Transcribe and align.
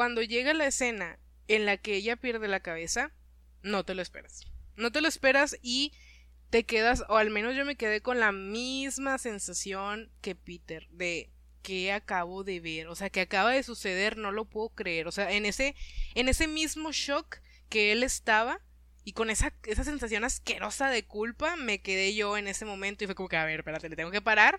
cuando 0.00 0.22
llega 0.22 0.54
la 0.54 0.66
escena 0.66 1.18
en 1.46 1.66
la 1.66 1.76
que 1.76 1.94
ella 1.94 2.16
pierde 2.16 2.48
la 2.48 2.60
cabeza, 2.60 3.12
no 3.60 3.84
te 3.84 3.94
lo 3.94 4.00
esperas. 4.00 4.46
No 4.74 4.90
te 4.90 5.02
lo 5.02 5.08
esperas 5.08 5.58
y 5.60 5.92
te 6.48 6.64
quedas, 6.64 7.04
o 7.10 7.18
al 7.18 7.28
menos 7.28 7.54
yo 7.54 7.66
me 7.66 7.76
quedé 7.76 8.00
con 8.00 8.18
la 8.18 8.32
misma 8.32 9.18
sensación 9.18 10.10
que 10.22 10.34
Peter, 10.34 10.88
de 10.88 11.28
que 11.60 11.92
acabo 11.92 12.44
de 12.44 12.60
ver, 12.60 12.88
o 12.88 12.94
sea, 12.94 13.10
que 13.10 13.20
acaba 13.20 13.50
de 13.50 13.62
suceder, 13.62 14.16
no 14.16 14.32
lo 14.32 14.46
puedo 14.46 14.70
creer, 14.70 15.06
o 15.06 15.12
sea, 15.12 15.32
en 15.32 15.44
ese, 15.44 15.76
en 16.14 16.28
ese 16.28 16.48
mismo 16.48 16.92
shock 16.92 17.36
que 17.68 17.92
él 17.92 18.02
estaba, 18.02 18.62
y 19.04 19.12
con 19.12 19.28
esa, 19.28 19.52
esa 19.64 19.84
sensación 19.84 20.24
asquerosa 20.24 20.88
de 20.88 21.04
culpa, 21.04 21.56
me 21.56 21.82
quedé 21.82 22.14
yo 22.14 22.38
en 22.38 22.48
ese 22.48 22.64
momento 22.64 23.04
y 23.04 23.06
fue 23.06 23.14
como 23.14 23.28
que, 23.28 23.36
a 23.36 23.44
ver, 23.44 23.60
espérate, 23.60 23.90
le 23.90 23.96
tengo 23.96 24.10
que 24.10 24.22
parar. 24.22 24.58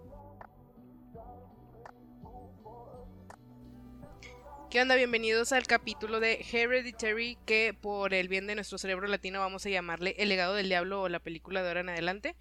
¿Qué 4.71 4.79
onda? 4.79 4.95
Bienvenidos 4.95 5.51
al 5.51 5.67
capítulo 5.67 6.21
de 6.21 6.45
Hereditary, 6.49 7.37
que 7.45 7.73
por 7.73 8.13
el 8.13 8.29
bien 8.29 8.47
de 8.47 8.55
nuestro 8.55 8.77
cerebro 8.77 9.05
latino 9.09 9.41
vamos 9.41 9.65
a 9.65 9.69
llamarle 9.69 10.15
El 10.17 10.29
legado 10.29 10.55
del 10.55 10.69
diablo 10.69 11.01
o 11.01 11.09
la 11.09 11.19
película 11.19 11.61
de 11.61 11.67
ahora 11.67 11.81
en 11.81 11.89
adelante. 11.89 12.37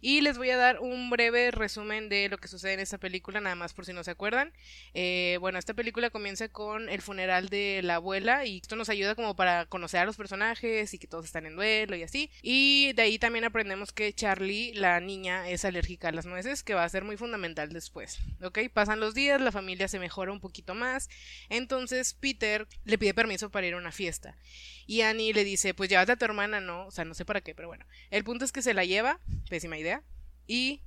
Y 0.00 0.22
les 0.22 0.38
voy 0.38 0.48
a 0.48 0.56
dar 0.56 0.80
un 0.80 1.10
breve 1.10 1.50
resumen 1.50 2.08
de 2.08 2.30
lo 2.30 2.38
que 2.38 2.48
sucede 2.48 2.72
en 2.72 2.80
esta 2.80 2.96
película, 2.96 3.42
nada 3.42 3.54
más 3.54 3.74
por 3.74 3.84
si 3.84 3.92
no 3.92 4.02
se 4.02 4.12
acuerdan. 4.12 4.54
Eh, 4.94 5.36
bueno, 5.42 5.58
esta 5.58 5.74
película 5.74 6.08
comienza 6.08 6.48
con 6.48 6.88
el 6.88 7.02
funeral 7.02 7.50
de 7.50 7.82
la 7.82 7.96
abuela 7.96 8.46
y 8.46 8.60
esto 8.62 8.76
nos 8.76 8.88
ayuda 8.88 9.14
como 9.14 9.36
para 9.36 9.66
conocer 9.66 10.00
a 10.00 10.06
los 10.06 10.16
personajes 10.16 10.94
y 10.94 10.98
que 10.98 11.06
todos 11.06 11.26
están 11.26 11.44
en 11.44 11.54
duelo 11.54 11.96
y 11.96 12.02
así. 12.02 12.30
Y 12.40 12.94
de 12.94 13.02
ahí 13.02 13.18
también 13.18 13.44
aprendemos 13.44 13.92
que 13.92 14.10
Charlie, 14.14 14.72
la 14.72 15.00
niña, 15.00 15.50
es 15.50 15.66
alérgica 15.66 16.08
a 16.08 16.12
las 16.12 16.24
nueces, 16.24 16.62
que 16.62 16.72
va 16.72 16.84
a 16.84 16.88
ser 16.88 17.04
muy 17.04 17.18
fundamental 17.18 17.74
después. 17.74 18.20
¿Ok? 18.42 18.60
Pasan 18.72 19.00
los 19.00 19.12
días, 19.12 19.38
la 19.38 19.52
familia 19.52 19.86
se 19.86 19.98
mejora 19.98 20.32
un 20.32 20.40
poquito 20.40 20.74
más. 20.74 21.10
Entonces, 21.50 21.73
entonces 21.74 22.14
Peter 22.14 22.66
le 22.84 22.98
pide 22.98 23.14
permiso 23.14 23.50
para 23.50 23.66
ir 23.66 23.74
a 23.74 23.78
una 23.78 23.92
fiesta. 23.92 24.36
Y 24.86 25.00
Annie 25.00 25.32
le 25.32 25.44
dice, 25.44 25.74
pues 25.74 25.88
llévate 25.90 26.12
a 26.12 26.16
tu 26.16 26.24
hermana, 26.24 26.60
¿no? 26.60 26.86
O 26.86 26.90
sea, 26.90 27.04
no 27.04 27.14
sé 27.14 27.24
para 27.24 27.40
qué, 27.40 27.54
pero 27.54 27.68
bueno. 27.68 27.84
El 28.10 28.24
punto 28.24 28.44
es 28.44 28.52
que 28.52 28.62
se 28.62 28.74
la 28.74 28.84
lleva, 28.84 29.20
pésima 29.48 29.78
idea. 29.78 30.02
Y 30.46 30.82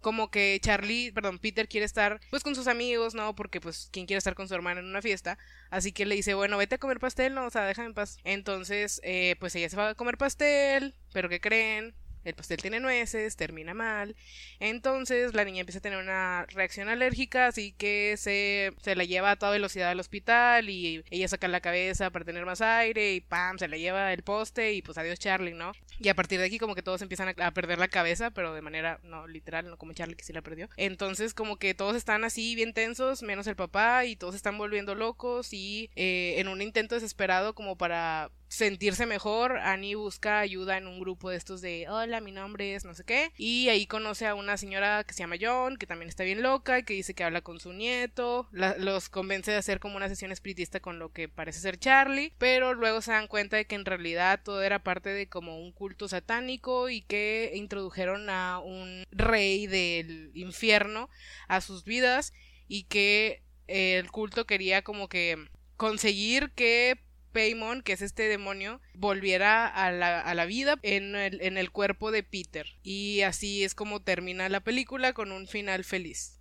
como 0.00 0.30
que 0.30 0.58
Charlie, 0.62 1.10
perdón, 1.12 1.38
Peter 1.38 1.68
quiere 1.68 1.86
estar 1.86 2.20
pues 2.30 2.42
con 2.42 2.54
sus 2.54 2.66
amigos, 2.66 3.14
¿no? 3.14 3.34
Porque 3.34 3.60
pues 3.60 3.88
quién 3.92 4.06
quiere 4.06 4.18
estar 4.18 4.34
con 4.34 4.46
su 4.46 4.54
hermana 4.54 4.80
en 4.80 4.86
una 4.86 5.02
fiesta. 5.02 5.38
Así 5.70 5.92
que 5.92 6.06
le 6.06 6.14
dice, 6.14 6.34
bueno, 6.34 6.58
vete 6.58 6.76
a 6.76 6.78
comer 6.78 7.00
pastel, 7.00 7.34
¿no? 7.34 7.46
O 7.46 7.50
sea, 7.50 7.64
déjame 7.64 7.88
en 7.88 7.94
paz. 7.94 8.18
Entonces, 8.24 9.00
eh, 9.04 9.36
pues 9.40 9.54
ella 9.56 9.68
se 9.68 9.76
va 9.76 9.90
a 9.90 9.94
comer 9.94 10.18
pastel, 10.18 10.94
pero 11.12 11.28
¿qué 11.28 11.40
creen? 11.40 11.94
El 12.26 12.34
pastel 12.34 12.58
tiene 12.58 12.80
nueces, 12.80 13.36
termina 13.36 13.72
mal. 13.72 14.16
Entonces 14.58 15.34
la 15.34 15.44
niña 15.44 15.60
empieza 15.60 15.78
a 15.78 15.82
tener 15.82 15.98
una 15.98 16.44
reacción 16.48 16.88
alérgica, 16.88 17.46
así 17.46 17.72
que 17.72 18.16
se, 18.18 18.72
se 18.82 18.96
la 18.96 19.04
lleva 19.04 19.30
a 19.30 19.36
toda 19.36 19.52
velocidad 19.52 19.90
al 19.90 20.00
hospital 20.00 20.68
y 20.68 21.04
ella 21.10 21.28
saca 21.28 21.48
la 21.48 21.60
cabeza 21.60 22.10
para 22.10 22.24
tener 22.24 22.44
más 22.44 22.60
aire 22.60 23.14
y 23.14 23.20
pam, 23.20 23.58
se 23.58 23.68
la 23.68 23.76
lleva 23.76 24.12
el 24.12 24.22
poste 24.22 24.72
y 24.72 24.82
pues 24.82 24.98
adiós 24.98 25.18
Charlie, 25.18 25.54
¿no? 25.54 25.72
Y 25.98 26.08
a 26.08 26.14
partir 26.14 26.38
de 26.40 26.46
aquí 26.46 26.58
como 26.58 26.74
que 26.74 26.82
todos 26.82 27.00
empiezan 27.02 27.34
a, 27.38 27.50
perder 27.52 27.78
la 27.78 27.88
cabeza, 27.88 28.30
pero 28.30 28.52
de 28.52 28.60
manera 28.60 29.00
no 29.02 29.26
literal, 29.26 29.70
no 29.70 29.78
como 29.78 29.92
Charlie 29.92 30.16
que 30.16 30.24
sí 30.24 30.32
la 30.32 30.42
perdió. 30.42 30.68
Entonces 30.76 31.32
como 31.32 31.56
que 31.56 31.74
todos 31.74 31.96
están 31.96 32.24
así 32.24 32.54
bien 32.54 32.74
tensos, 32.74 33.22
menos 33.22 33.46
el 33.46 33.56
papá 33.56 34.04
y 34.04 34.16
todos 34.16 34.34
están 34.34 34.58
volviendo 34.58 34.94
locos 34.94 35.52
y 35.52 35.90
eh, 35.94 36.34
en 36.38 36.48
un 36.48 36.60
intento 36.60 36.96
desesperado 36.96 37.54
como 37.54 37.76
para 37.76 38.30
sentirse 38.48 39.06
mejor, 39.06 39.58
Annie 39.58 39.94
busca 39.94 40.40
ayuda 40.40 40.78
en 40.78 40.86
un 40.86 41.00
grupo 41.00 41.30
de 41.30 41.36
estos 41.36 41.60
de 41.60 41.86
hola, 41.88 42.20
mi 42.20 42.32
nombre 42.32 42.74
es 42.74 42.84
no 42.84 42.94
sé 42.94 43.04
qué, 43.04 43.32
y 43.36 43.68
ahí 43.68 43.86
conoce 43.86 44.26
a 44.26 44.34
una 44.34 44.56
señora 44.56 45.04
que 45.04 45.14
se 45.14 45.20
llama 45.20 45.36
John, 45.40 45.76
que 45.76 45.86
también 45.86 46.08
está 46.08 46.24
bien 46.24 46.42
loca 46.42 46.78
y 46.78 46.84
que 46.84 46.94
dice 46.94 47.14
que 47.14 47.24
habla 47.24 47.40
con 47.40 47.60
su 47.60 47.72
nieto, 47.72 48.48
los 48.52 49.08
convence 49.08 49.50
de 49.50 49.56
hacer 49.56 49.80
como 49.80 49.96
una 49.96 50.08
sesión 50.08 50.32
espiritista 50.32 50.80
con 50.80 50.98
lo 50.98 51.12
que 51.12 51.28
parece 51.28 51.60
ser 51.60 51.78
Charlie, 51.78 52.32
pero 52.38 52.74
luego 52.74 53.00
se 53.00 53.12
dan 53.12 53.26
cuenta 53.28 53.56
de 53.56 53.66
que 53.66 53.74
en 53.74 53.84
realidad 53.84 54.40
todo 54.42 54.62
era 54.62 54.82
parte 54.82 55.10
de 55.10 55.28
como 55.28 55.60
un 55.60 55.72
culto 55.72 56.08
satánico 56.08 56.88
y 56.88 57.02
que 57.02 57.52
introdujeron 57.54 58.30
a 58.30 58.58
un 58.60 59.04
rey 59.10 59.66
del 59.66 60.30
infierno 60.34 61.08
a 61.48 61.60
sus 61.60 61.84
vidas 61.84 62.32
y 62.68 62.84
que 62.84 63.42
el 63.66 64.10
culto 64.10 64.46
quería 64.46 64.82
como 64.82 65.08
que 65.08 65.48
conseguir 65.76 66.50
que 66.52 67.05
Paimon, 67.36 67.82
que 67.82 67.92
es 67.92 68.00
este 68.00 68.28
demonio, 68.28 68.80
volviera 68.94 69.66
a 69.66 69.92
la, 69.92 70.20
a 70.22 70.34
la 70.34 70.46
vida 70.46 70.78
en 70.82 71.14
el, 71.14 71.42
en 71.42 71.58
el 71.58 71.70
cuerpo 71.70 72.10
de 72.10 72.22
Peter. 72.22 72.66
Y 72.82 73.20
así 73.20 73.62
es 73.62 73.74
como 73.74 74.00
termina 74.00 74.48
la 74.48 74.60
película 74.60 75.12
con 75.12 75.32
un 75.32 75.46
final 75.46 75.84
feliz. 75.84 76.35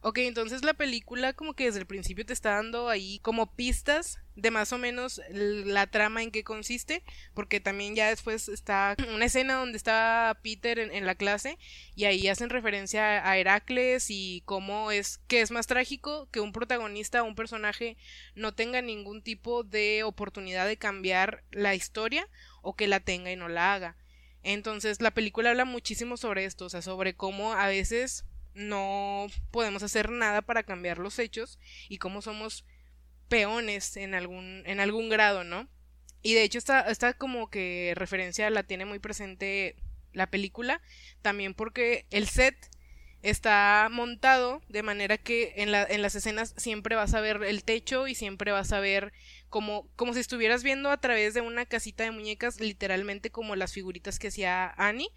Ok, 0.00 0.18
entonces 0.18 0.64
la 0.64 0.74
película 0.74 1.32
como 1.32 1.54
que 1.54 1.64
desde 1.64 1.80
el 1.80 1.86
principio 1.86 2.24
te 2.24 2.32
está 2.32 2.54
dando 2.54 2.88
ahí 2.88 3.18
como 3.20 3.54
pistas 3.54 4.20
de 4.36 4.52
más 4.52 4.72
o 4.72 4.78
menos 4.78 5.20
la 5.30 5.88
trama 5.88 6.22
en 6.22 6.30
qué 6.30 6.44
consiste, 6.44 7.02
porque 7.34 7.58
también 7.58 7.96
ya 7.96 8.08
después 8.08 8.48
está 8.48 8.94
una 9.12 9.24
escena 9.24 9.54
donde 9.54 9.76
está 9.76 10.38
Peter 10.42 10.78
en, 10.78 11.06
la 11.06 11.16
clase 11.16 11.58
y 11.96 12.04
ahí 12.04 12.28
hacen 12.28 12.48
referencia 12.48 13.28
a 13.28 13.36
Heracles 13.38 14.06
y 14.10 14.42
cómo 14.44 14.92
es 14.92 15.18
que 15.26 15.40
es 15.40 15.50
más 15.50 15.66
trágico 15.66 16.28
que 16.30 16.40
un 16.40 16.52
protagonista 16.52 17.22
o 17.22 17.26
un 17.26 17.34
personaje 17.34 17.96
no 18.36 18.54
tenga 18.54 18.80
ningún 18.82 19.22
tipo 19.22 19.64
de 19.64 20.04
oportunidad 20.04 20.68
de 20.68 20.76
cambiar 20.76 21.42
la 21.50 21.74
historia 21.74 22.28
o 22.62 22.76
que 22.76 22.86
la 22.86 23.00
tenga 23.00 23.32
y 23.32 23.36
no 23.36 23.48
la 23.48 23.74
haga. 23.74 23.96
Entonces 24.44 25.02
la 25.02 25.10
película 25.10 25.50
habla 25.50 25.64
muchísimo 25.64 26.16
sobre 26.16 26.44
esto, 26.44 26.66
o 26.66 26.70
sea, 26.70 26.82
sobre 26.82 27.16
cómo 27.16 27.54
a 27.54 27.66
veces 27.66 28.24
no 28.58 29.28
podemos 29.50 29.82
hacer 29.82 30.10
nada 30.10 30.42
para 30.42 30.64
cambiar 30.64 30.98
los 30.98 31.18
hechos 31.18 31.58
y 31.88 31.98
cómo 31.98 32.22
somos 32.22 32.64
peones 33.28 33.96
en 33.96 34.14
algún, 34.14 34.62
en 34.66 34.80
algún 34.80 35.08
grado, 35.08 35.44
¿no? 35.44 35.68
Y 36.22 36.34
de 36.34 36.42
hecho 36.42 36.58
esta, 36.58 36.80
esta 36.82 37.14
como 37.14 37.50
que 37.50 37.92
referencia 37.96 38.50
la 38.50 38.64
tiene 38.64 38.84
muy 38.84 38.98
presente 38.98 39.76
la 40.12 40.28
película, 40.28 40.82
también 41.22 41.54
porque 41.54 42.06
el 42.10 42.26
set 42.28 42.56
está 43.22 43.88
montado 43.90 44.62
de 44.68 44.82
manera 44.82 45.18
que 45.18 45.54
en, 45.56 45.72
la, 45.72 45.84
en 45.84 46.02
las 46.02 46.14
escenas 46.14 46.54
siempre 46.56 46.96
vas 46.96 47.14
a 47.14 47.20
ver 47.20 47.42
el 47.44 47.64
techo 47.64 48.08
y 48.08 48.14
siempre 48.14 48.52
vas 48.52 48.72
a 48.72 48.80
ver 48.80 49.12
como, 49.48 49.88
como 49.96 50.14
si 50.14 50.20
estuvieras 50.20 50.62
viendo 50.62 50.90
a 50.90 51.00
través 51.00 51.34
de 51.34 51.40
una 51.40 51.66
casita 51.66 52.04
de 52.04 52.10
muñecas, 52.10 52.60
literalmente 52.60 53.30
como 53.30 53.56
las 53.56 53.72
figuritas 53.72 54.18
que 54.18 54.28
hacía 54.28 54.74
Annie. 54.76 55.10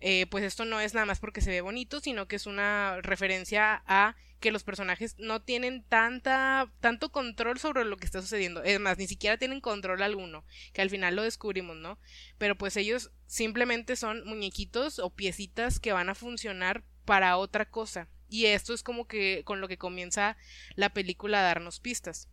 Eh, 0.00 0.26
pues 0.26 0.44
esto 0.44 0.64
no 0.64 0.80
es 0.80 0.94
nada 0.94 1.06
más 1.06 1.20
porque 1.20 1.40
se 1.40 1.50
ve 1.50 1.60
bonito, 1.60 2.00
sino 2.00 2.26
que 2.28 2.36
es 2.36 2.46
una 2.46 3.00
referencia 3.02 3.82
a 3.86 4.16
que 4.40 4.50
los 4.50 4.64
personajes 4.64 5.16
no 5.18 5.40
tienen 5.40 5.82
tanta, 5.82 6.70
tanto 6.80 7.10
control 7.10 7.58
sobre 7.58 7.84
lo 7.84 7.96
que 7.96 8.06
está 8.06 8.20
sucediendo. 8.20 8.62
Es 8.62 8.78
más, 8.80 8.98
ni 8.98 9.06
siquiera 9.06 9.38
tienen 9.38 9.60
control 9.60 10.02
alguno, 10.02 10.44
que 10.72 10.82
al 10.82 10.90
final 10.90 11.16
lo 11.16 11.22
descubrimos, 11.22 11.76
¿no? 11.76 11.98
Pero 12.38 12.56
pues 12.56 12.76
ellos 12.76 13.10
simplemente 13.26 13.96
son 13.96 14.24
muñequitos 14.26 14.98
o 14.98 15.10
piecitas 15.10 15.80
que 15.80 15.92
van 15.92 16.08
a 16.10 16.14
funcionar 16.14 16.84
para 17.04 17.36
otra 17.38 17.70
cosa. 17.70 18.08
Y 18.28 18.46
esto 18.46 18.74
es 18.74 18.82
como 18.82 19.06
que 19.06 19.42
con 19.44 19.60
lo 19.60 19.68
que 19.68 19.78
comienza 19.78 20.36
la 20.74 20.90
película 20.90 21.40
a 21.40 21.44
darnos 21.44 21.80
pistas. 21.80 22.28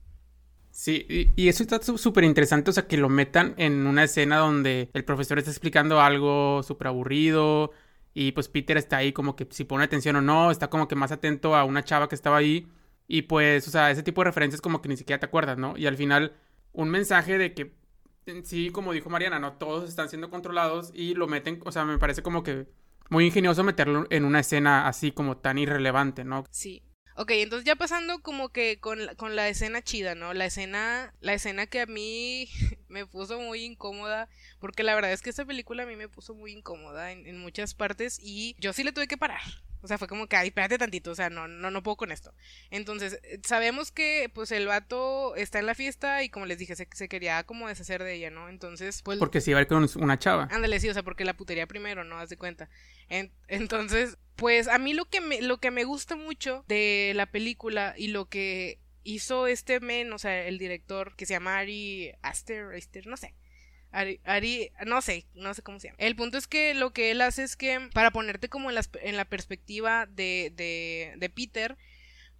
Sí, 0.73 1.05
y, 1.35 1.47
eso 1.47 1.61
está 1.61 1.79
súper 1.83 2.23
interesante, 2.23 2.71
o 2.71 2.73
sea, 2.73 2.87
que 2.87 2.97
lo 2.97 3.07
metan 3.07 3.53
en 3.57 3.85
una 3.85 4.05
escena 4.05 4.37
donde 4.37 4.89
el 4.93 5.05
profesor 5.05 5.37
está 5.37 5.51
explicando 5.51 6.01
algo 6.01 6.63
súper 6.63 6.87
aburrido 6.87 7.71
y 8.15 8.31
pues 8.31 8.49
Peter 8.49 8.75
está 8.77 8.97
ahí 8.97 9.13
como 9.13 9.35
que 9.35 9.47
si 9.51 9.65
pone 9.65 9.83
atención 9.83 10.15
o 10.15 10.21
no, 10.21 10.49
está 10.49 10.71
como 10.71 10.87
que 10.87 10.95
más 10.95 11.11
atento 11.11 11.55
a 11.55 11.63
una 11.63 11.83
chava 11.83 12.09
que 12.09 12.15
estaba 12.15 12.37
ahí 12.37 12.67
y 13.07 13.21
pues, 13.21 13.67
o 13.67 13.71
sea, 13.71 13.91
ese 13.91 14.01
tipo 14.01 14.21
de 14.21 14.25
referencias 14.25 14.61
como 14.61 14.81
que 14.81 14.89
ni 14.89 14.97
siquiera 14.97 15.19
te 15.19 15.27
acuerdas, 15.27 15.59
¿no? 15.59 15.77
Y 15.77 15.85
al 15.85 15.95
final 15.95 16.33
un 16.71 16.89
mensaje 16.89 17.37
de 17.37 17.53
que 17.53 17.75
sí, 18.43 18.71
como 18.71 18.93
dijo 18.93 19.11
Mariana, 19.11 19.37
no 19.37 19.53
todos 19.53 19.87
están 19.87 20.09
siendo 20.09 20.31
controlados 20.31 20.91
y 20.95 21.13
lo 21.13 21.27
meten, 21.27 21.61
o 21.65 21.71
sea, 21.71 21.85
me 21.85 21.99
parece 21.99 22.23
como 22.23 22.41
que 22.41 22.65
muy 23.11 23.27
ingenioso 23.27 23.63
meterlo 23.63 24.07
en 24.09 24.25
una 24.25 24.39
escena 24.39 24.87
así 24.87 25.11
como 25.11 25.37
tan 25.37 25.59
irrelevante, 25.59 26.23
¿no? 26.23 26.45
Sí, 26.49 26.81
Ok, 27.15 27.31
entonces 27.31 27.65
ya 27.65 27.75
pasando 27.75 28.21
como 28.21 28.49
que 28.49 28.79
con 28.79 29.05
la, 29.05 29.15
con 29.15 29.35
la 29.35 29.47
escena 29.47 29.83
chida, 29.83 30.15
¿no? 30.15 30.33
La 30.33 30.45
escena, 30.45 31.13
la 31.21 31.33
escena 31.33 31.67
que 31.67 31.81
a 31.81 31.85
mí 31.85 32.49
me 32.89 33.05
puso 33.05 33.39
muy 33.39 33.63
incómoda, 33.63 34.29
porque 34.63 34.81
la 34.83 34.95
verdad 34.95 35.11
es 35.11 35.21
que 35.21 35.29
esta 35.29 35.43
película 35.43 35.83
a 35.83 35.85
mí 35.85 35.97
me 35.97 36.07
puso 36.07 36.33
muy 36.33 36.53
incómoda 36.53 37.11
en, 37.11 37.27
en 37.27 37.37
muchas 37.37 37.73
partes 37.73 38.17
y 38.23 38.55
yo 38.59 38.71
sí 38.71 38.85
le 38.85 38.93
tuve 38.93 39.09
que 39.09 39.17
parar. 39.17 39.41
O 39.81 39.89
sea, 39.89 39.97
fue 39.97 40.07
como 40.07 40.27
que, 40.27 40.37
ay, 40.37 40.47
espérate 40.47 40.77
tantito, 40.77 41.11
o 41.11 41.15
sea, 41.15 41.29
no, 41.29 41.49
no, 41.49 41.69
no 41.69 41.83
puedo 41.83 41.97
con 41.97 42.13
esto. 42.13 42.33
Entonces, 42.71 43.19
eh, 43.23 43.41
sabemos 43.43 43.91
que, 43.91 44.31
pues, 44.33 44.53
el 44.53 44.65
vato 44.65 45.35
está 45.35 45.59
en 45.59 45.65
la 45.65 45.75
fiesta 45.75 46.23
y, 46.23 46.29
como 46.29 46.45
les 46.45 46.59
dije, 46.59 46.77
se, 46.77 46.87
se 46.93 47.09
quería 47.09 47.43
como 47.43 47.67
deshacer 47.67 48.01
de 48.05 48.13
ella, 48.13 48.29
¿no? 48.29 48.47
Entonces, 48.47 49.01
pues... 49.01 49.19
Porque 49.19 49.41
se 49.41 49.51
iba 49.51 49.59
a 49.59 49.63
ir 49.63 49.67
con 49.67 49.85
una 49.95 50.17
chava. 50.17 50.47
Ándale, 50.49 50.79
sí, 50.79 50.87
o 50.87 50.93
sea, 50.93 51.03
porque 51.03 51.25
la 51.25 51.35
putería 51.35 51.67
primero, 51.67 52.05
¿no? 52.05 52.17
Haz 52.17 52.29
de 52.29 52.37
cuenta. 52.37 52.69
En- 53.09 53.33
entonces, 53.49 54.17
pues, 54.37 54.69
a 54.69 54.77
mí 54.77 54.93
lo 54.93 55.03
que, 55.09 55.19
me, 55.19 55.41
lo 55.41 55.57
que 55.57 55.71
me 55.71 55.83
gusta 55.83 56.15
mucho 56.15 56.63
de 56.69 57.11
la 57.15 57.25
película 57.25 57.93
y 57.97 58.07
lo 58.07 58.29
que 58.29 58.79
hizo 59.03 59.47
este 59.47 59.81
men, 59.81 60.13
o 60.13 60.17
sea, 60.19 60.47
el 60.47 60.57
director, 60.57 61.17
que 61.17 61.25
se 61.25 61.33
llama 61.33 61.57
Ari 61.57 62.13
Aster, 62.21 62.73
Aster, 62.73 63.05
no 63.07 63.17
sé. 63.17 63.33
Ari, 63.93 64.71
no 64.85 65.01
sé, 65.01 65.25
no 65.35 65.53
sé 65.53 65.61
cómo 65.61 65.79
se 65.79 65.87
llama. 65.89 65.97
El 65.99 66.15
punto 66.15 66.37
es 66.37 66.47
que 66.47 66.73
lo 66.73 66.91
que 66.93 67.11
él 67.11 67.21
hace 67.21 67.43
es 67.43 67.55
que 67.55 67.89
para 67.93 68.11
ponerte 68.11 68.49
como 68.49 68.69
en, 68.69 68.75
las- 68.75 68.89
en 69.01 69.17
la 69.17 69.25
perspectiva 69.25 70.07
de, 70.07 70.51
de, 70.55 71.13
de 71.17 71.29
Peter, 71.29 71.77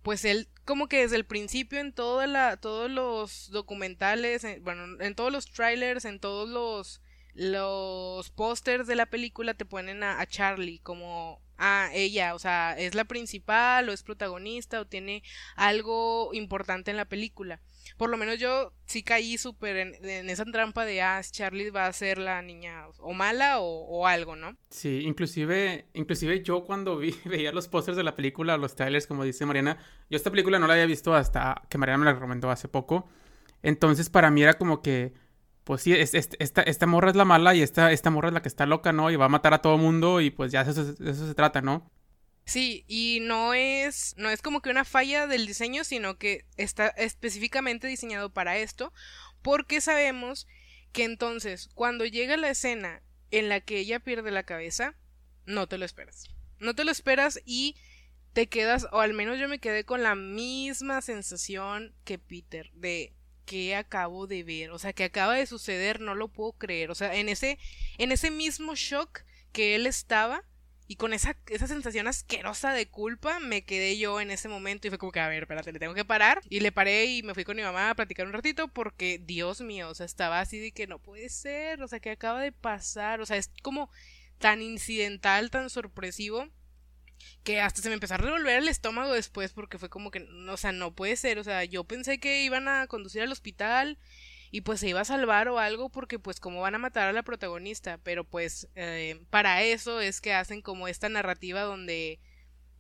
pues 0.02 0.26
él 0.26 0.50
como 0.66 0.88
que 0.88 1.02
desde 1.02 1.16
el 1.16 1.26
principio 1.26 1.80
en 1.80 1.94
la, 2.34 2.58
todos 2.58 2.90
los 2.92 3.50
documentales, 3.52 4.44
en- 4.44 4.64
bueno, 4.64 5.02
en 5.02 5.16
todos 5.16 5.32
los 5.32 5.52
trailers, 5.52 6.06
en 6.06 6.20
todos 6.20 6.50
los, 6.50 7.02
los 7.34 8.30
pósters 8.32 8.88
de 8.88 8.96
la 8.96 9.06
película 9.06 9.54
te 9.54 9.66
ponen 9.66 10.04
a, 10.04 10.20
a 10.20 10.26
Charlie 10.28 10.80
como 10.80 11.42
a 11.58 11.90
ella, 11.94 12.36
o 12.36 12.40
sea, 12.40 12.76
es 12.78 12.96
la 12.96 13.06
principal 13.06 13.88
o 13.90 13.94
es 13.94 14.04
protagonista 14.04 14.82
o 14.82 14.88
tiene 14.88 15.24
algo 15.56 16.34
importante 16.34 16.92
en 16.92 16.98
la 16.98 17.06
película. 17.06 17.62
Por 17.98 18.10
lo 18.10 18.18
menos 18.18 18.40
yo 18.40 18.74
sí 18.86 19.04
caí 19.04 19.38
súper 19.38 19.78
en, 19.78 20.30
esa 20.30 20.46
trampa 20.46 20.86
de, 20.86 21.02
ah, 21.02 21.22
Charlie 21.30 21.70
va 21.70 21.86
a 21.86 21.94
ser 21.94 22.18
la 22.18 22.42
niña 22.42 22.88
o 23.00 23.14
mala 23.14 23.60
o, 23.60 24.08
algo, 24.08 24.36
¿no? 24.36 24.56
Sí, 24.70 25.02
inclusive, 25.04 25.88
inclusive 25.94 26.44
yo 26.44 26.64
cuando 26.66 26.98
vi, 26.98 27.16
veía 27.26 27.52
los 27.52 27.68
pósters 27.68 27.98
de 27.98 28.04
la 28.04 28.16
película, 28.16 28.58
los 28.58 28.76
trailers, 28.76 29.08
como 29.08 29.24
dice 29.24 29.46
Mariana, 29.46 29.78
yo 30.10 30.18
esta 30.18 30.32
película 30.32 30.60
no 30.60 30.68
la 30.68 30.74
había 30.74 30.86
visto 30.86 31.14
hasta 31.16 31.62
que 31.70 31.78
Mariana 31.78 32.00
me 32.00 32.06
la 32.06 32.14
recomendó 32.14 32.50
hace 32.52 32.68
poco. 32.68 33.08
Entonces 33.62 34.10
para 34.10 34.30
mí 34.32 34.44
era 34.44 34.56
como 34.58 34.82
que, 34.82 35.14
pues 35.64 35.82
sí, 35.82 35.94
es- 35.94 36.14
es- 36.14 36.30
esta, 36.40 36.62
esta 36.64 36.86
morra 36.88 37.10
es 37.12 37.16
la 37.16 37.26
mala 37.26 37.56
y 37.56 37.62
esta, 37.62 37.92
esta 37.92 38.10
morra 38.10 38.28
es 38.30 38.34
la 38.34 38.42
que 38.42 38.50
está 38.50 38.66
loca, 38.66 38.92
¿no? 38.94 39.12
Y 39.12 39.16
va 39.16 39.26
a 39.26 39.30
matar 39.30 39.54
a 39.54 39.62
todo 39.62 39.78
mundo 39.78 40.20
y 40.22 40.30
pues 40.32 40.52
ya 40.52 40.62
eso, 40.62 40.82
eso 40.82 41.28
se 41.28 41.36
trata, 41.36 41.62
¿no? 41.62 41.90
Sí, 42.46 42.84
y 42.88 43.20
no 43.22 43.54
es, 43.54 44.16
no 44.18 44.30
es 44.30 44.42
como 44.42 44.62
que 44.62 44.70
una 44.70 44.84
falla 44.84 45.28
del 45.28 45.48
diseño, 45.48 45.84
sino 45.84 46.18
que 46.18 46.46
está 46.58 46.88
específicamente 46.90 47.88
diseñado 47.88 48.34
para 48.34 48.58
esto, 48.58 48.92
porque 49.42 49.80
sabemos 49.82 50.48
que 50.92 51.06
entonces, 51.06 51.70
cuando 51.74 52.06
llega 52.06 52.38
la 52.38 52.50
escena 52.50 53.02
en 53.32 53.50
la 53.50 53.62
que 53.62 53.80
ella 53.80 54.00
pierde 54.00 54.30
la 54.32 54.44
cabeza, 54.44 54.96
no 55.46 55.68
te 55.68 55.78
lo 55.78 55.86
esperas. 55.86 56.30
No 56.60 56.76
te 56.76 56.84
lo 56.84 56.92
esperas 56.92 57.42
y 57.46 57.76
te 58.34 58.48
quedas, 58.48 58.88
o 58.92 59.00
al 59.00 59.14
menos 59.14 59.40
yo 59.40 59.48
me 59.48 59.60
quedé 59.60 59.86
con 59.86 60.04
la 60.04 60.16
misma 60.16 61.02
sensación 61.02 61.94
que 62.04 62.18
Peter, 62.18 62.72
de 62.74 63.14
que 63.46 63.76
acabo 63.76 64.28
de 64.28 64.44
ver, 64.44 64.72
o 64.72 64.80
sea, 64.80 64.94
que 64.94 65.04
acaba 65.04 65.36
de 65.36 65.46
suceder, 65.46 66.00
no 66.00 66.16
lo 66.16 66.30
puedo 66.30 66.54
creer, 66.54 66.92
o 66.92 66.96
sea, 66.96 67.16
en 67.16 67.30
ese, 67.30 67.60
en 67.98 68.12
ese 68.12 68.32
mismo 68.32 68.76
shock 68.76 69.22
que 69.52 69.76
él 69.76 69.86
estaba, 69.86 70.44
y 70.94 70.96
con 70.96 71.12
esa, 71.12 71.36
esa 71.48 71.66
sensación 71.66 72.06
asquerosa 72.06 72.72
de 72.72 72.88
culpa 72.88 73.40
me 73.40 73.64
quedé 73.64 73.98
yo 73.98 74.22
en 74.22 74.30
ese 74.30 74.48
momento 74.48 74.86
y 74.86 74.92
fue 74.92 75.00
como 75.00 75.12
que, 75.12 75.20
a 75.20 75.28
ver, 75.28 75.42
espérate, 75.42 75.72
le 75.72 75.80
tengo 75.80 75.96
que 75.96 76.06
parar. 76.06 76.40
Y 76.50 76.60
le 76.60 76.72
paré 76.72 77.06
y 77.06 77.24
me 77.24 77.34
fui 77.34 77.44
con 77.44 77.56
mi 77.56 77.64
mamá 77.64 77.90
a 77.90 77.96
platicar 77.96 78.28
un 78.28 78.34
ratito 78.34 78.68
porque, 78.68 79.18
Dios 79.18 79.62
mío, 79.62 79.90
o 79.90 79.96
sea, 79.96 80.06
estaba 80.06 80.40
así 80.40 80.60
de 80.60 80.72
que 80.72 80.86
no 80.86 81.00
puede 81.00 81.30
ser, 81.30 81.82
o 81.82 81.88
sea, 81.88 82.00
que 82.00 82.12
acaba 82.12 82.44
de 82.44 82.52
pasar, 82.52 83.22
o 83.22 83.26
sea, 83.26 83.38
es 83.38 83.50
como 83.64 83.90
tan 84.38 84.62
incidental, 84.62 85.50
tan 85.50 85.72
sorpresivo 85.72 86.48
que 87.44 87.60
hasta 87.60 87.82
se 87.82 87.90
me 87.90 87.96
empezó 87.96 88.14
a 88.14 88.18
revolver 88.18 88.60
el 88.60 88.68
estómago 88.68 89.14
después 89.14 89.52
porque 89.52 89.80
fue 89.80 89.90
como 89.90 90.12
que, 90.12 90.28
o 90.48 90.58
sea, 90.58 90.74
no 90.74 90.94
puede 90.94 91.16
ser, 91.16 91.40
o 91.40 91.44
sea, 91.44 91.64
yo 91.64 91.86
pensé 91.86 92.20
que 92.20 92.44
iban 92.44 92.68
a 92.68 92.86
conducir 92.86 93.24
al 93.24 93.32
hospital 93.32 93.98
y 94.54 94.62
pues 94.62 94.80
se 94.82 94.88
iba 94.88 95.02
a 95.02 95.06
salvar 95.06 95.48
o 95.48 95.58
algo 95.58 95.90
porque 95.90 96.20
pues 96.20 96.40
como 96.40 96.62
van 96.62 96.76
a 96.76 96.78
matar 96.78 97.08
a 97.08 97.12
la 97.12 97.24
protagonista, 97.24 97.98
pero 98.04 98.24
pues 98.24 98.68
eh, 98.76 99.20
para 99.32 99.64
eso 99.64 100.00
es 100.00 100.22
que 100.22 100.32
hacen 100.32 100.62
como 100.62 100.88
esta 100.88 101.10
narrativa 101.10 101.62
donde 101.62 102.20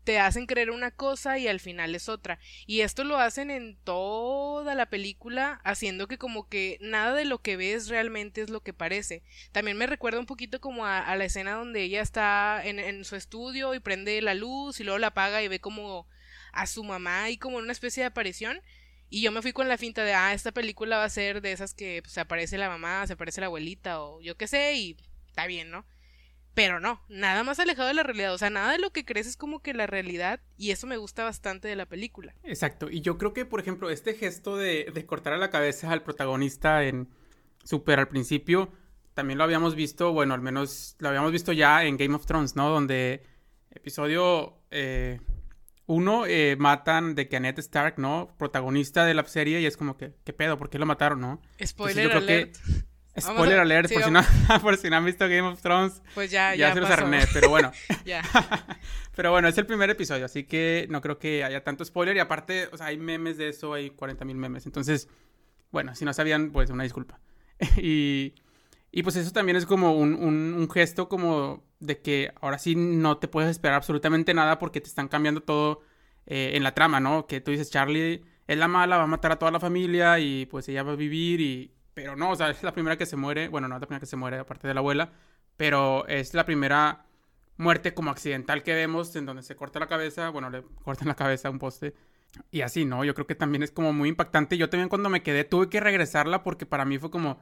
te 0.03 0.19
hacen 0.19 0.45
creer 0.45 0.69
una 0.69 0.91
cosa 0.91 1.39
y 1.39 1.47
al 1.47 1.59
final 1.59 1.95
es 1.95 2.09
otra. 2.09 2.37
Y 2.67 2.81
esto 2.81 3.03
lo 3.03 3.17
hacen 3.17 3.49
en 3.49 3.75
toda 3.83 4.75
la 4.75 4.85
película, 4.85 5.61
haciendo 5.63 6.07
que 6.07 6.19
como 6.19 6.47
que 6.47 6.77
nada 6.79 7.15
de 7.15 7.25
lo 7.25 7.41
que 7.41 7.57
ves 7.57 7.87
realmente 7.87 8.41
es 8.41 8.51
lo 8.51 8.61
que 8.61 8.73
parece. 8.73 9.23
También 9.51 9.75
me 9.75 9.87
recuerda 9.87 10.19
un 10.19 10.27
poquito 10.27 10.61
como 10.61 10.85
a, 10.85 10.99
a 10.99 11.15
la 11.15 11.25
escena 11.25 11.53
donde 11.53 11.81
ella 11.81 12.03
está 12.03 12.61
en, 12.63 12.77
en 12.77 13.03
su 13.03 13.15
estudio 13.15 13.73
y 13.73 13.79
prende 13.79 14.21
la 14.21 14.35
luz 14.35 14.79
y 14.79 14.83
luego 14.83 14.99
la 14.99 15.07
apaga 15.07 15.41
y 15.41 15.47
ve 15.47 15.59
como 15.59 16.07
a 16.51 16.67
su 16.67 16.83
mamá 16.83 17.31
y 17.31 17.37
como 17.39 17.57
en 17.57 17.63
una 17.63 17.73
especie 17.73 18.03
de 18.03 18.07
aparición. 18.07 18.61
Y 19.13 19.21
yo 19.21 19.31
me 19.31 19.43
fui 19.43 19.53
con 19.53 19.69
la 19.69 19.77
finta 19.77 20.03
de, 20.03 20.15
ah, 20.15 20.33
esta 20.33 20.51
película 20.51 20.97
va 20.97 21.03
a 21.03 21.09
ser 21.09 21.39
de 21.41 21.51
esas 21.51 21.75
que 21.75 22.01
pues, 22.01 22.13
se 22.13 22.19
aparece 22.19 22.57
la 22.57 22.67
mamá, 22.67 23.05
se 23.05 23.13
aparece 23.13 23.41
la 23.41 23.45
abuelita 23.45 24.01
o 24.01 24.19
yo 24.21 24.35
qué 24.37 24.47
sé 24.47 24.73
y 24.73 24.97
está 25.27 25.45
bien, 25.45 25.69
¿no? 25.69 25.85
Pero 26.55 26.79
no, 26.79 26.99
nada 27.09 27.43
más 27.43 27.59
alejado 27.59 27.89
de 27.89 27.93
la 27.93 28.01
realidad. 28.01 28.33
O 28.33 28.39
sea, 28.39 28.49
nada 28.49 28.71
de 28.71 28.79
lo 28.79 28.89
que 28.89 29.05
crees 29.05 29.27
es 29.27 29.37
como 29.37 29.61
que 29.61 29.75
la 29.75 29.85
realidad. 29.85 30.39
Y 30.57 30.71
eso 30.71 30.87
me 30.87 30.97
gusta 30.97 31.23
bastante 31.23 31.67
de 31.67 31.75
la 31.75 31.85
película. 31.85 32.33
Exacto. 32.41 32.89
Y 32.89 33.01
yo 33.01 33.19
creo 33.19 33.33
que, 33.33 33.45
por 33.45 33.59
ejemplo, 33.59 33.91
este 33.91 34.15
gesto 34.15 34.57
de, 34.57 34.91
de 34.91 35.05
cortar 35.05 35.33
a 35.33 35.37
la 35.37 35.51
cabeza 35.51 35.91
al 35.91 36.01
protagonista 36.01 36.83
en 36.83 37.07
Super 37.63 37.99
al 37.99 38.07
principio, 38.07 38.73
también 39.13 39.37
lo 39.37 39.43
habíamos 39.43 39.75
visto, 39.75 40.11
bueno, 40.11 40.33
al 40.33 40.41
menos 40.41 40.95
lo 40.97 41.09
habíamos 41.09 41.31
visto 41.31 41.51
ya 41.51 41.83
en 41.83 41.97
Game 41.97 42.15
of 42.15 42.25
Thrones, 42.25 42.55
¿no? 42.55 42.67
Donde 42.69 43.21
episodio 43.69 44.57
eh, 44.71 45.19
uno 45.85 46.25
eh, 46.25 46.55
matan 46.57 47.13
de 47.15 47.27
que 47.27 47.35
Annette 47.37 47.59
Stark, 47.59 47.95
¿no? 47.97 48.33
Protagonista 48.37 49.05
de 49.05 49.13
la 49.13 49.25
serie 49.25 49.59
y 49.61 49.65
es 49.65 49.75
como 49.77 49.97
que, 49.97 50.13
¿qué 50.23 50.33
pedo? 50.33 50.57
¿Por 50.57 50.69
qué 50.69 50.79
lo 50.79 50.85
mataron, 50.85 51.19
no? 51.19 51.41
Spoiler 51.63 52.03
yo 52.05 52.09
creo 52.09 52.25
que- 52.25 52.33
alert. 52.33 52.55
Spoiler 53.19 53.59
a- 53.59 53.61
alert, 53.61 53.89
sí, 53.89 53.93
por, 53.93 54.03
si 54.05 54.09
no, 54.11 54.21
por 54.63 54.77
si 54.77 54.89
no 54.89 54.95
han 54.97 55.05
visto 55.05 55.25
Game 55.25 55.41
of 55.43 55.61
Thrones, 55.61 56.01
Pues 56.15 56.31
ya, 56.31 56.55
ya, 56.55 56.69
ya, 56.69 56.73
se 56.73 56.79
los 56.81 56.89
arruiné, 56.89 57.25
pero 57.31 57.49
bueno. 57.49 57.71
ya. 58.05 58.23
Pero 59.15 59.29
bueno, 59.29 59.47
es 59.47 59.55
el 59.59 59.67
primer 59.67 59.91
episodio, 59.91 60.25
así 60.25 60.45
que 60.45 60.87
no 60.89 60.99
creo 60.99 61.19
que 61.19 61.43
haya 61.43 61.63
tanto 61.63 61.85
spoiler. 61.85 62.15
Y 62.15 62.19
aparte, 62.19 62.67
o 62.71 62.77
sea, 62.77 62.87
hay 62.87 62.97
memes 62.97 63.37
de 63.37 63.49
eso, 63.49 63.75
hay 63.75 63.91
40 63.91 64.25
mil 64.25 64.35
memes. 64.37 64.65
Entonces, 64.65 65.07
bueno, 65.69 65.93
si 65.93 66.03
no 66.03 66.13
sabían, 66.13 66.49
pues 66.51 66.71
una 66.71 66.81
disculpa. 66.81 67.19
y, 67.77 68.33
y 68.91 69.03
pues 69.03 69.15
eso 69.15 69.29
también 69.31 69.55
es 69.57 69.67
como 69.67 69.93
un, 69.93 70.15
un- 70.15 70.55
un 70.57 70.67
gesto 70.71 71.07
como 71.09 71.63
de 71.83 72.01
que 72.01 72.33
ahora 72.39 72.57
sí 72.57 72.75
no 72.75 73.17
te 73.17 73.27
puedes 73.27 73.51
esperar 73.51 73.75
absolutamente 73.75 74.33
nada 74.33 74.57
porque 74.57 74.81
te 74.81 74.87
están 74.87 75.09
cambiando 75.09 75.41
todo 75.41 75.81
eh, 76.25 76.51
en 76.55 76.63
la 76.63 76.73
trama, 76.73 76.99
¿no? 76.99 77.27
Que 77.27 77.41
tú 77.41 77.51
dices, 77.51 77.69
Charlie 77.69 78.23
es 78.47 78.57
la 78.57 78.67
mala, 78.69 78.97
va 78.97 79.03
a 79.03 79.07
matar 79.07 79.33
a 79.33 79.39
toda 79.39 79.51
la 79.51 79.59
familia 79.59 80.19
y 80.19 80.45
pues 80.45 80.67
ella 80.69 80.83
va 80.83 80.93
a 80.93 80.95
vivir 80.95 81.41
y... 81.41 81.73
Pero 81.93 82.15
no, 82.15 82.31
o 82.31 82.35
sea, 82.35 82.49
es 82.51 82.63
la 82.63 82.73
primera 82.73 82.97
que 82.97 83.05
se 83.05 83.17
muere. 83.17 83.49
Bueno, 83.49 83.67
no 83.67 83.75
es 83.75 83.81
la 83.81 83.87
primera 83.87 83.99
que 83.99 84.05
se 84.05 84.15
muere, 84.15 84.39
aparte 84.39 84.67
de 84.67 84.73
la 84.73 84.79
abuela. 84.79 85.11
Pero 85.57 86.07
es 86.07 86.33
la 86.33 86.45
primera 86.45 87.05
muerte 87.57 87.93
como 87.93 88.11
accidental 88.11 88.63
que 88.63 88.73
vemos 88.73 89.15
en 89.15 89.25
donde 89.25 89.43
se 89.43 89.55
corta 89.55 89.79
la 89.79 89.87
cabeza, 89.87 90.29
bueno, 90.29 90.49
le 90.49 90.63
cortan 90.83 91.07
la 91.09 91.15
cabeza 91.15 91.49
a 91.49 91.51
un 91.51 91.59
poste. 91.59 91.93
Y 92.51 92.61
así, 92.61 92.85
¿no? 92.85 93.03
Yo 93.03 93.13
creo 93.13 93.27
que 93.27 93.35
también 93.35 93.61
es 93.63 93.71
como 93.71 93.93
muy 93.93 94.09
impactante. 94.09 94.57
Yo 94.57 94.69
también 94.69 94.89
cuando 94.89 95.09
me 95.09 95.21
quedé 95.21 95.43
tuve 95.43 95.69
que 95.69 95.79
regresarla 95.79 96.43
porque 96.43 96.65
para 96.65 96.85
mí 96.85 96.97
fue 96.97 97.11
como, 97.11 97.39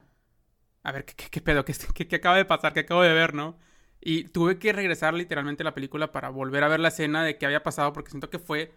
a 0.82 0.92
ver, 0.92 1.04
¿qué, 1.04 1.14
qué, 1.14 1.30
qué 1.30 1.40
pedo? 1.40 1.64
¿Qué, 1.64 1.74
qué, 1.94 2.08
qué 2.08 2.16
acaba 2.16 2.36
de 2.36 2.44
pasar? 2.44 2.72
¿Qué 2.74 2.80
acabo 2.80 3.02
de 3.02 3.12
ver, 3.12 3.34
no? 3.34 3.58
Y 4.04 4.24
tuve 4.24 4.58
que 4.58 4.72
regresar 4.72 5.14
literalmente 5.14 5.62
la 5.62 5.74
película 5.74 6.10
para 6.10 6.28
volver 6.28 6.64
a 6.64 6.68
ver 6.68 6.80
la 6.80 6.88
escena 6.88 7.24
de 7.24 7.38
qué 7.38 7.46
había 7.46 7.62
pasado 7.62 7.92
porque 7.92 8.10
siento 8.10 8.30
que 8.30 8.40
fue, 8.40 8.72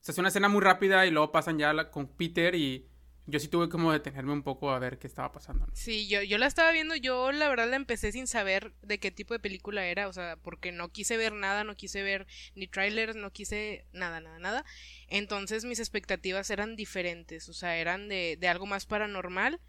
sea, 0.00 0.12
es 0.12 0.18
una 0.18 0.28
escena 0.28 0.48
muy 0.48 0.60
rápida 0.60 1.04
y 1.04 1.10
luego 1.10 1.32
pasan 1.32 1.58
ya 1.58 1.90
con 1.90 2.06
Peter 2.06 2.54
y 2.54 2.88
yo 3.26 3.38
sí 3.38 3.48
tuve 3.48 3.68
como 3.68 3.92
detenerme 3.92 4.32
un 4.32 4.42
poco 4.42 4.70
a 4.70 4.78
ver 4.78 4.98
qué 4.98 5.06
estaba 5.06 5.32
pasando. 5.32 5.66
Sí, 5.74 6.08
yo, 6.08 6.22
yo 6.22 6.38
la 6.38 6.46
estaba 6.46 6.72
viendo, 6.72 6.96
yo 6.96 7.30
la 7.30 7.48
verdad 7.48 7.68
la 7.68 7.76
empecé 7.76 8.10
sin 8.10 8.26
saber 8.26 8.72
de 8.82 8.98
qué 8.98 9.10
tipo 9.10 9.34
de 9.34 9.40
película 9.40 9.84
era, 9.84 10.08
o 10.08 10.12
sea, 10.12 10.36
porque 10.36 10.72
no 10.72 10.90
quise 10.90 11.16
ver 11.18 11.34
nada, 11.34 11.62
no 11.62 11.74
quise 11.74 12.02
ver 12.02 12.26
ni 12.54 12.68
trailers, 12.68 13.16
no 13.16 13.30
quise 13.30 13.84
nada, 13.92 14.20
nada, 14.20 14.38
nada. 14.38 14.64
Entonces 15.08 15.64
mis 15.64 15.78
expectativas 15.78 16.48
eran 16.50 16.74
diferentes, 16.74 17.48
o 17.48 17.52
sea, 17.52 17.76
eran 17.76 18.08
de, 18.08 18.38
de 18.40 18.48
algo 18.48 18.64
más 18.64 18.86
paranormal 18.86 19.60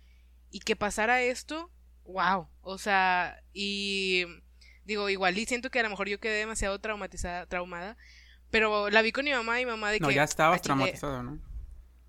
y 0.52 0.60
que 0.60 0.78
pasara 0.78 1.22
esto, 1.22 1.70
wow, 2.06 2.48
o 2.62 2.78
sea, 2.78 3.44
y 3.52 4.26
digo, 4.90 5.10
igual 5.10 5.38
y 5.38 5.46
siento 5.46 5.70
que 5.70 5.80
a 5.80 5.84
lo 5.84 5.90
mejor 5.90 6.10
yo 6.10 6.20
quedé 6.20 6.40
demasiado 6.40 6.78
traumatizada, 6.80 7.46
traumada, 7.46 7.96
pero 8.52 8.90
la 8.90 9.02
vi 9.02 9.12
con 9.14 9.24
mi 9.26 9.32
mamá 9.32 9.62
y 9.62 9.66
mamá 9.66 9.92
de 9.92 10.00
No, 10.02 10.10
que... 10.10 10.16
ya 10.16 10.24
estabas 10.26 10.62
traumatizado, 10.62 11.24
¿no? 11.24 11.40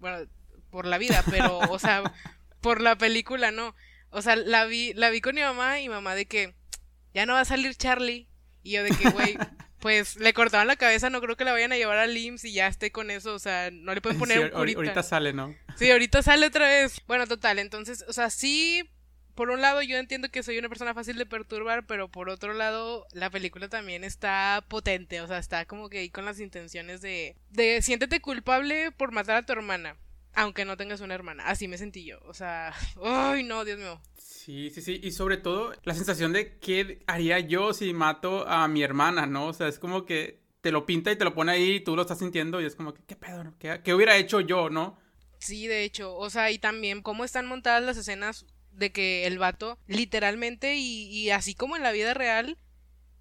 bueno, 0.00 0.26
por 0.70 0.86
la 0.86 0.98
vida, 0.98 1.22
pero, 1.30 1.58
o 1.58 1.78
sea, 1.78 2.02
por 2.60 2.80
la 2.80 2.96
película 2.96 3.50
no. 3.50 3.74
O 4.10 4.22
sea, 4.22 4.34
la 4.34 4.64
vi, 4.64 4.92
la 4.94 5.10
vi 5.10 5.20
con 5.20 5.34
mi 5.34 5.42
mamá 5.42 5.78
y 5.80 5.88
mamá 5.88 6.14
de 6.14 6.26
que 6.26 6.54
ya 7.14 7.26
no 7.26 7.34
va 7.34 7.40
a 7.40 7.44
salir 7.44 7.74
Charlie. 7.76 8.26
Y 8.62 8.72
yo 8.72 8.82
de 8.82 8.90
que, 8.90 9.10
güey, 9.10 9.36
pues 9.80 10.16
le 10.16 10.32
cortaban 10.32 10.66
la 10.66 10.76
cabeza, 10.76 11.10
no 11.10 11.20
creo 11.20 11.36
que 11.36 11.44
la 11.44 11.52
vayan 11.52 11.72
a 11.72 11.76
llevar 11.76 11.98
al 11.98 12.16
IMSS 12.16 12.44
y 12.46 12.52
ya 12.54 12.66
esté 12.66 12.90
con 12.92 13.10
eso, 13.10 13.34
o 13.34 13.38
sea, 13.38 13.70
no 13.70 13.94
le 13.94 14.00
pueden 14.00 14.18
poner 14.18 14.38
Sí, 14.38 14.44
un 14.44 14.50
curita. 14.50 14.78
ahorita 14.78 15.02
sale, 15.02 15.32
¿no? 15.32 15.54
Sí, 15.76 15.90
ahorita 15.90 16.22
sale 16.22 16.46
otra 16.46 16.66
vez. 16.66 17.00
Bueno, 17.06 17.26
total, 17.26 17.58
entonces, 17.58 18.04
o 18.08 18.12
sea, 18.12 18.30
sí, 18.30 18.88
por 19.40 19.48
un 19.48 19.62
lado 19.62 19.80
yo 19.80 19.96
entiendo 19.96 20.30
que 20.30 20.42
soy 20.42 20.58
una 20.58 20.68
persona 20.68 20.92
fácil 20.92 21.16
de 21.16 21.24
perturbar, 21.24 21.86
pero 21.86 22.10
por 22.10 22.28
otro 22.28 22.52
lado 22.52 23.06
la 23.14 23.30
película 23.30 23.70
también 23.70 24.04
está 24.04 24.62
potente, 24.68 25.22
o 25.22 25.26
sea, 25.26 25.38
está 25.38 25.64
como 25.64 25.88
que 25.88 26.00
ahí 26.00 26.10
con 26.10 26.26
las 26.26 26.40
intenciones 26.40 27.00
de, 27.00 27.36
de 27.48 27.80
siéntete 27.80 28.20
culpable 28.20 28.92
por 28.92 29.12
matar 29.12 29.36
a 29.36 29.46
tu 29.46 29.54
hermana, 29.54 29.96
aunque 30.34 30.66
no 30.66 30.76
tengas 30.76 31.00
una 31.00 31.14
hermana. 31.14 31.46
Así 31.46 31.68
me 31.68 31.78
sentí 31.78 32.04
yo, 32.04 32.20
o 32.26 32.34
sea, 32.34 32.74
ay, 33.02 33.42
no, 33.42 33.64
Dios 33.64 33.78
mío. 33.78 33.98
Sí, 34.18 34.68
sí, 34.68 34.82
sí. 34.82 35.00
Y 35.02 35.12
sobre 35.12 35.38
todo 35.38 35.72
la 35.84 35.94
sensación 35.94 36.34
de 36.34 36.58
qué 36.58 37.02
haría 37.06 37.40
yo 37.40 37.72
si 37.72 37.94
mato 37.94 38.46
a 38.46 38.68
mi 38.68 38.82
hermana, 38.82 39.24
¿no? 39.24 39.46
O 39.46 39.54
sea, 39.54 39.68
es 39.68 39.78
como 39.78 40.04
que 40.04 40.42
te 40.60 40.70
lo 40.70 40.84
pinta 40.84 41.12
y 41.12 41.16
te 41.16 41.24
lo 41.24 41.32
pone 41.32 41.52
ahí 41.52 41.76
y 41.76 41.80
tú 41.80 41.96
lo 41.96 42.02
estás 42.02 42.18
sintiendo 42.18 42.60
y 42.60 42.66
es 42.66 42.76
como 42.76 42.92
que, 42.92 43.02
¿qué 43.06 43.16
pedo? 43.16 43.42
no? 43.42 43.54
¿Qué, 43.58 43.80
qué 43.82 43.94
hubiera 43.94 44.18
hecho 44.18 44.42
yo, 44.42 44.68
no? 44.68 44.98
Sí, 45.38 45.66
de 45.66 45.84
hecho, 45.84 46.14
o 46.14 46.28
sea, 46.28 46.50
y 46.50 46.58
también 46.58 47.00
cómo 47.00 47.24
están 47.24 47.46
montadas 47.46 47.82
las 47.82 47.96
escenas 47.96 48.44
de 48.80 48.90
que 48.90 49.26
el 49.26 49.38
vato 49.38 49.78
literalmente 49.86 50.74
y, 50.74 51.30
así 51.30 51.54
como 51.54 51.76
en 51.76 51.82
la 51.82 51.92
vida 51.92 52.14
real 52.14 52.58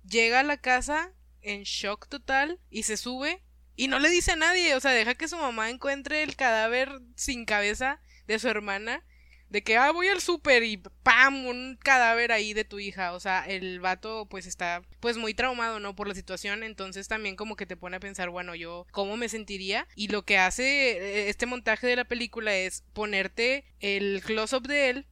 llega 0.09 0.39
a 0.39 0.43
la 0.43 0.57
casa 0.57 1.13
en 1.41 1.63
shock 1.63 2.07
total 2.07 2.59
y 2.71 2.83
se 2.83 2.97
sube 2.97 3.43
y 3.75 3.89
no 3.89 3.99
le 3.99 4.09
dice 4.09 4.31
a 4.31 4.35
nadie, 4.37 4.73
o 4.75 4.79
sea, 4.79 4.91
deja 4.91 5.15
que 5.15 5.27
su 5.27 5.37
mamá 5.37 5.69
encuentre 5.69 6.23
el 6.23 6.35
cadáver 6.35 7.01
sin 7.15 7.45
cabeza 7.45 8.01
de 8.25 8.39
su 8.39 8.47
hermana, 8.47 9.05
de 9.49 9.63
que, 9.63 9.77
ah, 9.77 9.91
voy 9.91 10.07
al 10.07 10.21
súper 10.21 10.63
y 10.63 10.77
¡pam! 10.77 11.45
un 11.45 11.77
cadáver 11.81 12.31
ahí 12.31 12.53
de 12.53 12.65
tu 12.65 12.79
hija, 12.79 13.13
o 13.13 13.19
sea, 13.19 13.45
el 13.45 13.79
vato 13.79 14.27
pues 14.29 14.45
está 14.45 14.81
pues 14.99 15.17
muy 15.17 15.33
traumado, 15.33 15.79
¿no? 15.79 15.95
Por 15.95 16.07
la 16.07 16.15
situación, 16.15 16.63
entonces 16.63 17.07
también 17.07 17.35
como 17.35 17.55
que 17.55 17.65
te 17.65 17.77
pone 17.77 17.97
a 17.97 18.01
pensar, 18.01 18.29
bueno, 18.29 18.53
yo, 18.55 18.85
¿cómo 18.91 19.17
me 19.17 19.29
sentiría? 19.29 19.87
Y 19.95 20.09
lo 20.09 20.23
que 20.23 20.37
hace 20.37 20.91
eh, 20.91 21.29
este 21.29 21.45
montaje 21.45 21.87
de 21.87 21.95
la 21.95 22.05
película 22.05 22.55
es 22.55 22.83
ponerte 22.93 23.65
el 23.79 24.21
close-up 24.23 24.67
de 24.67 24.89
él 24.89 25.07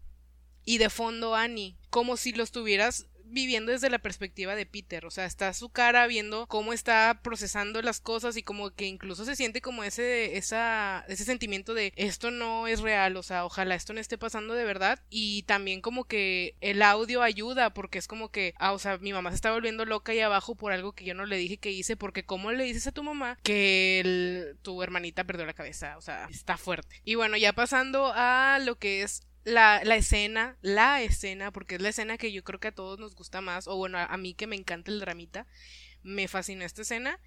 y 0.68 0.78
de 0.80 0.90
fondo 0.90 1.34
Annie, 1.34 1.78
como 1.90 2.18
si 2.18 2.34
lo 2.34 2.44
estuvieras 2.44 3.08
viviendo 3.30 3.74
desde 3.74 3.90
la 3.90 4.00
perspectiva 4.00 4.56
de 4.56 4.66
Peter, 4.66 5.06
o 5.06 5.12
sea, 5.12 5.26
está 5.26 5.54
su 5.54 5.68
cara 5.68 6.08
viendo 6.08 6.48
cómo 6.48 6.72
está 6.72 7.20
procesando 7.24 7.82
las 7.82 8.00
cosas 8.00 8.38
y 8.38 8.42
como 8.44 8.72
que 8.72 8.86
incluso 8.86 9.26
se 9.26 9.36
siente 9.36 9.60
como 9.60 9.84
ese 9.84 10.38
esa 10.38 11.04
ese 11.10 11.26
sentimiento 11.26 11.74
de 11.74 11.92
esto 11.98 12.32
no 12.32 12.68
es 12.68 12.80
real, 12.80 13.18
o 13.18 13.24
sea, 13.24 13.44
ojalá 13.44 13.76
esto 13.76 13.92
no 13.94 14.00
esté 14.00 14.18
pasando 14.18 14.54
de 14.54 14.64
verdad. 14.64 15.00
Y 15.10 15.44
también 15.44 15.82
como 15.82 16.06
que 16.06 16.56
el 16.62 16.82
audio 16.82 17.22
ayuda 17.22 17.74
porque 17.74 17.98
es 17.98 18.08
como 18.08 18.30
que, 18.32 18.54
ah, 18.60 18.72
o 18.72 18.80
sea, 18.80 18.98
mi 18.98 19.12
mamá 19.12 19.32
se 19.32 19.36
está 19.36 19.52
volviendo 19.52 19.84
loca 19.84 20.14
ahí 20.14 20.22
abajo 20.22 20.56
por 20.56 20.72
algo 20.72 20.94
que 20.94 21.04
yo 21.04 21.14
no 21.14 21.26
le 21.26 21.36
dije 21.36 21.58
que 21.58 21.72
hice 21.72 21.98
porque 21.98 22.24
cómo 22.24 22.54
le 22.54 22.64
dices 22.64 22.88
a 22.88 22.94
tu 22.94 23.04
mamá 23.04 23.38
que 23.44 24.00
el- 24.00 24.58
tu 24.62 24.82
hermanita 24.82 25.26
perdió 25.26 25.46
la 25.46 25.54
cabeza, 25.54 25.98
o 25.98 26.02
sea, 26.02 26.28
está 26.32 26.56
fuerte. 26.58 27.02
Y 27.04 27.16
bueno, 27.16 27.36
ya 27.36 27.52
pasando 27.52 28.14
a 28.16 28.58
lo 28.64 28.78
que 28.80 29.02
es 29.02 29.27
la, 29.48 29.82
la 29.84 29.96
escena, 29.96 30.58
la 30.62 31.02
escena, 31.02 31.52
porque 31.52 31.76
es 31.76 31.82
la 31.82 31.90
escena 31.90 32.18
que 32.18 32.32
yo 32.32 32.44
creo 32.44 32.60
que 32.60 32.70
a 32.70 32.76
todos 32.76 33.00
nos 33.00 33.16
gusta 33.16 33.42
más, 33.42 33.68
o 33.68 33.76
bueno, 33.78 33.98
a, 33.98 34.06
a 34.06 34.18
mí 34.18 34.34
que 34.34 34.48
me 34.48 34.56
encanta 34.56 34.92
el 34.92 35.00
dramita, 35.00 35.48
me 36.04 36.28
fascinó 36.28 36.66
esta 36.66 36.82
escena, 36.84 37.20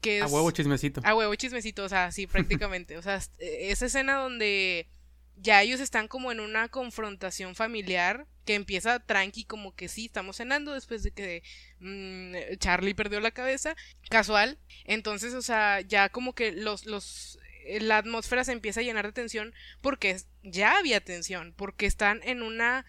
que 0.00 0.18
es... 0.18 0.24
A 0.24 0.28
huevo 0.28 0.50
chismecito. 0.50 1.00
A 1.04 1.14
huevo 1.14 1.34
chismecito, 1.34 1.84
o 1.84 1.88
sea, 1.88 2.12
sí, 2.12 2.26
prácticamente. 2.28 2.96
O 2.98 3.02
sea, 3.02 3.16
es- 3.16 3.32
esa 3.38 3.86
escena 3.86 4.14
donde 4.16 4.88
ya 5.36 5.62
ellos 5.62 5.80
están 5.80 6.08
como 6.08 6.32
en 6.32 6.40
una 6.40 6.68
confrontación 6.68 7.54
familiar 7.54 8.26
que 8.44 8.54
empieza 8.54 8.98
tranqui, 9.00 9.44
como 9.44 9.74
que 9.74 9.88
sí, 9.88 10.06
estamos 10.06 10.36
cenando 10.36 10.72
después 10.74 11.02
de 11.02 11.10
que 11.12 11.42
mm, 11.80 12.56
Charlie 12.58 12.94
perdió 12.94 13.20
la 13.20 13.30
cabeza, 13.30 13.76
casual. 14.10 14.58
Entonces, 14.84 15.34
o 15.34 15.42
sea, 15.42 15.80
ya 15.82 16.08
como 16.08 16.34
que 16.34 16.52
los, 16.52 16.86
los, 16.86 17.37
la 17.80 17.98
atmósfera 17.98 18.44
se 18.44 18.52
empieza 18.52 18.80
a 18.80 18.82
llenar 18.82 19.06
de 19.06 19.12
tensión 19.12 19.54
porque 19.80 20.16
ya 20.42 20.78
había 20.78 21.00
tensión, 21.00 21.54
porque 21.56 21.86
están 21.86 22.20
en 22.24 22.42
una... 22.42 22.84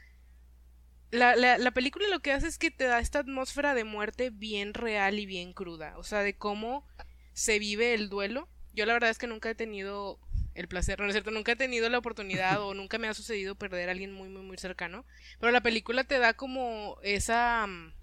La, 1.11 1.35
la, 1.35 1.57
la 1.57 1.71
película 1.71 2.07
lo 2.07 2.19
que 2.19 2.31
hace 2.31 2.47
es 2.47 2.59
que 2.59 2.69
te 2.69 2.83
da 2.83 2.99
esta 2.99 3.19
atmósfera 3.19 3.73
de 3.73 3.83
muerte 3.83 4.29
bien 4.29 4.75
real 4.75 5.17
y 5.17 5.25
bien 5.25 5.53
cruda, 5.53 5.97
o 5.97 6.03
sea, 6.03 6.19
de 6.19 6.37
cómo 6.37 6.85
se 7.33 7.57
vive 7.57 7.93
el 7.93 8.09
duelo. 8.09 8.47
Yo 8.73 8.85
la 8.85 8.93
verdad 8.93 9.09
es 9.09 9.17
que 9.17 9.25
nunca 9.27 9.49
he 9.49 9.55
tenido 9.55 10.19
el 10.53 10.67
placer, 10.67 10.99
no 10.99 11.07
es 11.07 11.13
cierto, 11.13 11.31
nunca 11.31 11.53
he 11.53 11.55
tenido 11.55 11.89
la 11.89 11.97
oportunidad 11.97 12.61
o 12.61 12.73
nunca 12.73 12.97
me 12.97 13.07
ha 13.07 13.13
sucedido 13.13 13.55
perder 13.55 13.89
a 13.89 13.93
alguien 13.93 14.13
muy, 14.13 14.29
muy, 14.29 14.43
muy 14.43 14.57
cercano. 14.57 15.05
Pero 15.39 15.51
la 15.51 15.61
película 15.61 16.03
te 16.03 16.19
da 16.19 16.33
como 16.33 16.97
esa, 17.01 17.65
mm, 17.65 17.93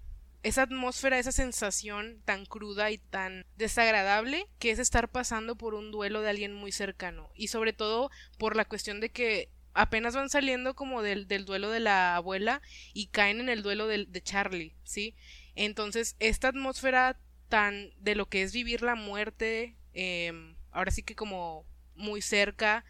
esa 0.43 0.63
atmósfera, 0.63 1.19
esa 1.19 1.31
sensación 1.31 2.21
tan 2.25 2.45
cruda 2.45 2.91
y 2.91 2.97
tan 2.99 3.45
desagradable 3.57 4.47
que 4.59 4.71
es 4.71 4.79
estar 4.79 5.09
pasando 5.09 5.55
por 5.57 5.73
un 5.73 5.91
duelo 5.91 6.21
de 6.21 6.29
alguien 6.29 6.53
muy 6.53 6.71
cercano. 6.71 7.29
Y 7.35 7.47
sobre 7.47 7.73
todo 7.73 8.09
por 8.37 8.55
la 8.55 8.65
cuestión 8.65 8.99
de 8.99 9.09
que 9.09 9.49
apenas 9.73 10.15
van 10.15 10.29
saliendo 10.29 10.75
como 10.75 11.01
del, 11.03 11.27
del 11.27 11.45
duelo 11.45 11.69
de 11.69 11.79
la 11.79 12.15
abuela 12.15 12.61
y 12.93 13.07
caen 13.07 13.39
en 13.41 13.49
el 13.49 13.61
duelo 13.61 13.87
del- 13.87 14.11
de 14.11 14.21
Charlie, 14.21 14.75
¿sí? 14.83 15.15
Entonces, 15.55 16.15
esta 16.19 16.47
atmósfera 16.49 17.19
tan 17.49 17.91
de 17.99 18.15
lo 18.15 18.27
que 18.27 18.41
es 18.43 18.53
vivir 18.53 18.81
la 18.81 18.95
muerte, 18.95 19.75
em, 19.93 20.55
ahora 20.71 20.91
sí 20.91 21.03
que 21.03 21.15
como 21.15 21.65
muy 21.95 22.21
cerca 22.21 22.85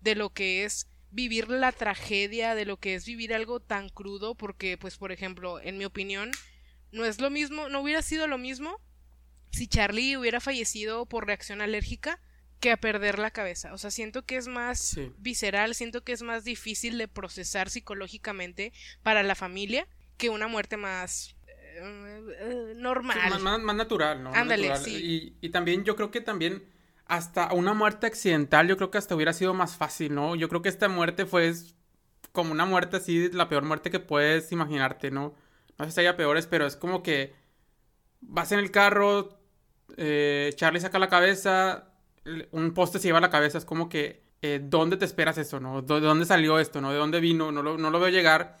de 0.00 0.14
lo 0.14 0.30
que 0.30 0.64
es 0.64 0.88
vivir 1.10 1.48
la 1.48 1.72
tragedia, 1.72 2.54
de 2.54 2.64
lo 2.64 2.78
que 2.78 2.94
es 2.94 3.04
vivir 3.06 3.34
algo 3.34 3.60
tan 3.60 3.88
crudo, 3.88 4.34
porque 4.34 4.76
pues 4.78 4.96
por 4.96 5.12
ejemplo, 5.12 5.60
en 5.60 5.78
mi 5.78 5.84
opinión, 5.84 6.30
no 6.92 7.04
es 7.04 7.20
lo 7.20 7.30
mismo, 7.30 7.68
no 7.68 7.80
hubiera 7.80 8.02
sido 8.02 8.26
lo 8.26 8.38
mismo 8.38 8.80
si 9.50 9.66
Charlie 9.66 10.16
hubiera 10.16 10.40
fallecido 10.40 11.06
por 11.06 11.26
reacción 11.26 11.60
alérgica 11.60 12.20
que 12.60 12.70
a 12.70 12.76
perder 12.76 13.18
la 13.18 13.30
cabeza. 13.32 13.72
O 13.74 13.78
sea, 13.78 13.90
siento 13.90 14.24
que 14.24 14.36
es 14.36 14.46
más 14.46 14.78
Sí. 14.78 15.12
visceral, 15.18 15.74
siento 15.74 16.04
que 16.04 16.12
es 16.12 16.22
más 16.22 16.44
difícil 16.44 16.96
de 16.96 17.08
procesar 17.08 17.68
psicológicamente 17.70 18.72
para 19.02 19.22
la 19.22 19.34
familia 19.34 19.88
que 20.16 20.30
una 20.30 20.46
muerte 20.46 20.76
más 20.76 21.34
eh, 21.76 22.74
normal. 22.76 23.18
Sí, 23.34 23.42
más, 23.42 23.76
natural, 23.76 24.22
¿no? 24.22 24.32
Ándale, 24.32 24.68
natural. 24.68 24.84
sí. 24.84 25.34
Y, 25.40 25.46
y 25.46 25.50
también 25.50 25.84
yo 25.84 25.96
creo 25.96 26.10
que 26.10 26.20
también 26.20 26.62
hasta 27.06 27.52
una 27.52 27.74
muerte 27.74 28.06
accidental, 28.06 28.68
yo 28.68 28.76
creo 28.76 28.90
que 28.90 28.98
hasta 28.98 29.14
hubiera 29.14 29.32
sido 29.32 29.54
más 29.54 29.76
fácil, 29.76 30.14
¿no? 30.14 30.34
Yo 30.36 30.48
creo 30.48 30.62
que 30.62 30.68
esta 30.68 30.88
muerte 30.88 31.26
fue 31.26 31.52
como 32.32 32.52
una 32.52 32.64
muerte 32.64 32.96
así, 32.98 33.28
la 33.32 33.48
peor 33.48 33.64
muerte 33.64 33.90
que 33.90 34.00
puedes 34.00 34.52
imaginarte, 34.52 35.10
¿no? 35.10 35.34
No 35.82 35.88
sé 35.88 35.94
si 35.94 36.00
haya 36.00 36.16
peores, 36.16 36.46
pero 36.46 36.64
es 36.64 36.76
como 36.76 37.02
que 37.02 37.34
vas 38.20 38.52
en 38.52 38.60
el 38.60 38.70
carro, 38.70 39.40
eh, 39.96 40.52
Charlie 40.54 40.78
saca 40.80 41.00
la 41.00 41.08
cabeza, 41.08 41.88
un 42.52 42.72
poste 42.72 43.00
se 43.00 43.08
lleva 43.08 43.20
la 43.20 43.30
cabeza, 43.30 43.58
es 43.58 43.64
como 43.64 43.88
que, 43.88 44.22
eh, 44.42 44.60
¿dónde 44.62 44.96
te 44.96 45.04
esperas 45.04 45.38
eso, 45.38 45.58
no? 45.58 45.82
¿De 45.82 45.98
dónde 45.98 46.24
salió 46.24 46.60
esto, 46.60 46.80
no? 46.80 46.92
¿De 46.92 46.98
dónde 46.98 47.18
vino? 47.18 47.50
No 47.50 47.64
lo, 47.64 47.78
no 47.78 47.90
lo 47.90 47.98
veo 47.98 48.10
llegar. 48.10 48.58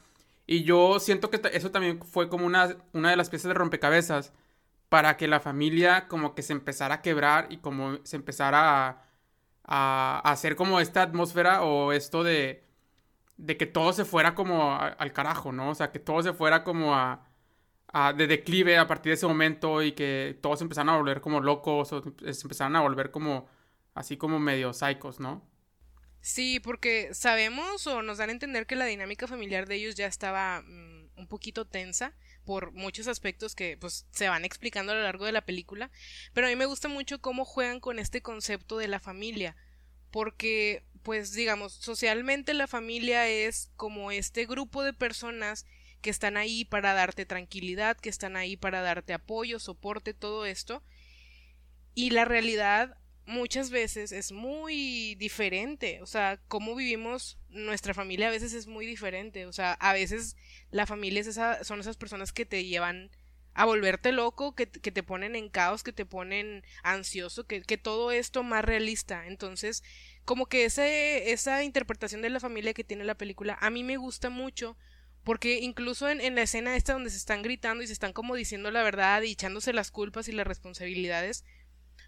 Y 0.48 0.64
yo 0.64 0.98
siento 0.98 1.30
que 1.30 1.40
eso 1.52 1.70
también 1.70 2.00
fue 2.02 2.28
como 2.28 2.44
una, 2.44 2.76
una 2.92 3.10
de 3.10 3.16
las 3.16 3.30
piezas 3.30 3.50
de 3.50 3.54
rompecabezas 3.54 4.32
para 4.88 5.16
que 5.16 5.28
la 5.28 5.38
familia 5.38 6.08
como 6.08 6.34
que 6.34 6.42
se 6.42 6.54
empezara 6.54 6.96
a 6.96 7.02
quebrar 7.02 7.46
y 7.50 7.58
como 7.58 7.98
se 8.04 8.16
empezara 8.16 9.04
a 9.64 10.20
hacer 10.24 10.56
como 10.56 10.80
esta 10.80 11.02
atmósfera 11.02 11.62
o 11.62 11.92
esto 11.92 12.24
de, 12.24 12.64
de 13.42 13.56
que 13.58 13.66
todo 13.66 13.92
se 13.92 14.04
fuera 14.06 14.34
como 14.34 14.74
al 14.76 15.12
carajo, 15.12 15.52
¿no? 15.52 15.70
O 15.70 15.74
sea, 15.76 15.92
que 15.92 15.98
todo 16.00 16.22
se 16.22 16.32
fuera 16.34 16.64
como 16.64 16.94
a, 16.96 17.26
a- 17.88 18.12
de 18.14 18.26
declive 18.28 18.78
a 18.78 18.86
partir 18.88 19.10
de 19.12 19.14
ese 19.14 19.26
momento 19.28 19.82
y 19.82 19.92
que 19.92 20.38
todos 20.42 20.58
se 20.60 20.64
empezaran 20.64 20.90
a 20.90 20.98
volver 20.98 21.20
como 21.20 21.40
locos 21.40 21.92
o 21.92 22.02
se 22.02 22.42
empezaran 22.42 22.76
a 22.76 22.82
volver 22.82 23.10
como 23.12 23.48
así 23.94 24.16
como 24.18 24.38
medio 24.40 24.72
psicos, 24.74 25.20
¿no? 25.20 25.42
Sí, 26.20 26.60
porque 26.60 27.12
sabemos 27.14 27.86
o 27.88 28.02
nos 28.02 28.18
dan 28.18 28.28
a 28.28 28.32
entender 28.32 28.66
que 28.66 28.76
la 28.76 28.84
dinámica 28.86 29.26
familiar 29.26 29.66
de 29.66 29.74
ellos 29.76 29.96
ya 29.96 30.06
estaba 30.06 30.62
mm, 30.62 31.10
un 31.16 31.26
poquito 31.26 31.66
tensa 31.66 32.14
por 32.44 32.70
muchos 32.72 33.08
aspectos 33.08 33.54
que 33.56 33.76
pues 33.76 34.06
se 34.12 34.28
van 34.28 34.44
explicando 34.44 34.92
a 34.92 34.94
lo 34.94 35.02
largo 35.02 35.24
de 35.26 35.32
la 35.32 35.44
película, 35.44 35.90
pero 36.32 36.46
a 36.46 36.50
mí 36.50 36.56
me 36.56 36.66
gusta 36.66 36.88
mucho 36.88 37.20
cómo 37.20 37.44
juegan 37.44 37.80
con 37.80 37.98
este 37.98 38.22
concepto 38.22 38.78
de 38.78 38.88
la 38.88 39.00
familia, 39.00 39.56
porque 40.12 40.84
pues 41.02 41.32
digamos, 41.32 41.72
socialmente 41.72 42.54
la 42.54 42.66
familia 42.66 43.28
es 43.28 43.70
como 43.76 44.10
este 44.10 44.46
grupo 44.46 44.82
de 44.82 44.92
personas 44.92 45.66
que 46.00 46.10
están 46.10 46.36
ahí 46.36 46.64
para 46.64 46.94
darte 46.94 47.26
tranquilidad, 47.26 47.96
que 47.96 48.08
están 48.08 48.36
ahí 48.36 48.56
para 48.56 48.82
darte 48.82 49.12
apoyo, 49.12 49.58
soporte, 49.58 50.14
todo 50.14 50.46
esto, 50.46 50.82
y 51.94 52.10
la 52.10 52.24
realidad 52.24 52.96
muchas 53.26 53.70
veces 53.70 54.12
es 54.12 54.32
muy 54.32 55.14
diferente. 55.16 56.00
O 56.02 56.06
sea, 56.06 56.40
cómo 56.48 56.74
vivimos 56.74 57.38
nuestra 57.48 57.94
familia 57.94 58.28
a 58.28 58.32
veces 58.32 58.52
es 58.52 58.66
muy 58.66 58.86
diferente. 58.86 59.46
O 59.46 59.52
sea, 59.52 59.74
a 59.74 59.92
veces 59.92 60.36
la 60.70 60.86
familia 60.86 61.20
es 61.20 61.26
esa, 61.26 61.64
son 61.64 61.80
esas 61.80 61.96
personas 61.96 62.32
que 62.32 62.46
te 62.46 62.64
llevan 62.64 63.10
a 63.54 63.64
volverte 63.66 64.12
loco, 64.12 64.54
que, 64.54 64.66
que 64.66 64.90
te 64.90 65.02
ponen 65.02 65.36
en 65.36 65.50
caos, 65.50 65.82
que 65.82 65.92
te 65.92 66.06
ponen 66.06 66.64
ansioso, 66.82 67.46
que, 67.46 67.62
que 67.62 67.78
todo 67.78 68.10
esto 68.10 68.42
más 68.42 68.64
realista. 68.64 69.26
Entonces, 69.26 69.82
como 70.24 70.46
que 70.46 70.64
ese, 70.64 71.32
esa 71.32 71.64
interpretación 71.64 72.22
de 72.22 72.30
la 72.30 72.40
familia 72.40 72.74
que 72.74 72.84
tiene 72.84 73.04
la 73.04 73.16
película, 73.16 73.58
a 73.60 73.70
mí 73.70 73.82
me 73.82 73.96
gusta 73.96 74.30
mucho 74.30 74.76
Porque 75.24 75.60
incluso 75.60 76.08
en, 76.08 76.34
la 76.34 76.42
escena 76.42 76.76
esta 76.76 76.94
donde 76.94 77.10
se 77.10 77.16
están 77.16 77.42
gritando 77.42 77.82
y 77.82 77.86
se 77.86 77.92
están 77.92 78.12
como 78.12 78.34
diciendo 78.34 78.70
la 78.70 78.82
verdad 78.82 79.22
y 79.22 79.32
echándose 79.32 79.72
las 79.72 79.90
culpas 79.90 80.28
y 80.28 80.32
las 80.32 80.46
responsabilidades, 80.46 81.44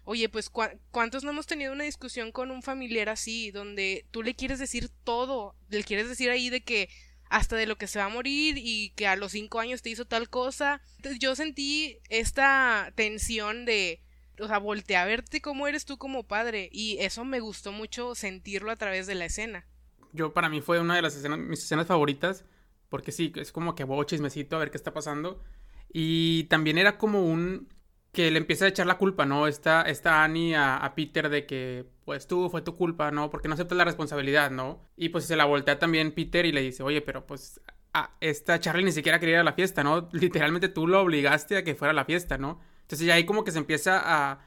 oye, 0.03 0.29
pues 0.29 0.49
¿cuántos 0.91 1.23
no 1.23 1.31
hemos 1.31 1.47
tenido 1.47 1.73
una 1.73 1.83
discusión 1.83 2.31
con 2.31 2.51
un 2.51 2.61
familiar 2.61 3.09
así, 3.09 3.51
donde 3.51 4.05
tú 4.11 4.21
le 4.23 4.35
quieres 4.35 4.59
decir 4.59 4.89
todo, 5.03 5.55
le 5.69 5.83
quieres 5.83 6.09
decir 6.09 6.29
ahí 6.29 6.49
de 6.49 6.61
que 6.61 6.89
hasta 7.29 7.55
de 7.55 7.65
lo 7.65 7.77
que 7.77 7.87
se 7.87 7.99
va 7.99 8.05
a 8.05 8.09
morir 8.09 8.57
y 8.57 8.91
que 8.91 9.07
a 9.07 9.15
los 9.15 9.31
cinco 9.31 9.59
años 9.59 9.81
te 9.81 9.89
hizo 9.89 10.05
tal 10.05 10.29
cosa. 10.29 10.81
Entonces 10.97 11.19
yo 11.19 11.35
sentí 11.35 11.99
esta 12.09 12.93
tensión 12.95 13.65
de, 13.65 14.01
o 14.39 14.47
sea, 14.47 14.59
voltea 14.59 15.03
a 15.03 15.05
verte 15.05 15.41
cómo 15.41 15.67
eres 15.67 15.85
tú 15.85 15.97
como 15.97 16.23
padre 16.23 16.69
y 16.71 16.97
eso 16.99 17.25
me 17.25 17.39
gustó 17.39 17.71
mucho 17.71 18.15
sentirlo 18.15 18.71
a 18.71 18.75
través 18.75 19.07
de 19.07 19.15
la 19.15 19.25
escena. 19.25 19.65
Yo 20.13 20.33
para 20.33 20.49
mí 20.49 20.61
fue 20.61 20.79
una 20.79 20.95
de 20.95 21.01
las 21.01 21.15
escenas, 21.15 21.39
mis 21.39 21.63
escenas 21.63 21.87
favoritas 21.87 22.45
porque 22.89 23.11
sí, 23.11 23.33
es 23.35 23.51
como 23.51 23.75
que 23.75 23.83
voy 23.83 24.05
chismecito 24.05 24.55
a 24.55 24.59
ver 24.59 24.71
qué 24.71 24.77
está 24.77 24.93
pasando. 24.93 25.43
Y 25.91 26.45
también 26.45 26.77
era 26.77 26.97
como 26.97 27.25
un... 27.25 27.67
que 28.11 28.31
le 28.31 28.37
empieza 28.37 28.65
a 28.65 28.67
echar 28.69 28.87
la 28.87 28.97
culpa, 28.97 29.25
¿no? 29.25 29.47
Esta, 29.47 29.81
esta 29.81 30.23
Annie 30.23 30.55
a, 30.55 30.93
Peter 30.95 31.29
de 31.29 31.45
que, 31.45 31.85
pues 32.05 32.27
tú, 32.27 32.49
fue 32.49 32.61
tu 32.61 32.75
culpa, 32.77 33.11
¿no? 33.11 33.29
Porque 33.29 33.47
no 33.47 33.55
aceptas 33.55 33.77
la 33.77 33.85
responsabilidad, 33.85 34.51
¿no? 34.51 34.81
Y 34.95 35.09
pues 35.09 35.25
se 35.25 35.35
la 35.35 35.45
voltea 35.45 35.79
también 35.79 36.13
Peter 36.13 36.45
y 36.45 36.51
le 36.51 36.61
dice, 36.61 36.83
oye, 36.83 37.01
pero 37.01 37.25
pues 37.25 37.59
a 37.93 38.11
esta 38.21 38.59
Charlie 38.59 38.85
ni 38.85 38.91
siquiera 38.91 39.19
quería 39.19 39.35
ir 39.35 39.41
a 39.41 39.43
la 39.43 39.53
fiesta, 39.53 39.83
¿no? 39.83 40.07
Literalmente 40.11 40.69
tú 40.69 40.87
lo 40.87 41.01
obligaste 41.01 41.57
a 41.57 41.63
que 41.63 41.75
fuera 41.75 41.91
a 41.91 41.95
la 41.95 42.05
fiesta, 42.05 42.37
¿no? 42.37 42.61
Entonces 42.85 43.07
ya 43.07 43.15
ahí 43.15 43.25
como 43.25 43.43
que 43.43 43.51
se 43.51 43.57
empieza 43.57 44.01
a, 44.03 44.39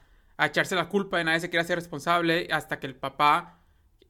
echarse 0.47 0.77
la 0.77 0.89
culpa 0.89 1.21
y 1.21 1.25
nadie 1.25 1.41
se 1.41 1.51
quiere 1.51 1.63
hacer 1.63 1.77
responsable 1.77 2.47
hasta 2.53 2.79
que 2.79 2.87
el 2.87 2.95
papá 2.95 3.59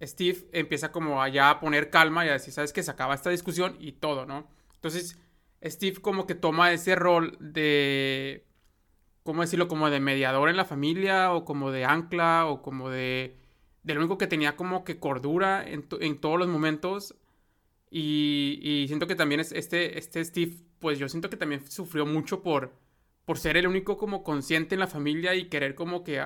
Steve 0.02 0.46
empieza 0.52 0.92
como 0.92 1.22
allá 1.22 1.48
a 1.48 1.58
poner 1.60 1.88
calma 1.88 2.26
y 2.26 2.28
a 2.28 2.32
decir, 2.32 2.52
¿sabes 2.52 2.74
qué? 2.74 2.82
Se 2.82 2.90
acaba 2.90 3.14
esta 3.14 3.30
discusión 3.30 3.76
y 3.80 3.92
todo, 3.92 4.26
¿no? 4.26 4.46
Entonces, 4.74 5.18
Steve 5.64 6.02
como 6.02 6.26
que 6.26 6.34
toma 6.34 6.70
ese 6.70 6.94
rol 6.94 7.38
de, 7.40 8.44
¿cómo 9.22 9.40
decirlo? 9.40 9.68
Como 9.68 9.88
de 9.88 10.00
mediador 10.00 10.50
en 10.50 10.58
la 10.58 10.66
familia 10.66 11.32
o 11.32 11.46
como 11.46 11.70
de 11.70 11.86
ancla 11.86 12.44
o 12.46 12.60
como 12.60 12.90
de, 12.90 13.38
de 13.82 13.94
lo 13.94 14.00
único 14.00 14.18
que 14.18 14.26
tenía 14.26 14.54
como 14.54 14.84
que 14.84 15.00
cordura 15.00 15.66
en, 15.66 15.82
todos 16.20 16.38
los 16.38 16.48
momentos. 16.48 17.14
Y, 17.90 18.60
y, 18.62 18.86
siento 18.88 19.06
que 19.06 19.14
también 19.14 19.40
es 19.40 19.50
este, 19.52 19.98
este 19.98 20.22
Steve, 20.22 20.56
pues 20.78 20.98
yo 20.98 21.08
siento 21.08 21.30
que 21.30 21.38
también 21.38 21.66
sufrió 21.70 22.04
mucho 22.04 22.42
por, 22.42 22.74
por 23.28 23.38
ser 23.38 23.58
el 23.58 23.66
único 23.66 23.98
como 23.98 24.22
consciente 24.22 24.74
en 24.74 24.80
la 24.80 24.86
familia 24.86 25.34
y 25.34 25.50
querer 25.50 25.74
como 25.74 26.02
que 26.02 26.18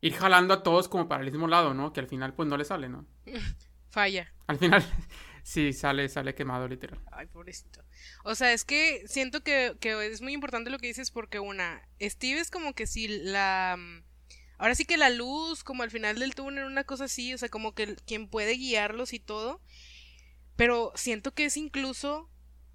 ir 0.00 0.12
jalando 0.12 0.54
a 0.54 0.64
todos 0.64 0.88
como 0.88 1.06
para 1.06 1.22
el 1.22 1.30
mismo 1.30 1.46
lado, 1.46 1.72
¿no? 1.72 1.92
Que 1.92 2.00
al 2.00 2.08
final 2.08 2.34
pues 2.34 2.48
no 2.48 2.56
le 2.56 2.64
sale, 2.64 2.88
¿no? 2.88 3.06
Falla. 3.88 4.34
Al 4.48 4.58
final 4.58 4.84
sí 5.44 5.72
sale, 5.72 6.08
sale 6.08 6.34
quemado 6.34 6.66
literal. 6.66 6.98
Ay, 7.12 7.28
pobrecito. 7.28 7.80
O 8.24 8.34
sea, 8.34 8.52
es 8.52 8.64
que 8.64 9.04
siento 9.06 9.44
que, 9.44 9.76
que 9.78 10.04
es 10.04 10.20
muy 10.20 10.32
importante 10.32 10.68
lo 10.68 10.78
que 10.78 10.88
dices 10.88 11.12
porque 11.12 11.38
una, 11.38 11.88
Steve 12.00 12.40
es 12.40 12.50
como 12.50 12.72
que 12.74 12.88
si 12.88 13.06
la... 13.06 13.78
Ahora 14.58 14.74
sí 14.74 14.84
que 14.84 14.96
la 14.96 15.10
luz, 15.10 15.62
como 15.62 15.84
al 15.84 15.92
final 15.92 16.18
del 16.18 16.34
túnel, 16.34 16.64
una 16.64 16.82
cosa 16.82 17.04
así, 17.04 17.34
o 17.34 17.38
sea, 17.38 17.50
como 17.50 17.72
que 17.72 17.94
quien 18.04 18.26
puede 18.26 18.54
guiarlos 18.54 19.12
y 19.12 19.20
todo. 19.20 19.60
Pero 20.56 20.90
siento 20.96 21.32
que 21.34 21.44
es 21.44 21.56
incluso 21.56 22.28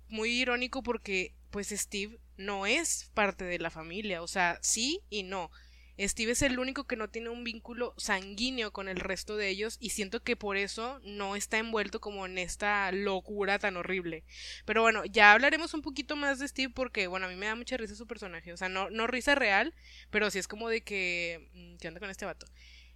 muy 0.07 0.29
irónico 0.29 0.83
porque 0.83 1.36
pues 1.51 1.69
Steve 1.69 2.19
no 2.37 2.65
es 2.65 3.09
parte 3.13 3.45
de 3.45 3.59
la 3.59 3.69
familia, 3.69 4.21
o 4.21 4.27
sea, 4.27 4.59
sí 4.61 5.01
y 5.09 5.23
no. 5.23 5.51
Steve 5.99 6.33
es 6.33 6.43
el 6.43 6.59
único 6.59 6.83
que 6.83 6.95
no 6.95 7.09
tiene 7.09 7.29
un 7.29 7.43
vínculo 7.43 7.95
sanguíneo 7.97 8.71
con 8.71 8.87
el 8.87 8.99
resto 8.99 9.35
de 9.35 9.49
ellos 9.49 9.77
y 9.79 9.89
siento 9.89 10.21
que 10.21 10.35
por 10.35 10.55
eso 10.55 10.99
no 11.03 11.35
está 11.35 11.57
envuelto 11.57 11.99
como 11.99 12.27
en 12.27 12.37
esta 12.37 12.91
locura 12.91 13.57
tan 13.57 13.77
horrible. 13.77 14.23
Pero 14.65 14.83
bueno, 14.83 15.05
ya 15.05 15.31
hablaremos 15.31 15.73
un 15.73 15.81
poquito 15.81 16.15
más 16.15 16.37
de 16.37 16.47
Steve 16.47 16.71
porque, 16.73 17.07
bueno, 17.07 17.25
a 17.25 17.29
mí 17.29 17.35
me 17.35 17.47
da 17.47 17.55
mucha 17.55 17.77
risa 17.77 17.95
su 17.95 18.05
personaje. 18.05 18.53
O 18.53 18.57
sea, 18.57 18.69
no, 18.69 18.91
no 18.91 19.07
risa 19.07 19.33
real, 19.33 19.73
pero 20.11 20.29
sí 20.29 20.37
es 20.37 20.47
como 20.47 20.69
de 20.69 20.81
que... 20.81 21.49
Mm, 21.53 21.77
¿Qué 21.77 21.87
onda 21.87 21.99
con 21.99 22.11
este 22.11 22.25
vato? 22.25 22.45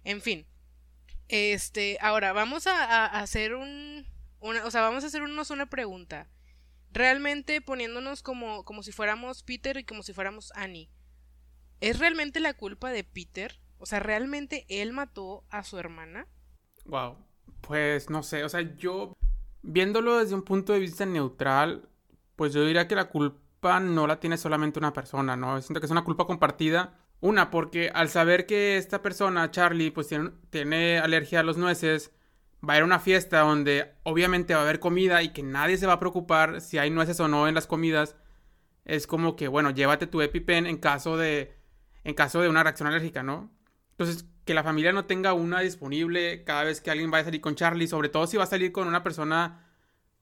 En 0.04 0.20
fin. 0.20 0.46
Este, 1.26 1.98
ahora, 2.00 2.32
vamos 2.32 2.68
a, 2.68 3.06
hacer 3.06 3.54
un... 3.54 4.06
Una, 4.38 4.64
o 4.64 4.70
sea, 4.70 4.80
vamos 4.80 5.02
a 5.02 5.08
hacernos 5.08 5.50
una 5.50 5.66
pregunta. 5.66 6.28
Realmente 6.92 7.60
poniéndonos 7.60 8.22
como, 8.22 8.64
como 8.64 8.82
si 8.82 8.92
fuéramos 8.92 9.42
Peter 9.42 9.76
y 9.78 9.84
como 9.84 10.02
si 10.02 10.12
fuéramos 10.12 10.52
Annie. 10.54 10.90
¿Es 11.80 11.98
realmente 11.98 12.38
la 12.38 12.54
culpa 12.54 12.90
de 12.90 13.02
Peter? 13.02 13.58
O 13.78 13.86
sea, 13.86 13.98
¿realmente 13.98 14.66
él 14.68 14.92
mató 14.92 15.44
a 15.50 15.64
su 15.64 15.78
hermana? 15.78 16.28
Wow. 16.84 17.16
Pues 17.62 18.10
no 18.10 18.22
sé, 18.22 18.44
o 18.44 18.48
sea, 18.48 18.60
yo 18.76 19.16
viéndolo 19.62 20.18
desde 20.18 20.34
un 20.34 20.42
punto 20.42 20.72
de 20.72 20.80
vista 20.80 21.06
neutral, 21.06 21.88
pues 22.36 22.52
yo 22.52 22.64
diría 22.64 22.88
que 22.88 22.94
la 22.94 23.08
culpa 23.08 23.80
no 23.80 24.06
la 24.06 24.20
tiene 24.20 24.36
solamente 24.36 24.78
una 24.78 24.92
persona, 24.92 25.36
¿no? 25.36 25.60
Siento 25.60 25.80
que 25.80 25.86
es 25.86 25.92
una 25.92 26.04
culpa 26.04 26.26
compartida. 26.26 26.98
Una, 27.20 27.50
porque 27.50 27.90
al 27.94 28.08
saber 28.08 28.46
que 28.46 28.76
esta 28.76 29.00
persona, 29.00 29.50
Charlie, 29.50 29.92
pues 29.92 30.08
tiene, 30.08 30.30
tiene 30.50 30.98
alergia 30.98 31.40
a 31.40 31.44
los 31.44 31.56
nueces, 31.56 32.12
va 32.68 32.74
a 32.74 32.80
a 32.80 32.84
una 32.84 33.00
fiesta 33.00 33.40
donde 33.40 33.92
obviamente 34.04 34.54
va 34.54 34.60
a 34.60 34.62
haber 34.64 34.80
comida 34.80 35.22
y 35.22 35.30
que 35.30 35.42
nadie 35.42 35.76
se 35.78 35.86
va 35.86 35.94
a 35.94 36.00
preocupar 36.00 36.60
si 36.60 36.78
hay 36.78 36.90
nueces 36.90 37.18
o 37.20 37.28
no 37.28 37.48
en 37.48 37.54
las 37.54 37.66
comidas. 37.66 38.16
Es 38.84 39.06
como 39.06 39.36
que, 39.36 39.48
bueno, 39.48 39.70
llévate 39.70 40.06
tu 40.06 40.22
EpiPen 40.22 40.66
en 40.66 40.78
caso 40.78 41.16
de 41.16 41.56
en 42.04 42.14
caso 42.14 42.40
de 42.40 42.48
una 42.48 42.62
reacción 42.62 42.88
alérgica, 42.88 43.22
¿no? 43.22 43.50
Entonces, 43.92 44.26
que 44.44 44.54
la 44.54 44.64
familia 44.64 44.92
no 44.92 45.04
tenga 45.06 45.34
una 45.34 45.60
disponible 45.60 46.44
cada 46.44 46.64
vez 46.64 46.80
que 46.80 46.90
alguien 46.90 47.10
vaya 47.10 47.22
a 47.22 47.24
salir 47.26 47.40
con 47.40 47.54
Charlie, 47.54 47.86
sobre 47.86 48.08
todo 48.08 48.26
si 48.26 48.36
va 48.36 48.44
a 48.44 48.46
salir 48.46 48.72
con 48.72 48.88
una 48.88 49.02
persona, 49.02 49.68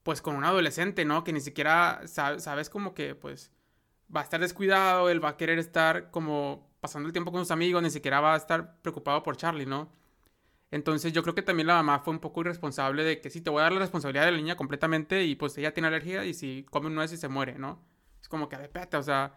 pues 0.03 0.21
con 0.21 0.35
un 0.35 0.43
adolescente, 0.43 1.05
¿no? 1.05 1.23
Que 1.23 1.33
ni 1.33 1.41
siquiera 1.41 2.01
sabes 2.07 2.69
como 2.69 2.93
que, 2.93 3.15
pues, 3.15 3.51
va 4.15 4.21
a 4.21 4.23
estar 4.23 4.39
descuidado, 4.39 5.09
él 5.09 5.23
va 5.23 5.29
a 5.29 5.37
querer 5.37 5.57
estar 5.59 6.11
como 6.11 6.69
pasando 6.81 7.07
el 7.07 7.13
tiempo 7.13 7.31
con 7.31 7.41
sus 7.41 7.51
amigos, 7.51 7.81
ni 7.81 7.89
siquiera 7.89 8.19
va 8.19 8.33
a 8.33 8.37
estar 8.37 8.79
preocupado 8.81 9.23
por 9.23 9.37
Charlie, 9.37 9.65
¿no? 9.65 9.91
Entonces 10.71 11.11
yo 11.13 11.21
creo 11.21 11.35
que 11.35 11.41
también 11.41 11.67
la 11.67 11.75
mamá 11.75 11.99
fue 11.99 12.13
un 12.13 12.19
poco 12.19 12.41
irresponsable 12.41 13.03
de 13.03 13.19
que 13.19 13.29
sí, 13.29 13.41
te 13.41 13.49
voy 13.49 13.59
a 13.59 13.63
dar 13.63 13.73
la 13.73 13.79
responsabilidad 13.79 14.25
de 14.25 14.31
la 14.31 14.37
niña 14.37 14.55
completamente 14.55 15.23
y 15.25 15.35
pues 15.35 15.57
ella 15.57 15.73
tiene 15.73 15.87
alergia 15.87 16.25
y 16.25 16.33
si 16.33 16.65
come 16.69 16.87
un 16.87 16.95
nuez 16.95 17.11
y 17.11 17.17
se 17.17 17.27
muere, 17.27 17.59
¿no? 17.59 17.85
Es 18.21 18.29
como 18.29 18.47
que, 18.47 18.55
espérate, 18.55 18.95
o 18.97 19.03
sea, 19.03 19.35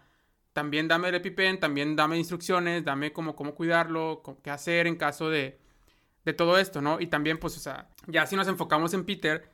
también 0.53 0.87
dame 0.87 1.09
el 1.09 1.17
EpiPen, 1.17 1.59
también 1.59 1.97
dame 1.97 2.17
instrucciones, 2.17 2.85
dame 2.85 3.13
cómo, 3.13 3.35
cómo 3.35 3.55
cuidarlo, 3.57 4.23
qué 4.43 4.51
hacer 4.51 4.87
en 4.87 4.97
caso 4.97 5.29
de, 5.29 5.59
de 6.25 6.33
todo 6.33 6.59
esto, 6.59 6.81
¿no? 6.81 7.01
Y 7.01 7.09
también, 7.09 7.39
pues, 7.39 7.57
o 7.57 7.61
sea, 7.61 7.91
ya 8.07 8.27
si 8.27 8.37
nos 8.37 8.47
enfocamos 8.49 8.95
en 8.95 9.05
Peter, 9.05 9.51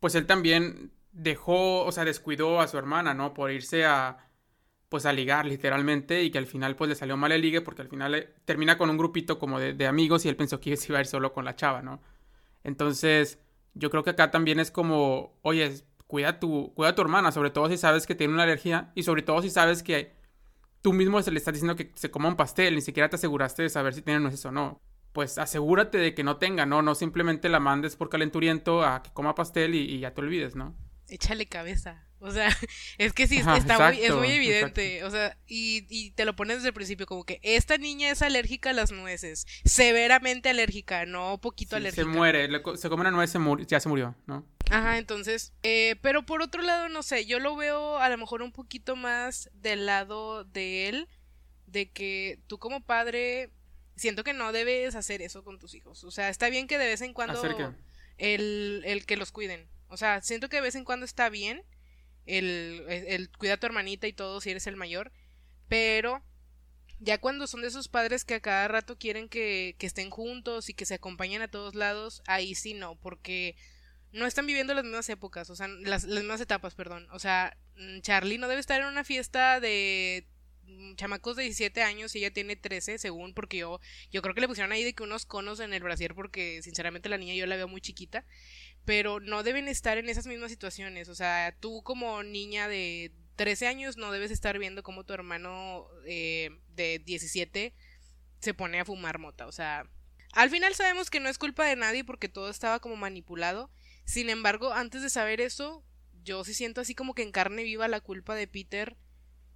pues 0.00 0.14
él 0.14 0.26
también 0.26 0.92
dejó, 1.12 1.84
o 1.84 1.92
sea, 1.92 2.04
descuidó 2.04 2.60
a 2.60 2.68
su 2.68 2.78
hermana, 2.78 3.14
¿no? 3.14 3.34
Por 3.34 3.50
irse 3.50 3.84
a, 3.84 4.18
pues, 4.94 5.06
a 5.06 5.12
ligar 5.12 5.44
literalmente 5.44 6.22
y 6.22 6.30
que 6.30 6.38
al 6.38 6.46
final, 6.46 6.76
pues, 6.76 6.88
le 6.88 6.94
salió 6.94 7.16
mal 7.16 7.32
el 7.32 7.42
ligue 7.42 7.60
porque 7.60 7.82
al 7.82 7.88
final 7.88 8.14
eh, 8.14 8.28
termina 8.44 8.78
con 8.78 8.88
un 8.90 8.96
grupito 8.96 9.40
como 9.40 9.58
de, 9.58 9.86
amigos 9.88 10.24
y 10.24 10.28
él 10.28 10.36
pensó 10.36 10.60
que 10.60 10.78
iba 10.88 10.98
a 10.98 11.00
ir 11.00 11.06
solo 11.08 11.32
con 11.32 11.44
la 11.44 11.56
chava, 11.56 11.82
¿no? 11.82 12.00
Entonces, 12.62 13.40
yo 13.74 13.90
creo 13.90 14.04
que 14.04 14.10
acá 14.10 14.30
también 14.30 14.60
es 14.60 14.70
como, 14.70 15.36
oye, 15.42 15.82
cuida 16.06 16.38
tu, 16.38 16.72
cuida 16.74 16.94
tu 16.94 17.02
hermana, 17.02 17.32
sobre 17.32 17.50
todo 17.50 17.68
si 17.68 17.76
sabes 17.76 18.06
que 18.06 18.14
tiene 18.14 18.34
una 18.34 18.44
alergia 18.44 18.92
y 18.94 19.02
sobre 19.02 19.22
todo 19.22 19.42
si 19.42 19.50
sabes 19.50 19.82
que 19.82 20.12
tú 20.80 20.92
mismo 20.92 21.20
se 21.22 21.32
le 21.32 21.38
estás 21.38 21.54
diciendo 21.54 21.74
que 21.74 21.90
se 21.96 22.12
coma 22.12 22.28
un 22.28 22.36
pastel, 22.36 22.76
ni 22.76 22.80
siquiera 22.80 23.08
te 23.08 23.16
aseguraste 23.16 23.64
de 23.64 23.70
saber 23.70 23.94
si 23.94 24.02
tiene 24.02 24.20
nueces 24.20 24.44
o 24.46 24.52
no. 24.52 24.80
Pues 25.12 25.38
asegúrate 25.38 25.98
de 25.98 26.14
que 26.14 26.22
no 26.22 26.36
tenga, 26.36 26.66
¿no? 26.66 26.82
No 26.82 26.94
simplemente 26.94 27.48
la 27.48 27.58
mandes 27.58 27.96
por 27.96 28.10
calenturiento 28.10 28.84
a 28.84 29.02
que 29.02 29.10
coma 29.12 29.34
pastel 29.34 29.74
y, 29.74 29.98
ya 29.98 30.14
te 30.14 30.20
olvides, 30.20 30.54
¿no? 30.54 30.76
Échale 31.08 31.46
cabeza. 31.46 32.06
O 32.24 32.30
sea, 32.30 32.48
es 32.98 33.12
que 33.12 33.26
sí, 33.26 33.36
está 33.38 33.90
muy, 33.90 34.00
es 34.00 34.14
muy 34.14 34.30
evidente. 34.30 35.04
O 35.04 35.10
sea, 35.10 35.36
y, 35.46 35.84
y, 35.90 36.12
te 36.12 36.24
lo 36.24 36.34
pones 36.34 36.56
desde 36.56 36.68
el 36.68 36.74
principio, 36.74 37.04
como 37.04 37.24
que 37.24 37.38
esta 37.42 37.76
niña 37.76 38.10
es 38.10 38.22
alérgica 38.22 38.70
a 38.70 38.72
las 38.72 38.92
nueces. 38.92 39.46
Severamente 39.66 40.48
alérgica, 40.48 41.04
no 41.04 41.38
poquito 41.38 41.76
alérgica. 41.76 42.02
Se 42.02 42.08
muere, 42.08 42.48
se 42.76 42.88
come 42.88 43.02
una 43.02 43.10
nuez, 43.10 43.30
se 43.30 43.38
ya 43.66 43.78
se 43.78 43.90
murió, 43.90 44.16
¿no? 44.26 44.46
Ajá, 44.70 44.96
entonces, 44.96 45.52
eh, 45.62 45.96
pero 46.00 46.24
por 46.24 46.40
otro 46.40 46.62
lado, 46.62 46.88
no 46.88 47.02
sé, 47.02 47.26
yo 47.26 47.38
lo 47.40 47.56
veo 47.56 47.98
a 47.98 48.08
lo 48.08 48.16
mejor 48.16 48.40
un 48.40 48.52
poquito 48.52 48.96
más 48.96 49.50
del 49.52 49.84
lado 49.84 50.44
de 50.44 50.88
él, 50.88 51.08
de 51.66 51.90
que 51.90 52.40
tú 52.46 52.58
como 52.58 52.80
padre, 52.80 53.50
siento 53.96 54.24
que 54.24 54.32
no 54.32 54.52
debes 54.52 54.94
hacer 54.94 55.20
eso 55.20 55.44
con 55.44 55.58
tus 55.58 55.74
hijos. 55.74 56.02
O 56.04 56.10
sea, 56.10 56.30
está 56.30 56.48
bien 56.48 56.68
que 56.68 56.78
de 56.78 56.86
vez 56.86 57.02
en 57.02 57.12
cuando 57.12 57.42
el, 58.16 58.82
el, 58.86 59.04
que 59.04 59.18
los 59.18 59.30
cuiden. 59.30 59.68
O 59.88 59.98
sea, 59.98 60.22
siento 60.22 60.48
que 60.48 60.56
de 60.56 60.62
vez 60.62 60.74
en 60.74 60.84
cuando 60.86 61.04
está 61.04 61.28
bien 61.28 61.62
el, 62.26 62.84
el, 62.88 63.30
cuida 63.30 63.54
a 63.54 63.56
tu 63.56 63.66
hermanita 63.66 64.06
y 64.06 64.12
todo 64.12 64.40
si 64.40 64.50
eres 64.50 64.66
el 64.66 64.76
mayor, 64.76 65.12
pero 65.68 66.22
ya 67.00 67.18
cuando 67.18 67.46
son 67.46 67.62
de 67.62 67.68
esos 67.68 67.88
padres 67.88 68.24
que 68.24 68.34
a 68.34 68.40
cada 68.40 68.68
rato 68.68 68.98
quieren 68.98 69.28
que, 69.28 69.76
que 69.78 69.86
estén 69.86 70.10
juntos 70.10 70.68
y 70.68 70.74
que 70.74 70.86
se 70.86 70.94
acompañen 70.94 71.42
a 71.42 71.48
todos 71.48 71.74
lados, 71.74 72.22
ahí 72.26 72.54
sí 72.54 72.74
no, 72.74 72.96
porque 72.96 73.56
no 74.14 74.26
están 74.26 74.46
viviendo 74.46 74.74
las 74.74 74.84
mismas 74.84 75.08
épocas, 75.08 75.50
o 75.50 75.56
sea, 75.56 75.68
las, 75.68 76.04
las 76.04 76.20
mismas 76.20 76.40
etapas, 76.40 76.74
perdón. 76.74 77.08
O 77.10 77.18
sea, 77.18 77.56
mm, 77.76 78.00
Charlie 78.00 78.38
no 78.38 78.48
debe 78.48 78.60
estar 78.60 78.80
en 78.80 78.86
una 78.86 79.04
fiesta 79.04 79.58
de 79.58 80.26
mm, 80.66 80.94
chamacos 80.94 81.36
de 81.36 81.42
17 81.42 81.82
años 81.82 82.14
y 82.14 82.18
ella 82.20 82.32
tiene 82.32 82.54
13, 82.54 82.98
según, 82.98 83.34
porque 83.34 83.58
yo, 83.58 83.80
yo 84.12 84.22
creo 84.22 84.34
que 84.34 84.40
le 84.40 84.48
pusieron 84.48 84.72
ahí 84.72 84.84
de 84.84 84.94
que 84.94 85.02
unos 85.02 85.26
conos 85.26 85.58
en 85.58 85.74
el 85.74 85.82
brasier, 85.82 86.14
porque 86.14 86.62
sinceramente 86.62 87.08
la 87.08 87.18
niña 87.18 87.34
yo 87.34 87.46
la 87.46 87.56
veo 87.56 87.66
muy 87.66 87.80
chiquita. 87.80 88.24
Pero 88.84 89.20
no 89.20 89.42
deben 89.42 89.68
estar 89.68 89.98
en 89.98 90.08
esas 90.08 90.26
mismas 90.26 90.50
situaciones. 90.50 91.08
O 91.08 91.14
sea, 91.14 91.56
tú 91.60 91.82
como 91.82 92.22
niña 92.22 92.68
de 92.68 93.12
13 93.36 93.66
años 93.66 93.96
no 93.96 94.12
debes 94.12 94.30
estar 94.30 94.58
viendo 94.58 94.82
cómo 94.82 95.04
tu 95.04 95.12
hermano 95.12 95.86
eh, 96.06 96.50
de 96.74 97.00
17 97.04 97.74
se 98.40 98.54
pone 98.54 98.80
a 98.80 98.84
fumar 98.84 99.18
mota. 99.18 99.46
O 99.46 99.52
sea, 99.52 99.88
al 100.32 100.50
final 100.50 100.74
sabemos 100.74 101.10
que 101.10 101.20
no 101.20 101.28
es 101.28 101.38
culpa 101.38 101.64
de 101.64 101.76
nadie 101.76 102.04
porque 102.04 102.28
todo 102.28 102.50
estaba 102.50 102.80
como 102.80 102.96
manipulado. 102.96 103.70
Sin 104.04 104.28
embargo, 104.28 104.72
antes 104.72 105.02
de 105.02 105.10
saber 105.10 105.40
eso, 105.40 105.84
yo 106.22 106.44
sí 106.44 106.54
siento 106.54 106.80
así 106.80 106.94
como 106.94 107.14
que 107.14 107.22
en 107.22 107.32
carne 107.32 107.64
viva 107.64 107.88
la 107.88 108.00
culpa 108.00 108.34
de 108.34 108.46
Peter 108.46 108.96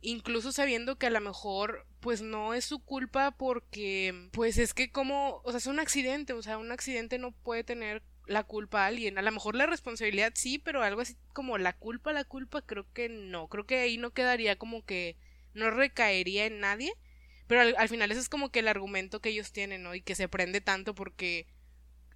incluso 0.01 0.53
sabiendo 0.53 0.97
que 0.97 1.07
a 1.07 1.11
lo 1.11 1.21
mejor 1.21 1.87
pues 2.01 2.23
no 2.23 2.55
es 2.55 2.64
su 2.64 2.79
culpa 2.79 3.33
porque 3.33 4.29
pues 4.33 4.59
es 4.59 4.75
que 4.75 4.91
como, 4.91 5.41
o 5.45 5.51
sea, 5.51 5.59
es 5.59 5.67
un 5.67 5.81
accidente, 5.81 6.33
o 6.33 6.43
sea, 6.43 6.59
un 6.59 6.71
accidente 6.71 7.19
no 7.19 7.33
puede 7.33 7.64
tener 7.64 8.03
la 8.29 8.45
culpa 8.45 8.85
a 8.85 8.87
alguien. 8.87 9.19
A 9.19 9.23
lo 9.23 9.33
mejor 9.33 9.57
la 9.57 9.67
responsabilidad 9.67 10.33
sí, 10.35 10.59
pero 10.59 10.83
algo 10.83 11.01
así 11.01 11.17
como 11.33 11.59
la 11.59 11.73
culpa, 11.73 12.12
la 12.12 12.25
culpa, 12.25 12.62
creo 12.62 12.87
que 12.93 13.09
no. 13.09 13.49
Creo 13.49 13.67
que 13.67 13.79
ahí 13.79 13.99
no 13.99 14.11
quedaría 14.12 14.57
como 14.57 14.85
que 14.85 15.17
no 15.55 15.71
recaería 15.71 16.47
en 16.47 16.61
nadie. 16.61 16.93
Pero 17.47 17.62
al, 17.79 17.88
final 17.88 18.11
ese 18.12 18.21
es 18.21 18.29
como 18.29 18.51
que 18.51 18.59
el 18.61 18.69
argumento 18.69 19.21
que 19.21 19.31
ellos 19.31 19.53
tienen, 19.53 19.83
¿no? 19.83 19.95
Y 19.95 20.03
que 20.03 20.14
se 20.14 20.29
prende 20.29 20.61
tanto 20.61 20.95
porque 20.95 21.47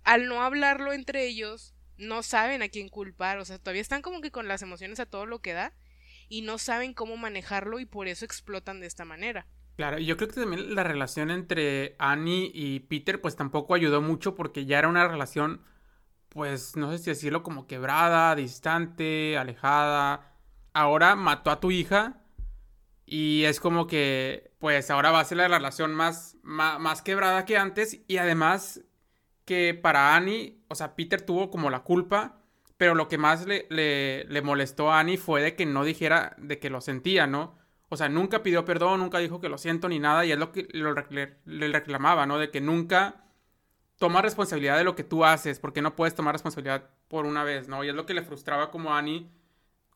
al 0.05 0.29
no 0.29 0.43
hablarlo 0.43 0.93
entre 0.93 1.27
ellos, 1.27 1.75
no 1.97 2.23
saben 2.23 2.63
a 2.63 2.69
quién 2.69 2.91
culpar. 2.91 3.39
O 3.39 3.45
sea, 3.45 3.59
todavía 3.59 3.81
están 3.81 4.03
como 4.03 4.21
que 4.21 4.31
con 4.31 4.47
las 4.47 4.61
emociones 4.63 5.01
a 5.01 5.07
todo 5.07 5.25
lo 5.25 5.41
que 5.41 5.55
da 5.55 5.73
y 6.29 6.43
no 6.43 6.59
saben 6.59 6.93
cómo 6.93 7.17
manejarlo 7.17 7.81
y 7.81 7.87
por 7.87 8.09
eso 8.09 8.25
explotan 8.25 8.81
de 8.81 8.87
esta 8.87 9.05
manera. 9.07 9.47
Claro, 9.77 9.99
y 9.99 10.05
yo 10.05 10.19
creo 10.19 10.29
que 10.29 10.41
también 10.41 10.75
la 10.75 10.85
relación 10.85 11.31
entre 11.31 11.97
Annie 11.99 12.51
y 12.55 12.81
Peter 12.81 13.21
pues 13.21 13.37
tampoco 13.37 13.75
ayudó 13.75 14.03
mucho 14.03 14.35
porque 14.35 14.67
ya 14.67 14.79
era 14.79 14.89
una 14.89 15.09
relación 15.09 15.63
pues 16.33 16.77
no 16.77 16.91
sé 16.91 16.99
si 16.99 17.11
decirlo 17.11 17.43
como 17.43 17.67
quebrada, 17.67 18.35
distante, 18.35 19.37
alejada. 19.37 20.33
Ahora 20.73 21.15
mató 21.15 21.51
a 21.51 21.61
tu 21.61 21.71
hija 21.71 22.23
y 23.05 23.45
es 23.45 23.61
como 23.61 23.87
que 23.87 24.53
pues 24.59 24.91
ahora 24.91 25.11
va 25.11 25.21
a 25.21 25.25
ser 25.25 25.39
la 25.39 25.49
relación 25.49 25.95
más, 25.95 26.37
más, 26.43 27.03
quebrada 27.03 27.45
que 27.45 27.59
antes 27.59 28.01
y 28.09 28.17
además 28.17 28.83
que 29.45 29.75
para 29.75 30.15
Annie, 30.17 30.63
o 30.69 30.75
sea, 30.75 30.95
Peter 30.95 31.21
tuvo 31.21 31.51
como 31.51 31.69
la 31.69 31.81
culpa, 31.81 32.41
pero 32.77 32.95
lo 32.95 33.09
que 33.09 33.19
más 33.19 33.47
le, 33.47 33.67
le, 33.69 34.43
molestó 34.43 34.91
a 34.91 35.01
Annie 35.01 35.17
fue 35.17 35.43
de 35.43 35.57
que 35.57 35.67
no 35.67 35.85
dijera 35.85 36.35
de 36.39 36.59
que 36.59 36.71
lo 36.71 36.81
sentía, 36.81 37.27
¿no? 37.27 37.59
O 37.89 37.97
sea, 37.97 38.09
nunca 38.09 38.43
pidió 38.43 38.65
perdón, 38.65 39.01
nunca 39.01 39.19
dijo 39.19 39.41
que 39.41 39.49
lo 39.49 39.59
siento 39.59 39.89
ni 39.89 39.99
nada 39.99 40.25
y 40.25 40.33
es 40.33 40.39
lo 40.39 40.53
que 40.53 40.69
le 40.73 41.69
reclamaba, 41.69 42.25
¿no? 42.25 42.39
De 42.39 42.51
que 42.51 42.61
nunca 42.61 43.22
toma 44.03 44.21
responsabilidad 44.21 44.77
de 44.77 44.83
lo 44.83 44.97
que 44.97 45.05
tú 45.05 45.25
haces, 45.25 45.61
porque 45.61 45.81
no 45.81 45.95
puedes 45.95 46.13
tomar 46.13 46.35
responsabilidad 46.35 46.91
por 47.07 47.25
una 47.25 47.45
vez, 47.45 47.69
¿no? 47.69 47.85
Y 47.85 47.89
es 47.89 47.95
lo 47.95 48.05
que 48.05 48.15
le 48.15 48.25
frustraba 48.25 48.69
como 48.69 48.93
a 48.93 48.99
Annie, 48.99 49.31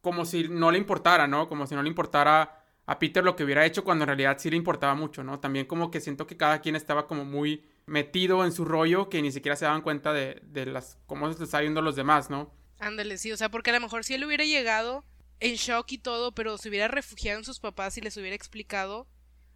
como 0.01 0.25
si 0.25 0.47
no 0.49 0.71
le 0.71 0.79
importara, 0.79 1.27
¿no? 1.27 1.49
Como 1.49 1.66
si 1.66 1.75
no 1.75 1.83
le 1.83 1.88
importara 1.88 2.62
a 2.87 2.99
Peter 3.01 3.25
lo 3.25 3.35
que 3.35 3.42
hubiera 3.42 3.66
hecho 3.66 3.83
cuando 3.83 4.05
en 4.05 4.07
realidad 4.07 4.37
sí 4.38 4.49
le 4.49 4.57
importaba 4.57 4.95
mucho, 4.95 5.25
¿no? 5.25 5.40
También 5.40 5.66
como 5.66 5.90
que 5.90 6.01
siento 6.01 6.25
que 6.29 6.37
cada 6.37 6.61
quien 6.61 6.77
estaba 6.77 7.09
como 7.09 7.25
muy 7.25 7.64
metido 7.87 8.45
en 8.45 8.53
su 8.53 8.64
rollo 8.64 9.09
que 9.09 9.21
ni 9.23 9.33
siquiera 9.33 9.57
se 9.57 9.64
daban 9.64 9.83
cuenta 9.83 10.12
de, 10.12 10.40
las 10.66 11.01
cómo 11.07 11.33
se 11.33 11.42
está 11.42 11.59
viendo 11.59 11.83
los 11.83 11.97
demás, 11.97 12.31
¿no? 12.31 12.55
Ándale, 12.79 13.19
sí, 13.19 13.33
o 13.33 13.37
sea, 13.37 13.51
porque 13.51 13.71
a 13.71 13.73
lo 13.73 13.81
mejor 13.81 14.05
si 14.05 14.14
él 14.14 14.25
hubiera 14.25 14.45
llegado 14.45 15.05
en 15.40 15.57
shock 15.57 15.90
y 15.90 15.99
todo, 15.99 16.33
pero 16.33 16.59
se 16.59 16.69
hubiera 16.69 16.87
refugiado 16.87 17.40
en 17.40 17.45
sus 17.45 17.59
papás 17.59 17.99
y 17.99 18.03
les 18.03 18.16
hubiera 18.16 18.37
explicado, 18.37 19.09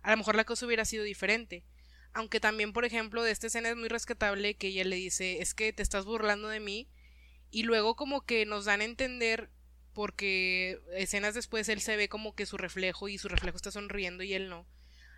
a 0.02 0.10
lo 0.10 0.16
mejor 0.16 0.34
la 0.34 0.42
cosa 0.42 0.66
hubiera 0.66 0.84
sido 0.84 1.04
diferente. 1.04 1.62
Aunque 2.12 2.40
también, 2.40 2.72
por 2.72 2.84
ejemplo, 2.84 3.22
de 3.22 3.30
esta 3.30 3.46
escena 3.46 3.70
es 3.70 3.76
muy 3.76 3.88
rescatable 3.88 4.54
que 4.54 4.68
ella 4.68 4.84
le 4.84 4.96
dice, 4.96 5.40
es 5.40 5.54
que 5.54 5.72
te 5.72 5.82
estás 5.82 6.04
burlando 6.04 6.48
de 6.48 6.60
mí. 6.60 6.88
Y 7.50 7.62
luego 7.62 7.96
como 7.96 8.22
que 8.22 8.46
nos 8.46 8.64
dan 8.64 8.80
a 8.80 8.84
entender, 8.84 9.50
porque 9.92 10.80
escenas 10.92 11.34
después 11.34 11.68
él 11.68 11.80
se 11.80 11.96
ve 11.96 12.08
como 12.08 12.34
que 12.34 12.46
su 12.46 12.56
reflejo 12.56 13.08
y 13.08 13.18
su 13.18 13.28
reflejo 13.28 13.56
está 13.56 13.70
sonriendo 13.70 14.22
y 14.22 14.34
él 14.34 14.48
no. 14.48 14.66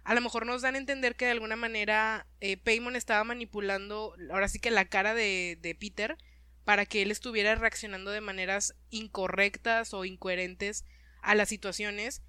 A 0.05 0.15
lo 0.15 0.21
mejor 0.21 0.47
nos 0.47 0.63
dan 0.63 0.75
a 0.75 0.79
entender 0.79 1.15
que 1.15 1.27
de 1.27 1.31
alguna 1.31 1.57
manera 1.57 2.27
eh, 2.41 2.57
Paymon 2.57 2.97
estaba 2.97 3.23
manipulando, 3.23 4.15
ahora 4.31 4.49
sí 4.49 4.59
que 4.59 4.71
la 4.71 4.87
cara 4.87 5.15
de, 5.15 5.59
de 5.61 5.75
Peter, 5.75 6.17
para 6.65 6.87
que 6.87 7.03
él 7.03 7.11
estuviera 7.11 7.55
reaccionando 7.55 8.11
de 8.11 8.21
maneras 8.21 8.75
incorrectas 8.91 9.95
o 9.95 10.05
incoherentes 10.05 10.85
a 11.23 11.35
las 11.35 11.49
situaciones 11.49 12.23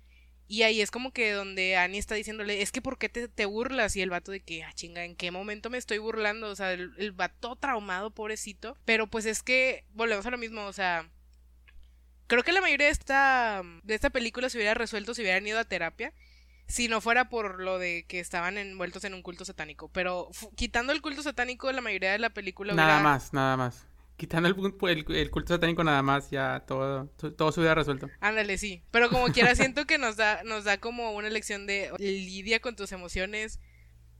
y 0.54 0.62
ahí 0.62 0.82
es 0.82 0.92
como 0.92 1.12
que 1.12 1.32
donde 1.32 1.78
Annie 1.78 1.98
está 1.98 2.14
diciéndole, 2.14 2.62
es 2.62 2.72
que 2.72 2.80
¿por 2.80 3.00
qué 3.00 3.10
te, 3.10 3.46
burlas? 3.48 3.96
Y 3.96 4.04
el 4.04 4.12
vato 4.12 4.32
de 4.32 4.40
que, 4.40 4.64
ah, 4.64 4.72
chinga, 4.76 5.04
¿en 5.04 5.16
qué 5.16 5.32
momento 5.32 5.72
me 5.72 5.80
estoy 5.80 5.98
burlando? 5.98 6.48
O 6.48 6.56
sea, 6.56 6.74
el, 6.74 7.12
vato 7.12 7.56
traumado, 7.56 8.12
pobrecito. 8.12 8.78
Pero 8.86 9.08
pues 9.08 9.26
es 9.26 9.42
que, 9.42 9.84
volvemos 9.96 10.28
a 10.28 10.30
lo 10.30 10.38
mismo, 10.38 10.66
o 10.66 10.72
sea, 10.72 11.10
creo 12.28 12.44
que 12.44 12.52
la 12.52 12.62
mayoría 12.62 12.86
de 12.86 12.92
esta, 12.92 13.64
de 13.82 13.96
esta 13.96 14.12
película 14.12 14.48
se 14.48 14.60
hubiera 14.60 14.76
resuelto 14.76 15.16
si 15.16 15.24
hubieran 15.24 15.48
ido 15.48 15.58
a 15.58 15.66
terapia. 15.66 16.14
Si 16.68 16.88
no 16.88 17.02
fuera 17.02 17.30
por 17.30 17.60
lo 17.60 17.80
de 17.80 18.06
que 18.08 18.20
estaban 18.20 18.60
envueltos 18.60 19.04
en 19.06 19.16
un 19.16 19.24
culto 19.24 19.46
satánico. 19.46 19.90
Pero 19.90 20.30
quitando 20.56 20.94
el 20.94 21.02
culto 21.02 21.24
satánico, 21.24 21.72
la 21.72 21.82
mayoría 21.82 22.12
de 22.12 22.20
la 22.20 22.30
película 22.30 22.76
Nada 22.76 23.00
más, 23.02 23.34
nada 23.34 23.58
más 23.58 23.88
quitando 24.18 24.50
el, 24.50 25.06
el, 25.16 25.32
culto 25.32 25.54
satánico 25.54 25.84
nada 25.84 26.02
más, 26.02 26.30
ya 26.30 26.64
todo, 26.68 27.08
todo 27.36 27.52
se 27.52 27.60
hubiera 27.60 27.76
resuelto. 27.76 28.10
Ándale, 28.20 28.58
sí. 28.58 28.84
Pero 28.92 29.10
como 29.10 29.28
quiera, 29.28 29.56
siento 29.56 29.86
que 29.86 29.98
nos 29.98 30.18
da, 30.18 30.44
nos 30.44 30.64
da 30.64 30.78
como 30.78 31.12
una 31.12 31.30
lección 31.30 31.66
de 31.66 31.92
lidia 32.00 32.60
con 32.60 32.76
tus 32.76 32.92
emociones. 32.92 33.60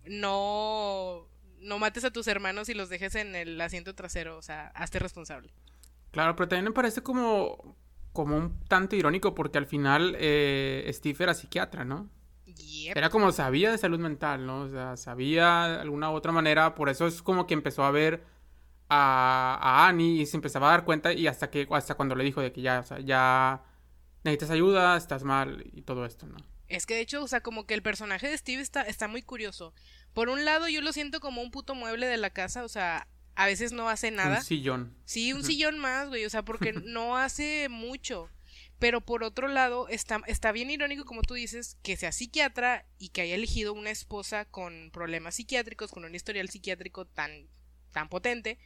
No, 0.06 1.30
no 1.60 1.80
mates 1.80 2.04
a 2.04 2.12
tus 2.12 2.28
hermanos 2.28 2.70
y 2.70 2.74
los 2.74 2.90
dejes 2.90 3.16
en 3.16 3.36
el 3.36 3.60
asiento 3.62 3.96
trasero. 3.96 4.38
O 4.38 4.42
sea, 4.42 4.68
hazte 4.76 5.00
responsable. 5.00 5.54
Claro, 6.12 6.36
pero 6.36 6.50
también 6.50 6.66
me 6.66 6.72
parece 6.72 7.02
como, 7.02 7.78
como 8.12 8.38
un 8.38 8.60
tanto 8.68 8.96
irónico 8.96 9.34
porque 9.34 9.58
al 9.58 9.66
final 9.66 10.16
eh, 10.20 10.90
Steve 10.94 11.18
era 11.24 11.34
psiquiatra, 11.34 11.86
¿no? 11.86 12.10
Era 12.94 13.10
como 13.10 13.32
sabía 13.32 13.72
de 13.72 13.78
salud 13.78 14.00
mental, 14.00 14.46
¿no? 14.46 14.62
O 14.62 14.70
sea, 14.70 14.98
sabía 14.98 15.68
de 15.68 15.82
alguna 15.82 16.12
u 16.12 16.14
otra 16.14 16.32
manera, 16.32 16.76
por 16.76 16.90
eso 16.90 17.08
es 17.08 17.22
como 17.22 17.48
que 17.48 17.54
empezó 17.54 17.84
a 17.84 17.92
ver 17.92 18.24
a, 18.94 19.88
Annie 19.88 20.22
y 20.22 20.26
se 20.26 20.38
empezaba 20.38 20.68
a 20.68 20.72
dar 20.72 20.86
cuenta 20.86 21.14
y 21.14 21.28
hasta 21.28 21.50
que 21.50 21.68
hasta 21.72 21.96
cuando 21.96 22.16
le 22.16 22.24
dijo 22.24 22.42
de 22.42 22.52
que 22.52 22.62
ya, 22.62 22.80
o 22.80 22.84
sea, 22.84 23.00
ya 23.00 23.64
necesitas 24.24 24.52
ayuda, 24.52 24.98
estás 24.98 25.24
mal 25.24 25.64
y 25.74 25.82
todo 25.82 26.06
esto, 26.06 26.28
¿no? 26.28 26.38
Es 26.68 26.86
que 26.86 26.96
de 26.96 27.02
hecho, 27.02 27.24
o 27.24 27.28
sea, 27.28 27.42
como 27.42 27.66
que 27.66 27.74
el 27.74 27.84
personaje 27.84 28.28
de 28.28 28.38
Steve 28.38 28.62
está, 28.62 28.82
está 28.84 29.08
muy 29.08 29.22
curioso. 29.22 29.74
Por 30.14 30.30
un 30.30 30.46
lado, 30.46 30.68
yo 30.70 30.82
lo 30.82 30.94
siento 30.94 31.20
como 31.20 31.42
un 31.42 31.52
puto 31.52 31.76
mueble 31.76 32.08
de 32.08 32.18
la 32.18 32.30
casa, 32.30 32.64
o 32.64 32.70
sea, 32.70 33.08
a 33.36 33.46
veces 33.46 33.74
no 33.74 33.90
hace 33.90 34.12
nada. 34.12 34.38
Un 34.38 34.44
sillón. 34.44 34.96
Sí, 35.06 35.34
un 35.34 35.44
sillón 35.44 35.80
más, 35.80 36.08
güey, 36.10 36.26
o 36.26 36.30
sea, 36.30 36.44
porque 36.44 36.74
no 36.86 37.18
hace 37.18 37.68
mucho. 37.70 38.30
Pero 38.80 39.02
por 39.02 39.24
otro 39.24 39.48
lado, 39.48 39.88
está, 39.88 40.22
está 40.28 40.52
bien 40.52 40.70
irónico, 40.70 41.06
como 41.06 41.22
tú 41.22 41.36
dices, 41.36 41.78
que 41.84 41.96
sea 41.96 42.12
psiquiatra 42.12 42.86
y 42.98 43.10
que 43.10 43.22
haya 43.22 43.36
elegido 43.36 43.74
una 43.74 43.92
esposa 43.92 44.46
con 44.46 44.90
problemas 44.92 45.36
psiquiátricos, 45.36 45.92
con 45.92 46.06
un 46.06 46.16
historial 46.16 46.50
psiquiátrico 46.50 47.06
tan, 47.06 47.48
tan 47.92 48.10
potente, 48.10 48.60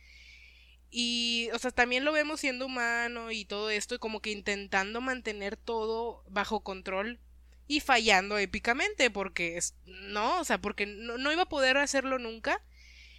y, 0.89 1.49
o 1.53 1.59
sea, 1.59 1.71
también 1.71 2.05
lo 2.05 2.11
vemos 2.11 2.39
siendo 2.39 2.65
humano 2.65 3.31
y 3.31 3.45
todo 3.45 3.69
esto, 3.69 3.95
y 3.95 3.99
como 3.99 4.21
que 4.21 4.31
intentando 4.31 5.01
mantener 5.01 5.57
todo 5.57 6.23
bajo 6.29 6.61
control 6.61 7.19
y 7.67 7.81
fallando 7.81 8.37
épicamente, 8.37 9.09
porque 9.09 9.57
es, 9.57 9.75
no, 9.85 10.39
o 10.39 10.43
sea, 10.45 10.59
porque 10.59 10.85
no, 10.85 11.17
no 11.17 11.31
iba 11.31 11.43
a 11.43 11.49
poder 11.49 11.77
hacerlo 11.77 12.19
nunca, 12.19 12.61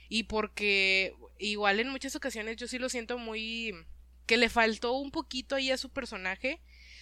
y 0.09 0.25
porque 0.25 1.15
igual 1.39 1.81
en 1.81 1.91
muchas 1.91 2.17
ocasiones 2.17 2.57
yo 2.57 2.67
sí 2.67 2.79
lo 2.79 2.89
siento 2.89 3.19
muy 3.19 3.75
que 4.27 4.37
le 4.37 4.49
faltó 4.49 4.93
un 4.93 5.11
poquito 5.11 5.55
ahí 5.55 5.71
a 5.71 5.79
su 5.79 5.91
personaje 5.91 6.61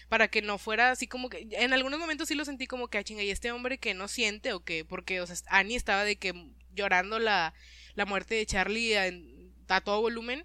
para 0.09 0.29
que 0.29 0.42
no 0.42 0.59
fuera 0.59 0.90
así 0.90 1.07
como 1.07 1.29
que 1.29 1.48
en 1.52 1.72
algunos 1.72 1.98
momentos 1.98 2.29
sí 2.29 2.35
lo 2.35 2.44
sentí 2.44 2.66
como 2.66 2.88
que 2.88 2.98
ah, 2.98 3.05
chinga 3.05 3.22
y 3.22 3.31
este 3.31 3.50
hombre 3.50 3.79
que 3.79 3.94
no 3.94 4.09
siente 4.09 4.52
o 4.52 4.62
que 4.64 4.85
porque 4.85 5.20
o 5.20 5.26
sea 5.26 5.37
Annie 5.48 5.76
estaba 5.76 6.05
de 6.05 6.16
que 6.16 6.35
llorando 6.74 7.18
la, 7.18 7.55
la 7.94 8.07
muerte 8.07 8.35
de 8.35 8.46
Charlie 8.46 8.96
a 9.68 9.81
todo 9.81 10.00
volumen 10.00 10.44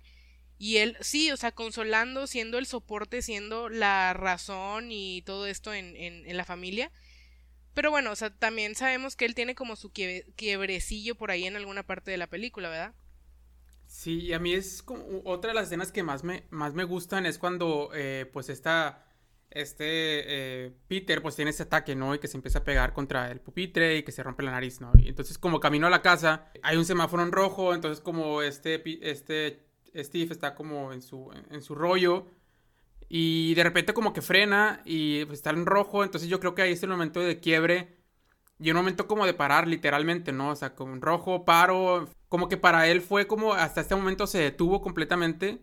y 0.61 0.77
él, 0.77 0.95
sí, 1.01 1.31
o 1.31 1.37
sea, 1.37 1.51
consolando, 1.51 2.27
siendo 2.27 2.59
el 2.59 2.67
soporte, 2.67 3.23
siendo 3.23 3.67
la 3.67 4.13
razón 4.13 4.91
y 4.91 5.23
todo 5.23 5.47
esto 5.47 5.73
en, 5.73 5.95
en, 5.95 6.37
la 6.37 6.45
familia. 6.45 6.91
Pero 7.73 7.89
bueno, 7.89 8.11
o 8.11 8.15
sea, 8.15 8.29
también 8.29 8.75
sabemos 8.75 9.15
que 9.15 9.25
él 9.25 9.33
tiene 9.33 9.55
como 9.55 9.75
su 9.75 9.91
quiebrecillo 9.91 11.15
por 11.15 11.31
ahí 11.31 11.45
en 11.45 11.55
alguna 11.55 11.81
parte 11.81 12.11
de 12.11 12.17
la 12.17 12.27
película, 12.27 12.69
¿verdad? 12.69 12.93
Sí, 13.87 14.19
y 14.19 14.33
a 14.33 14.39
mí 14.39 14.53
es 14.53 14.83
como 14.83 15.03
otra 15.25 15.49
de 15.49 15.55
las 15.55 15.65
escenas 15.65 15.91
que 15.91 16.03
más 16.03 16.23
me, 16.23 16.43
más 16.51 16.75
me 16.75 16.83
gustan 16.83 17.25
es 17.25 17.39
cuando, 17.39 17.89
eh, 17.95 18.29
pues, 18.31 18.49
esta, 18.49 19.03
este, 19.51 20.65
eh, 20.65 20.71
Peter, 20.87 21.21
pues, 21.21 21.35
tiene 21.35 21.51
ese 21.51 21.63
ataque, 21.63 21.95
¿no? 21.95 22.15
Y 22.15 22.19
que 22.19 22.27
se 22.27 22.37
empieza 22.37 22.59
a 22.59 22.63
pegar 22.63 22.93
contra 22.93 23.31
el 23.31 23.39
pupitre 23.39 23.97
y 23.97 24.03
que 24.03 24.11
se 24.11 24.23
rompe 24.23 24.43
la 24.43 24.51
nariz, 24.51 24.81
¿no? 24.81 24.91
Y 24.97 25.09
entonces, 25.09 25.37
como 25.37 25.59
camino 25.59 25.87
a 25.87 25.89
la 25.89 26.01
casa, 26.01 26.51
hay 26.63 26.77
un 26.77 26.85
semáforo 26.85 27.23
en 27.23 27.31
rojo, 27.31 27.73
entonces, 27.73 28.01
como 28.01 28.41
este, 28.41 28.81
este 29.09 29.65
Steve 29.95 30.31
está 30.31 30.55
como 30.55 30.93
en 30.93 31.01
su, 31.01 31.31
en 31.49 31.61
su 31.61 31.75
rollo 31.75 32.27
y 33.13 33.53
de 33.55 33.63
repente 33.63 33.93
como 33.93 34.13
que 34.13 34.21
frena 34.21 34.81
y 34.85 35.25
pues, 35.25 35.39
está 35.39 35.49
en 35.49 35.65
rojo, 35.65 36.05
entonces 36.05 36.29
yo 36.29 36.39
creo 36.39 36.55
que 36.55 36.61
ahí 36.61 36.71
es 36.71 36.83
el 36.83 36.89
momento 36.89 37.19
de 37.19 37.41
quiebre 37.41 37.97
y 38.57 38.71
un 38.71 38.77
momento 38.77 39.05
como 39.05 39.25
de 39.25 39.33
parar 39.33 39.67
literalmente, 39.67 40.31
¿no? 40.31 40.51
O 40.51 40.55
sea, 40.55 40.75
con 40.75 41.01
rojo, 41.01 41.43
paro, 41.43 42.07
como 42.29 42.47
que 42.47 42.55
para 42.55 42.87
él 42.87 43.01
fue 43.01 43.27
como 43.27 43.53
hasta 43.53 43.81
este 43.81 43.95
momento 43.95 44.27
se 44.27 44.37
detuvo 44.37 44.81
completamente 44.81 45.61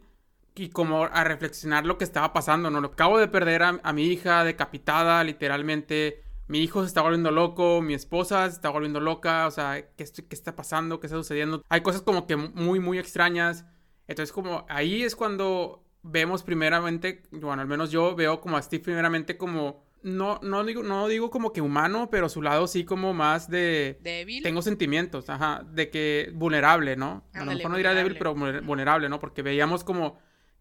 y 0.58 0.68
como 0.70 1.04
a 1.04 1.24
reflexionar 1.24 1.86
lo 1.86 1.98
que 1.98 2.04
estaba 2.04 2.32
pasando, 2.32 2.70
¿no? 2.70 2.78
Acabo 2.78 3.18
de 3.18 3.28
perder 3.28 3.62
a, 3.62 3.92
mi 3.92 4.06
hija 4.06 4.44
decapitada, 4.44 5.22
literalmente. 5.24 6.22
Mi 6.46 6.60
hijo 6.60 6.80
se 6.80 6.88
está 6.88 7.02
volviendo 7.02 7.30
loco, 7.30 7.82
mi 7.82 7.92
esposa 7.92 8.48
se 8.48 8.54
está 8.54 8.70
volviendo 8.70 9.00
loca, 9.00 9.46
o 9.46 9.50
sea, 9.50 9.82
¿qué, 9.96 10.04
¿qué 10.04 10.34
está 10.34 10.56
pasando? 10.56 10.98
¿Qué 10.98 11.06
está 11.06 11.18
sucediendo? 11.18 11.62
Hay 11.68 11.82
cosas 11.82 12.00
como 12.00 12.26
que 12.26 12.36
muy, 12.36 12.80
muy 12.80 12.98
extrañas. 12.98 13.66
Entonces, 14.06 14.32
como 14.32 14.64
ahí 14.70 15.02
es 15.02 15.14
cuando 15.14 15.84
vemos 16.02 16.42
primeramente, 16.42 17.22
bueno, 17.30 17.60
al 17.60 17.68
menos 17.68 17.90
yo 17.90 18.16
veo 18.16 18.40
como 18.40 18.56
a 18.56 18.62
Steve 18.62 18.82
primeramente 18.82 19.36
como 19.36 19.86
no, 20.02 20.38
no 20.42 20.64
digo, 20.64 20.82
no 20.82 21.08
digo 21.08 21.30
como 21.30 21.52
que 21.52 21.60
humano, 21.60 22.08
pero 22.10 22.28
su 22.28 22.40
lado 22.40 22.66
sí 22.66 22.84
como 22.84 23.14
más 23.14 23.50
de... 23.50 23.98
Débil. 24.00 24.42
Tengo 24.42 24.62
sentimientos, 24.62 25.28
ajá, 25.28 25.64
de 25.70 25.90
que 25.90 26.30
vulnerable, 26.34 26.96
¿no? 26.96 27.24
a 27.34 27.44
lo 27.44 27.52
mejor 27.52 27.70
no 27.70 27.76
diría 27.76 27.94
débil, 27.94 28.16
pero 28.16 28.34
vulnerable, 28.34 29.08
¿no? 29.08 29.18
Porque 29.18 29.42
veíamos 29.42 29.84
como 29.84 30.18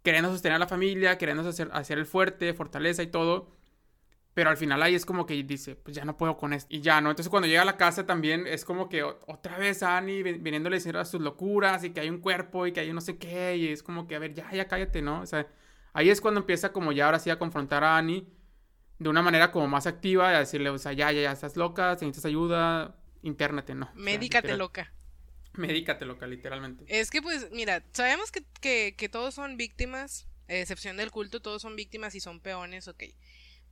queriendo 0.07 0.31
sostener 0.31 0.55
a 0.55 0.59
la 0.59 0.67
familia, 0.67 1.17
queriendo 1.17 1.45
hacer, 1.49 1.69
hacer 1.73 1.97
el 1.97 2.05
fuerte, 2.05 2.53
fortaleza 2.53 3.03
y 3.03 3.07
todo. 3.07 3.51
Pero 4.33 4.49
al 4.49 4.55
final 4.55 4.81
ahí 4.81 4.95
es 4.95 5.05
como 5.05 5.25
que 5.25 5.33
dice, 5.43 5.75
pues 5.75 5.97
ya 5.97 6.05
no 6.05 6.15
puedo 6.15 6.37
con 6.37 6.53
esto. 6.53 6.73
Y 6.73 6.79
ya, 6.79 7.01
¿no? 7.01 7.09
Entonces 7.09 7.29
cuando 7.29 7.45
llega 7.45 7.63
a 7.63 7.65
la 7.65 7.75
casa 7.75 8.05
también 8.05 8.47
es 8.47 8.63
como 8.63 8.87
que 8.87 9.03
otra 9.03 9.57
vez 9.57 9.83
Annie 9.83 10.23
viniéndole 10.23 10.77
a 10.77 10.79
decir 10.79 10.95
a 10.95 11.03
sus 11.03 11.19
locuras 11.19 11.83
y 11.83 11.89
que 11.89 11.99
hay 11.99 12.09
un 12.09 12.21
cuerpo 12.21 12.65
y 12.65 12.71
que 12.71 12.79
hay 12.79 12.93
no 12.93 13.01
sé 13.01 13.17
qué. 13.17 13.57
Y 13.57 13.67
es 13.67 13.83
como 13.83 14.07
que, 14.07 14.15
a 14.15 14.19
ver, 14.19 14.33
ya, 14.33 14.49
ya 14.53 14.65
cállate, 14.69 15.01
¿no? 15.01 15.19
O 15.19 15.25
sea, 15.25 15.45
ahí 15.91 16.09
es 16.09 16.21
cuando 16.21 16.39
empieza 16.39 16.71
como 16.71 16.93
ya 16.93 17.07
ahora 17.07 17.19
sí 17.19 17.29
a 17.29 17.37
confrontar 17.37 17.83
a 17.83 17.97
Annie 17.97 18.29
de 18.99 19.09
una 19.09 19.21
manera 19.21 19.51
como 19.51 19.67
más 19.67 19.87
activa, 19.87 20.29
a 20.29 20.39
decirle, 20.39 20.69
o 20.69 20.77
sea, 20.77 20.93
ya, 20.93 21.11
ya, 21.11 21.21
ya 21.23 21.31
estás 21.33 21.57
loca, 21.57 21.97
si 21.97 22.05
necesitas 22.05 22.29
ayuda, 22.29 22.95
internate, 23.23 23.75
¿no? 23.75 23.89
Médicate. 23.95 24.47
Médicate 24.47 24.57
loca, 24.57 24.93
literalmente. 26.27 26.85
Es 26.87 27.09
que 27.09 27.21
pues, 27.21 27.49
mira, 27.51 27.83
sabemos 27.91 28.31
que, 28.31 28.43
que, 28.95 29.09
todos 29.09 29.33
son 29.33 29.57
víctimas, 29.57 30.27
excepción 30.47 30.97
del 30.97 31.11
culto, 31.11 31.41
todos 31.41 31.61
son 31.61 31.75
víctimas 31.75 32.15
y 32.15 32.19
son 32.19 32.39
peones, 32.39 32.87
ok. 32.87 33.03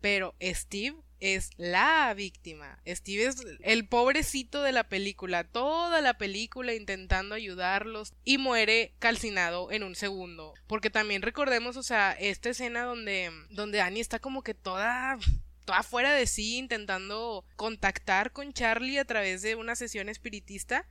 Pero 0.02 0.36
Steve 0.42 0.98
es 1.20 1.50
la 1.58 2.14
víctima. 2.14 2.80
Steve 2.86 3.26
es 3.26 3.38
el 3.62 3.88
pobrecito 3.88 4.62
de 4.62 4.72
la 4.72 4.88
película. 4.88 5.46
Toda 5.46 6.02
la 6.02 6.18
película 6.18 6.74
intentando 6.74 7.34
ayudarlos 7.34 8.14
y 8.24 8.38
muere 8.38 8.94
calcinado 9.00 9.72
en 9.72 9.84
un 9.84 9.96
segundo. 9.96 10.54
Porque 10.68 10.90
también 10.90 11.22
recordemos, 11.22 11.78
o 11.78 11.84
sea, 11.84 12.12
esta 12.12 12.50
escena 12.50 12.84
donde, 12.84 13.32
donde 13.50 13.82
Annie 13.82 14.02
está 14.02 14.20
como 14.20 14.44
que 14.44 14.54
toda 14.54 15.18
toda 15.66 15.84
fuera 15.84 16.14
de 16.14 16.28
sí 16.28 16.58
intentando 16.58 17.44
contactar 17.56 18.32
con 18.32 18.54
Charlie 18.54 19.00
a 19.00 19.06
través 19.06 19.42
de 19.42 19.56
una 19.56 19.76
sesión 19.76 20.08
espiritista. 20.08 20.88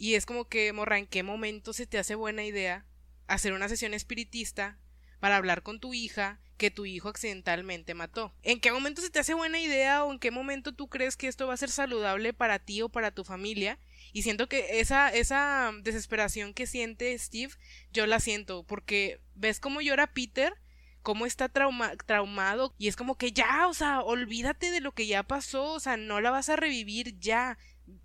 Y 0.00 0.14
es 0.14 0.24
como 0.24 0.48
que, 0.48 0.72
morra, 0.72 0.98
¿en 0.98 1.06
qué 1.06 1.22
momento 1.22 1.74
se 1.74 1.86
te 1.86 1.98
hace 1.98 2.14
buena 2.14 2.42
idea 2.42 2.86
hacer 3.26 3.52
una 3.52 3.68
sesión 3.68 3.92
espiritista 3.92 4.78
para 5.20 5.36
hablar 5.36 5.62
con 5.62 5.78
tu 5.78 5.92
hija 5.92 6.40
que 6.56 6.70
tu 6.70 6.86
hijo 6.86 7.08
accidentalmente 7.08 7.92
mató. 7.94 8.34
¿En 8.42 8.60
qué 8.60 8.72
momento 8.72 9.02
se 9.02 9.10
te 9.10 9.18
hace 9.18 9.34
buena 9.34 9.60
idea 9.60 10.04
o 10.04 10.12
en 10.12 10.18
qué 10.18 10.30
momento 10.30 10.74
tú 10.74 10.88
crees 10.88 11.16
que 11.16 11.26
esto 11.28 11.46
va 11.46 11.54
a 11.54 11.58
ser 11.58 11.70
saludable 11.70 12.32
para 12.32 12.58
ti 12.58 12.80
o 12.80 12.88
para 12.88 13.10
tu 13.10 13.24
familia? 13.24 13.78
Y 14.12 14.22
siento 14.22 14.48
que 14.48 14.80
esa, 14.80 15.10
esa 15.10 15.70
desesperación 15.82 16.54
que 16.54 16.66
siente 16.66 17.16
Steve, 17.18 17.52
yo 17.92 18.06
la 18.06 18.20
siento, 18.20 18.64
porque 18.64 19.20
ves 19.34 19.60
cómo 19.60 19.80
llora 19.80 20.12
Peter, 20.12 20.54
cómo 21.02 21.24
está 21.24 21.48
traumado, 21.48 22.74
y 22.78 22.88
es 22.88 22.96
como 22.96 23.16
que 23.16 23.32
ya, 23.32 23.66
o 23.68 23.74
sea, 23.74 24.00
olvídate 24.00 24.70
de 24.70 24.80
lo 24.80 24.92
que 24.92 25.06
ya 25.06 25.22
pasó, 25.22 25.72
o 25.72 25.80
sea, 25.80 25.96
no 25.96 26.20
la 26.20 26.30
vas 26.30 26.48
a 26.48 26.56
revivir 26.56 27.18
ya. 27.18 27.56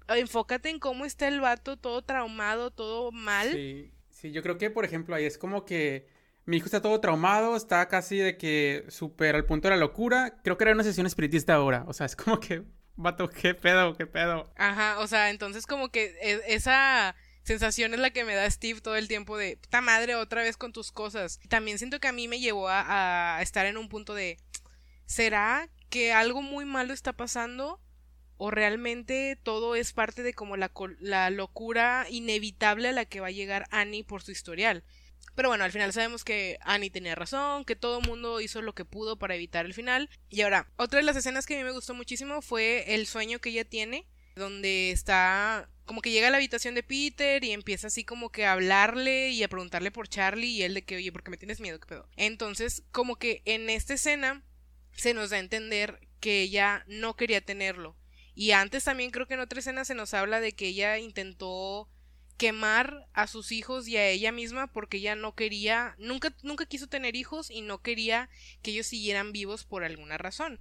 Enfócate 0.08 0.70
en 0.70 0.80
cómo 0.80 1.06
está 1.06 1.28
el 1.28 1.42
vato 1.42 1.78
todo 1.78 2.02
traumado, 2.04 2.72
todo 2.72 3.12
mal. 3.12 3.52
Sí, 3.52 3.92
sí, 4.10 4.32
yo 4.32 4.42
creo 4.42 4.58
que, 4.58 4.70
por 4.70 4.86
ejemplo, 4.86 5.16
ahí 5.16 5.26
es 5.26 5.38
como 5.38 5.66
que 5.66 6.08
mi 6.46 6.58
hijo 6.58 6.66
está 6.66 6.82
todo 6.82 7.00
traumado, 7.00 7.56
está 7.56 7.88
casi 7.88 8.18
de 8.18 8.38
que 8.38 8.86
súper 8.90 9.36
al 9.36 9.46
punto 9.46 9.68
de 9.68 9.76
la 9.76 9.80
locura. 9.80 10.40
Creo 10.44 10.58
que 10.58 10.64
era 10.64 10.74
una 10.74 10.84
sesión 10.84 11.08
espiritista 11.08 11.56
ahora. 11.56 11.84
O 11.88 11.94
sea, 11.94 12.06
es 12.06 12.16
como 12.16 12.40
que, 12.40 12.64
vato, 12.96 13.30
qué 13.30 13.56
pedo, 13.56 13.96
qué 13.96 14.06
pedo. 14.06 14.52
Ajá, 14.56 15.00
o 15.00 15.08
sea, 15.08 15.32
entonces 15.32 15.66
como 15.66 15.90
que 15.90 16.16
e, 16.22 16.42
esa 16.54 17.16
sensación 17.46 17.94
es 17.94 18.00
la 18.00 18.12
que 18.12 18.26
me 18.26 18.36
da 18.36 18.50
Steve 18.50 18.82
todo 18.82 18.96
el 18.96 19.08
tiempo 19.08 19.38
de, 19.38 19.58
puta 19.58 19.82
madre, 19.82 20.16
otra 20.16 20.42
vez 20.42 20.58
con 20.58 20.72
tus 20.72 20.92
cosas. 20.92 21.40
También 21.50 21.78
siento 21.78 22.00
que 22.00 22.08
a 22.08 22.12
mí 22.12 22.28
me 22.28 22.40
llevó 22.40 22.68
a, 22.70 23.40
estar 23.42 23.66
en 23.66 23.78
un 23.78 23.90
punto 23.90 24.14
de, 24.14 24.38
¿será 25.06 25.70
que 25.90 26.14
algo 26.14 26.42
muy 26.42 26.66
malo 26.66 26.94
está 26.94 27.14
pasando? 27.14 27.80
¿O 28.38 28.52
realmente 28.52 29.38
todo 29.42 29.76
es 29.76 29.94
parte 29.94 30.24
de 30.24 30.34
como 30.34 30.58
la, 30.58 30.72
la 31.00 31.30
locura 31.30 32.06
inevitable 32.10 32.90
a 32.90 32.94
la 32.94 33.06
que 33.06 33.22
va 33.22 33.28
a 33.28 33.32
llegar 33.32 33.68
Annie 33.72 34.04
por 34.04 34.22
su 34.22 34.32
historial? 34.32 34.84
Pero 35.36 35.50
bueno, 35.50 35.64
al 35.64 35.72
final 35.72 35.92
sabemos 35.92 36.24
que 36.24 36.58
Annie 36.62 36.90
tenía 36.90 37.16
razón, 37.16 37.66
que 37.66 37.76
todo 37.76 38.00
el 38.00 38.08
mundo 38.08 38.40
hizo 38.40 38.62
lo 38.62 38.74
que 38.74 38.86
pudo 38.86 39.18
para 39.18 39.36
evitar 39.36 39.66
el 39.66 39.74
final. 39.74 40.10
Y 40.30 40.42
ahora, 40.42 40.70
otra 40.78 41.00
de 41.00 41.06
las 41.06 41.18
escenas 41.18 41.46
que 41.46 41.56
a 41.56 41.58
mí 41.58 41.64
me 41.64 41.72
gustó 41.72 41.94
muchísimo 41.94 42.42
fue 42.42 42.96
el 42.96 43.06
sueño 43.06 43.40
que 43.40 43.50
ella 43.50 43.66
tiene, 43.66 44.06
donde 44.36 44.92
está 44.92 45.70
como 45.86 46.02
que 46.02 46.12
llega 46.12 46.28
a 46.28 46.32
la 46.32 46.38
habitación 46.38 46.74
de 46.74 46.84
Peter 46.84 47.44
y 47.44 47.52
empieza 47.52 47.88
así 47.88 48.04
como 48.04 48.32
que 48.32 48.46
a 48.46 48.54
hablarle 48.54 49.30
y 49.30 49.44
a 49.44 49.48
preguntarle 49.48 49.92
por 49.92 50.08
Charlie 50.08 50.48
y 50.48 50.64
él 50.64 50.74
de 50.74 50.84
que, 50.84 50.96
oye, 50.96 51.12
¿por 51.12 51.24
qué 51.24 51.32
me 51.32 51.38
tienes 51.38 51.60
miedo? 51.60 51.80
¿Qué 51.80 51.86
pedo? 51.86 52.10
Entonces, 52.16 52.84
como 52.92 53.18
que 53.18 53.44
en 53.46 53.70
esta 53.70 53.94
escena 53.94 54.44
se 54.94 55.14
nos 55.14 55.30
da 55.30 55.38
a 55.38 55.42
entender 55.42 56.00
que 56.20 56.42
ella 56.42 56.84
no 56.88 57.16
quería 57.16 57.42
tenerlo. 57.42 57.96
Y 58.36 58.52
antes 58.52 58.84
también 58.84 59.12
creo 59.12 59.28
que 59.28 59.36
en 59.36 59.40
otra 59.40 59.60
escena 59.60 59.86
se 59.86 59.96
nos 59.96 60.14
habla 60.14 60.40
de 60.42 60.52
que 60.52 60.68
ella 60.68 61.00
intentó 61.00 61.90
quemar 62.38 63.08
a 63.14 63.28
sus 63.28 63.52
hijos 63.52 63.88
y 63.88 63.98
a 63.98 64.08
ella 64.10 64.32
misma 64.32 64.68
porque 64.68 64.98
ella 64.98 65.16
no 65.16 65.36
quería, 65.36 65.96
nunca, 65.98 66.36
nunca 66.44 66.66
quiso 66.66 66.88
tener 66.88 67.16
hijos 67.16 67.50
y 67.50 67.62
no 67.62 67.82
quería 67.82 68.30
que 68.62 68.72
ellos 68.72 68.88
siguieran 68.88 69.32
vivos 69.32 69.64
por 69.64 69.84
alguna 69.84 70.18
razón. 70.18 70.60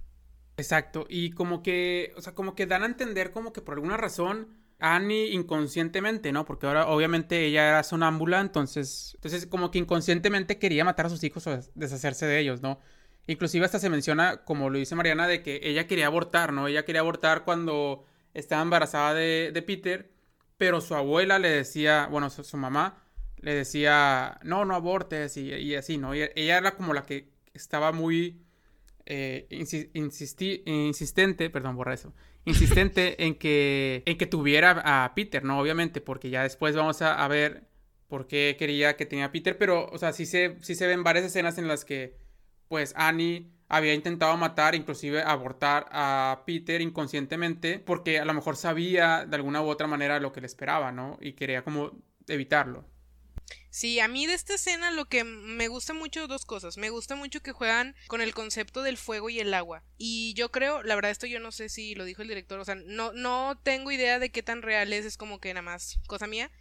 Exacto, 0.57 1.05
y 1.09 1.31
como 1.31 1.61
que, 1.61 2.13
o 2.15 2.21
sea, 2.21 2.33
como 2.33 2.55
que 2.55 2.65
dan 2.65 2.83
a 2.83 2.85
entender 2.85 3.31
como 3.31 3.51
que 3.51 3.61
por 3.61 3.73
alguna 3.73 3.97
razón 3.97 4.47
Annie 4.79 5.33
inconscientemente, 5.33 6.31
¿no? 6.31 6.45
Porque 6.45 6.65
ahora 6.65 6.87
obviamente 6.87 7.45
ella 7.45 7.67
era 7.67 7.83
sonámbula, 7.83 8.39
entonces, 8.39 9.11
entonces 9.15 9.47
como 9.47 9.69
que 9.69 9.79
inconscientemente 9.79 10.57
quería 10.57 10.85
matar 10.85 11.07
a 11.07 11.09
sus 11.09 11.23
hijos 11.25 11.45
o 11.47 11.59
deshacerse 11.75 12.25
de 12.25 12.39
ellos, 12.39 12.61
¿no? 12.61 12.79
Inclusive 13.27 13.65
hasta 13.65 13.79
se 13.79 13.89
menciona, 13.89 14.43
como 14.43 14.69
lo 14.69 14.77
dice 14.77 14.95
Mariana, 14.95 15.27
de 15.27 15.41
que 15.41 15.59
ella 15.63 15.87
quería 15.87 16.07
abortar, 16.07 16.53
¿no? 16.53 16.67
Ella 16.67 16.85
quería 16.85 17.01
abortar 17.01 17.43
cuando 17.43 18.05
estaba 18.33 18.61
embarazada 18.61 19.13
de, 19.13 19.51
de 19.53 19.61
Peter 19.61 20.15
pero 20.57 20.81
su 20.81 20.95
abuela 20.95 21.39
le 21.39 21.49
decía, 21.49 22.07
bueno, 22.09 22.29
su, 22.29 22.57
mamá 22.57 23.03
le 23.37 23.53
decía, 23.53 24.39
no, 24.43 24.65
no 24.65 24.75
abortes 24.75 25.37
y, 25.37 25.75
así, 25.75 25.97
¿no? 25.97 26.15
Y 26.15 26.21
ella 26.35 26.57
era 26.57 26.75
como 26.75 26.93
la 26.93 27.05
que 27.05 27.29
estaba 27.53 27.91
muy 27.91 28.41
eh, 29.05 29.47
insistente, 29.93 31.49
perdón, 31.49 31.75
borra 31.75 31.93
eso, 31.93 32.13
insistente 32.45 33.23
en 33.25 33.35
que, 33.35 34.03
en 34.05 34.17
que 34.17 34.25
tuviera 34.27 34.81
a 34.85 35.13
Peter, 35.13 35.43
¿no? 35.43 35.59
Obviamente, 35.59 36.01
porque 36.01 36.29
ya 36.29 36.43
después 36.43 36.75
vamos 36.75 37.01
a, 37.01 37.27
ver 37.27 37.67
por 38.07 38.27
qué 38.27 38.55
quería 38.57 38.95
que 38.95 39.05
tenía 39.05 39.25
a 39.25 39.31
Peter, 39.31 39.57
pero, 39.57 39.87
o 39.87 39.97
sea, 39.97 40.13
sí 40.13 40.25
se, 40.25 40.57
sí 40.61 40.75
se 40.75 40.87
ven 40.87 41.03
varias 41.03 41.25
escenas 41.25 41.57
en 41.57 41.67
las 41.67 41.83
que, 41.83 42.15
pues, 42.67 42.93
Annie 42.95 43.51
había 43.67 43.93
intentado 43.93 44.37
matar, 44.37 44.75
inclusive 44.75 45.21
abortar 45.23 45.87
a 45.91 46.43
Peter 46.45 46.81
inconscientemente, 46.81 47.79
porque 47.79 48.19
a 48.19 48.25
lo 48.25 48.33
mejor 48.33 48.57
sabía 48.57 49.25
de 49.25 49.35
alguna 49.35 49.61
u 49.61 49.67
otra 49.67 49.87
manera 49.87 50.19
lo 50.19 50.31
que 50.31 50.41
le 50.41 50.47
esperaba, 50.47 50.91
¿no? 50.91 51.17
Y 51.19 51.33
quería 51.33 51.63
como 51.63 51.91
evitarlo. 52.27 52.85
Sí, 53.69 53.99
a 53.99 54.07
mí 54.07 54.25
de 54.25 54.33
esta 54.33 54.55
escena 54.55 54.89
lo 54.91 55.05
que 55.05 55.23
me 55.23 55.67
gusta 55.67 55.93
mucho 55.93 56.27
dos 56.27 56.45
cosas. 56.45 56.77
Me 56.77 56.89
gusta 56.89 57.15
mucho 57.15 57.41
que 57.41 57.51
juegan 57.51 57.95
con 58.07 58.21
el 58.21 58.33
concepto 58.33 58.83
del 58.83 58.97
fuego 58.97 59.29
y 59.29 59.39
el 59.39 59.53
agua. 59.53 59.83
Y 59.97 60.33
yo 60.35 60.49
creo, 60.49 60.81
la 60.81 60.95
verdad 60.95 61.11
esto 61.11 61.27
yo 61.27 61.39
no 61.39 61.51
sé 61.51 61.69
si 61.69 61.93
lo 61.93 62.05
dijo 62.05 62.21
el 62.21 62.29
director, 62.29 62.59
o 62.59 62.65
sea, 62.65 62.75
no, 62.75 63.11
no 63.11 63.59
tengo 63.63 63.91
idea 63.91 64.17
de 64.19 64.31
qué 64.31 64.43
tan 64.43 64.61
real 64.61 64.93
es, 64.93 65.05
es 65.05 65.17
como 65.17 65.39
que 65.39 65.53
nada 65.53 65.61
más 65.61 65.99
cosa 66.07 66.25
mía. 66.25 66.51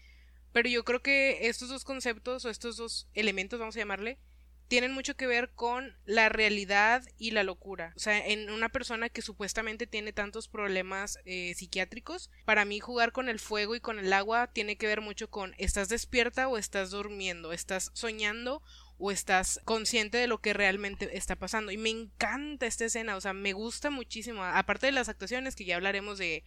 Pero 0.53 0.69
yo 0.69 0.85
creo 0.85 1.03
que 1.03 1.49
estos 1.49 1.69
dos 1.69 1.85
conceptos 1.85 2.45
o 2.45 2.51
estos 2.51 2.77
dos 2.77 3.09
elementos, 3.15 3.59
vamos 3.61 3.77
a 3.77 3.81
llamarle, 3.81 4.19
tienen 4.69 4.93
mucho 4.93 5.17
que 5.17 5.27
ver 5.27 5.51
con 5.51 5.97
la 6.07 6.29
realidad 6.29 7.03
y 7.19 7.33
la 7.33 7.45
locura. 7.45 7.93
O 7.97 7.99
sea, 7.99 8.27
en 8.27 8.51
una 8.51 8.69
persona 8.69 9.09
que 9.09 9.23
supuestamente 9.23 9.87
tiene 9.87 10.13
tantos 10.13 10.49
problemas 10.49 11.19
eh, 11.25 11.55
psiquiátricos, 11.55 12.31
para 12.45 12.65
mí 12.65 12.81
jugar 12.81 13.13
con 13.13 13.29
el 13.29 13.39
fuego 13.39 13.75
y 13.75 13.81
con 13.81 13.99
el 13.99 14.13
agua 14.13 14.49
tiene 14.49 14.77
que 14.77 14.87
ver 14.87 15.01
mucho 15.01 15.29
con 15.29 15.55
estás 15.59 15.89
despierta 15.89 16.49
o 16.49 16.57
estás 16.57 16.91
durmiendo, 16.91 17.53
estás 17.53 17.91
soñando 17.95 18.63
o 18.99 19.11
estás 19.11 19.61
consciente 19.65 20.19
de 20.19 20.29
lo 20.29 20.41
que 20.41 20.53
realmente 20.53 21.17
está 21.17 21.37
pasando. 21.37 21.73
Y 21.73 21.77
me 21.77 21.91
encanta 21.91 22.67
esta 22.67 22.85
escena, 22.85 23.17
o 23.17 23.21
sea, 23.21 23.33
me 23.33 23.53
gusta 23.53 23.91
muchísimo. 23.91 24.43
Aparte 24.43 24.87
de 24.87 24.93
las 24.93 25.09
actuaciones, 25.09 25.57
que 25.57 25.65
ya 25.65 25.77
hablaremos 25.77 26.19
de... 26.19 26.45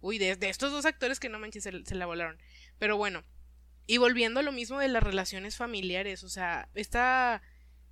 Uy, 0.00 0.16
de, 0.16 0.36
estos 0.48 0.72
dos 0.72 0.86
actores 0.86 1.20
que 1.20 1.28
no 1.28 1.38
manches, 1.38 1.62
se, 1.62 1.84
se 1.84 1.94
la 1.94 2.06
volaron. 2.06 2.38
Pero 2.78 2.96
bueno, 2.96 3.22
y 3.90 3.98
volviendo 3.98 4.38
a 4.38 4.44
lo 4.44 4.52
mismo 4.52 4.78
de 4.78 4.86
las 4.86 5.02
relaciones 5.02 5.56
familiares, 5.56 6.22
o 6.22 6.28
sea, 6.28 6.68
esta 6.74 7.42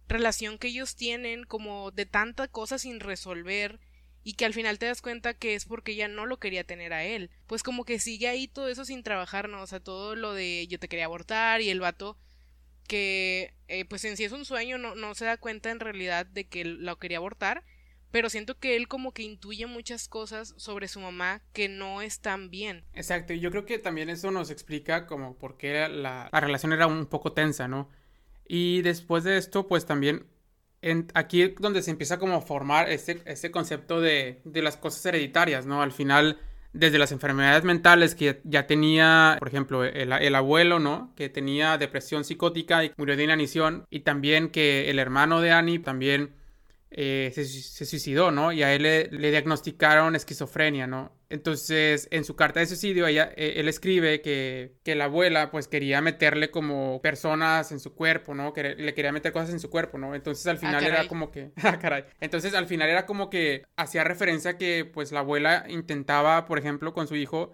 relación 0.09 0.59
que 0.59 0.69
ellos 0.69 0.97
tienen 0.97 1.45
como 1.45 1.91
de 1.91 2.07
tanta 2.07 2.49
cosa 2.49 2.79
sin 2.79 3.01
resolver 3.01 3.79
y 4.25 4.35
que 4.35 4.45
al 4.45 4.55
final 4.55 4.79
te 4.79 4.87
das 4.87 5.01
cuenta 5.01 5.35
que 5.35 5.55
es 5.55 5.65
porque 5.65 5.93
ella 5.93 6.09
no 6.09 6.27
lo 6.27 6.39
quería 6.39 6.65
tener 6.65 6.93
a 6.93 7.05
él. 7.05 7.31
Pues 7.47 7.63
como 7.63 7.85
que 7.85 7.99
sigue 7.99 8.29
ahí 8.29 8.49
todo 8.49 8.69
eso 8.69 8.85
sin 8.85 9.03
trabajar, 9.03 9.49
¿no? 9.49 9.63
O 9.63 9.67
sea, 9.67 9.81
todo 9.81 10.17
lo 10.17 10.35
de 10.35 10.67
yo 10.69 10.79
te 10.79 10.89
quería 10.89 11.07
abortar 11.07 11.61
y 11.61 11.71
el 11.71 11.81
vato 11.81 12.19
que 12.87 13.55
eh, 13.69 13.85
pues 13.85 14.05
en 14.05 14.17
sí 14.17 14.25
es 14.25 14.33
un 14.33 14.45
sueño, 14.45 14.79
no, 14.79 14.95
no 14.95 15.15
se 15.15 15.27
da 15.27 15.37
cuenta 15.37 15.71
en 15.71 15.81
realidad 15.81 16.27
de 16.27 16.47
que 16.47 16.65
lo 16.65 16.99
quería 16.99 17.19
abortar, 17.19 17.63
pero 18.11 18.31
siento 18.31 18.59
que 18.59 18.77
él 18.77 18.89
como 18.89 19.13
que 19.13 19.23
intuye 19.23 19.67
muchas 19.67 20.09
cosas 20.09 20.55
sobre 20.57 20.89
su 20.89 20.99
mamá 20.99 21.43
que 21.53 21.69
no 21.69 22.01
están 22.01 22.51
bien. 22.51 22.85
Exacto, 22.95 23.35
y 23.35 23.41
yo 23.41 23.51
creo 23.51 23.67
que 23.67 23.79
también 23.79 24.09
eso 24.09 24.31
nos 24.31 24.51
explica 24.51 25.07
como 25.07 25.37
por 25.37 25.59
qué 25.59 25.89
la, 25.89 26.31
la 26.33 26.41
relación 26.41 26.73
era 26.73 26.87
un 26.87 27.07
poco 27.07 27.33
tensa, 27.33 27.69
¿no? 27.69 27.91
Y 28.49 28.83
después 28.83 29.25
de 29.25 29.37
esto, 29.37 29.69
pues 29.69 29.87
también 29.87 30.27
aquí 31.15 31.43
es 31.43 31.55
donde 31.57 31.83
se 31.83 31.91
empieza 31.91 32.19
como 32.19 32.37
a 32.37 32.41
formar 32.41 32.91
ese, 32.91 33.21
ese 33.27 33.51
concepto 33.51 34.01
de, 34.01 34.41
de, 34.45 34.63
las 34.63 34.77
cosas 34.77 35.05
hereditarias, 35.07 35.67
¿no? 35.67 35.83
Al 35.83 35.93
final, 35.93 36.39
desde 36.73 36.99
las 36.99 37.13
enfermedades 37.13 37.65
mentales 37.65 38.15
que 38.15 38.41
ya 38.45 38.67
tenía, 38.67 39.37
por 39.39 39.49
ejemplo, 39.49 39.85
el, 39.85 40.13
el, 40.13 40.35
abuelo, 40.35 40.79
¿no? 40.79 41.13
Que 41.15 41.29
tenía 41.29 41.79
depresión 41.79 42.25
psicótica 42.25 42.85
y 42.85 42.93
murió 42.97 43.17
de 43.17 43.25
inanición, 43.25 43.85
y 43.91 44.01
también 44.01 44.49
que 44.51 44.91
el 44.91 44.99
hermano 44.99 45.41
de 45.41 45.53
Annie 45.53 45.79
también 45.81 46.35
eh, 46.91 47.31
se, 47.35 47.85
suicidó, 47.85 48.31
¿no? 48.31 48.53
Y 48.53 48.63
a 48.63 48.73
él 48.75 48.83
le, 48.83 49.31
diagnosticaron 49.31 50.17
esquizofrenia, 50.17 50.87
¿no? 50.87 51.13
Entonces, 51.31 52.09
en 52.11 52.25
su 52.25 52.37
carta 52.37 52.61
de 52.61 52.67
suicidio, 52.67 53.07
ella, 53.07 53.31
eh, 53.37 53.55
él 53.57 53.69
escribe 53.69 54.23
que, 54.23 54.77
que, 54.83 54.95
la 54.95 55.05
abuela, 55.05 55.51
pues, 55.51 55.69
quería 55.69 56.01
meterle 56.01 56.51
como 56.51 57.03
personas 57.03 57.71
en 57.71 57.81
su 57.81 57.95
cuerpo, 57.95 58.35
¿no? 58.35 58.55
Que 58.55 58.75
le 58.75 58.95
quería 58.95 59.13
meter 59.13 59.33
cosas 59.33 59.51
en 59.51 59.61
su 59.61 59.69
cuerpo, 59.69 59.99
¿no? 59.99 60.15
Entonces, 60.15 60.47
al 60.47 60.57
ah, 60.57 60.61
final 60.61 60.85
ah, 60.85 60.87
era 60.87 61.09
como 61.09 61.31
que... 61.31 61.53
Ah, 61.63 61.79
caray. 61.79 62.05
Entonces, 62.21 62.55
al 62.55 62.67
final 62.67 62.89
era 62.89 63.05
como 63.05 63.29
que 63.29 63.65
hacía 63.77 64.05
referencia 64.05 64.53
a 64.53 64.59
que, 64.59 64.87
pues, 64.87 65.13
la 65.13 65.21
abuela 65.21 65.67
intentaba, 65.69 66.47
por 66.47 66.59
ejemplo, 66.59 66.95
con 66.95 67.07
su 67.07 67.17
hijo, 67.17 67.53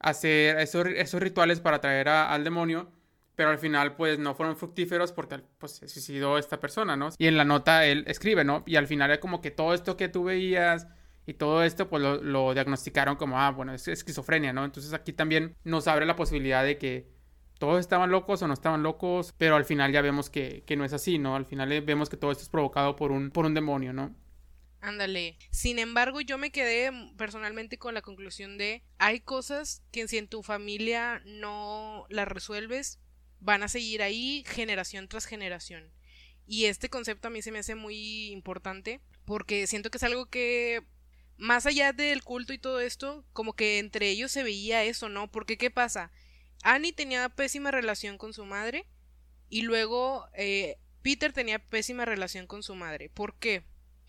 hacer 0.00 0.58
esos, 0.58 0.86
esos 0.86 1.22
rituales 1.22 1.60
para 1.60 1.76
atraer 1.76 2.08
a, 2.08 2.32
al 2.32 2.42
demonio 2.42 2.90
pero 3.34 3.50
al 3.50 3.58
final 3.58 3.96
pues 3.96 4.18
no 4.18 4.34
fueron 4.34 4.56
fructíferos 4.56 5.10
porque 5.10 5.40
pues 5.58 5.72
se 5.72 5.88
suicidó 5.88 6.38
esta 6.38 6.60
persona, 6.60 6.96
¿no? 6.96 7.10
Y 7.18 7.26
en 7.26 7.36
la 7.36 7.44
nota 7.44 7.86
él 7.86 8.04
escribe, 8.06 8.44
¿no? 8.44 8.62
Y 8.66 8.76
al 8.76 8.86
final 8.86 9.10
es 9.10 9.18
como 9.20 9.40
que 9.40 9.50
todo 9.50 9.74
esto 9.74 9.96
que 9.96 10.08
tú 10.08 10.24
veías 10.24 10.86
y 11.26 11.34
todo 11.34 11.62
esto 11.62 11.88
pues 11.88 12.02
lo, 12.02 12.54
diagnosticaron 12.54 13.16
como, 13.16 13.38
ah, 13.38 13.50
bueno, 13.50 13.74
es 13.74 13.86
esquizofrenia, 13.88 14.52
¿no? 14.52 14.64
Entonces 14.64 14.92
aquí 14.92 15.12
también 15.12 15.56
nos 15.64 15.86
abre 15.88 16.06
la 16.06 16.16
posibilidad 16.16 16.64
de 16.64 16.78
que 16.78 17.08
todos 17.58 17.78
estaban 17.78 18.10
locos 18.10 18.42
o 18.42 18.48
no 18.48 18.54
estaban 18.54 18.82
locos, 18.82 19.34
pero 19.38 19.54
al 19.54 19.64
final 19.64 19.92
ya 19.92 20.02
vemos 20.02 20.30
que, 20.30 20.64
que 20.66 20.76
no 20.76 20.84
es 20.84 20.92
así, 20.92 21.18
¿no? 21.18 21.36
Al 21.36 21.46
final 21.46 21.68
vemos 21.82 22.10
que 22.10 22.16
todo 22.16 22.32
esto 22.32 22.42
es 22.42 22.48
provocado 22.48 22.96
por 22.96 23.12
un, 23.12 23.30
por 23.30 23.46
un 23.46 23.54
demonio, 23.54 23.92
¿no? 23.92 24.14
Ándale. 24.80 25.38
Sin 25.50 25.78
embargo, 25.78 26.20
yo 26.20 26.38
me 26.38 26.50
quedé 26.50 26.90
personalmente 27.16 27.78
con 27.78 27.94
la 27.94 28.02
conclusión 28.02 28.58
de 28.58 28.82
hay 28.98 29.20
cosas 29.20 29.84
que 29.92 30.08
si 30.08 30.18
en 30.18 30.26
tu 30.26 30.42
familia 30.42 31.22
no 31.24 32.04
las 32.08 32.26
resuelves, 32.26 32.98
van 33.38 33.62
a 33.62 33.68
seguir 33.68 34.02
ahí 34.02 34.42
generación 34.44 35.06
tras 35.06 35.26
generación. 35.26 35.92
Y 36.46 36.64
este 36.64 36.90
concepto 36.90 37.28
a 37.28 37.30
mí 37.30 37.42
se 37.42 37.52
me 37.52 37.60
hace 37.60 37.76
muy 37.76 38.32
importante 38.32 39.00
porque 39.24 39.68
siento 39.68 39.88
que 39.90 39.98
es 39.98 40.02
algo 40.02 40.26
que 40.26 40.84
más 41.42 41.66
allá 41.66 41.92
del 41.92 42.22
culto 42.22 42.52
y 42.52 42.58
todo 42.58 42.78
esto, 42.78 43.24
como 43.32 43.54
que 43.54 43.80
entre 43.80 44.08
ellos 44.08 44.30
se 44.30 44.44
veía 44.44 44.84
eso, 44.84 45.08
¿no? 45.08 45.28
Porque 45.28 45.58
¿qué 45.58 45.72
pasa? 45.72 46.12
Annie 46.62 46.92
tenía 46.92 47.28
pésima 47.30 47.72
relación 47.72 48.16
con 48.16 48.32
su 48.32 48.44
madre 48.44 48.86
y 49.48 49.62
luego 49.62 50.28
eh, 50.34 50.78
Peter 51.02 51.32
tenía 51.32 51.58
pésima 51.58 52.04
relación 52.04 52.46
con 52.46 52.62
su 52.62 52.76
madre. 52.76 53.10
¿Por 53.12 53.34
qué? 53.40 53.64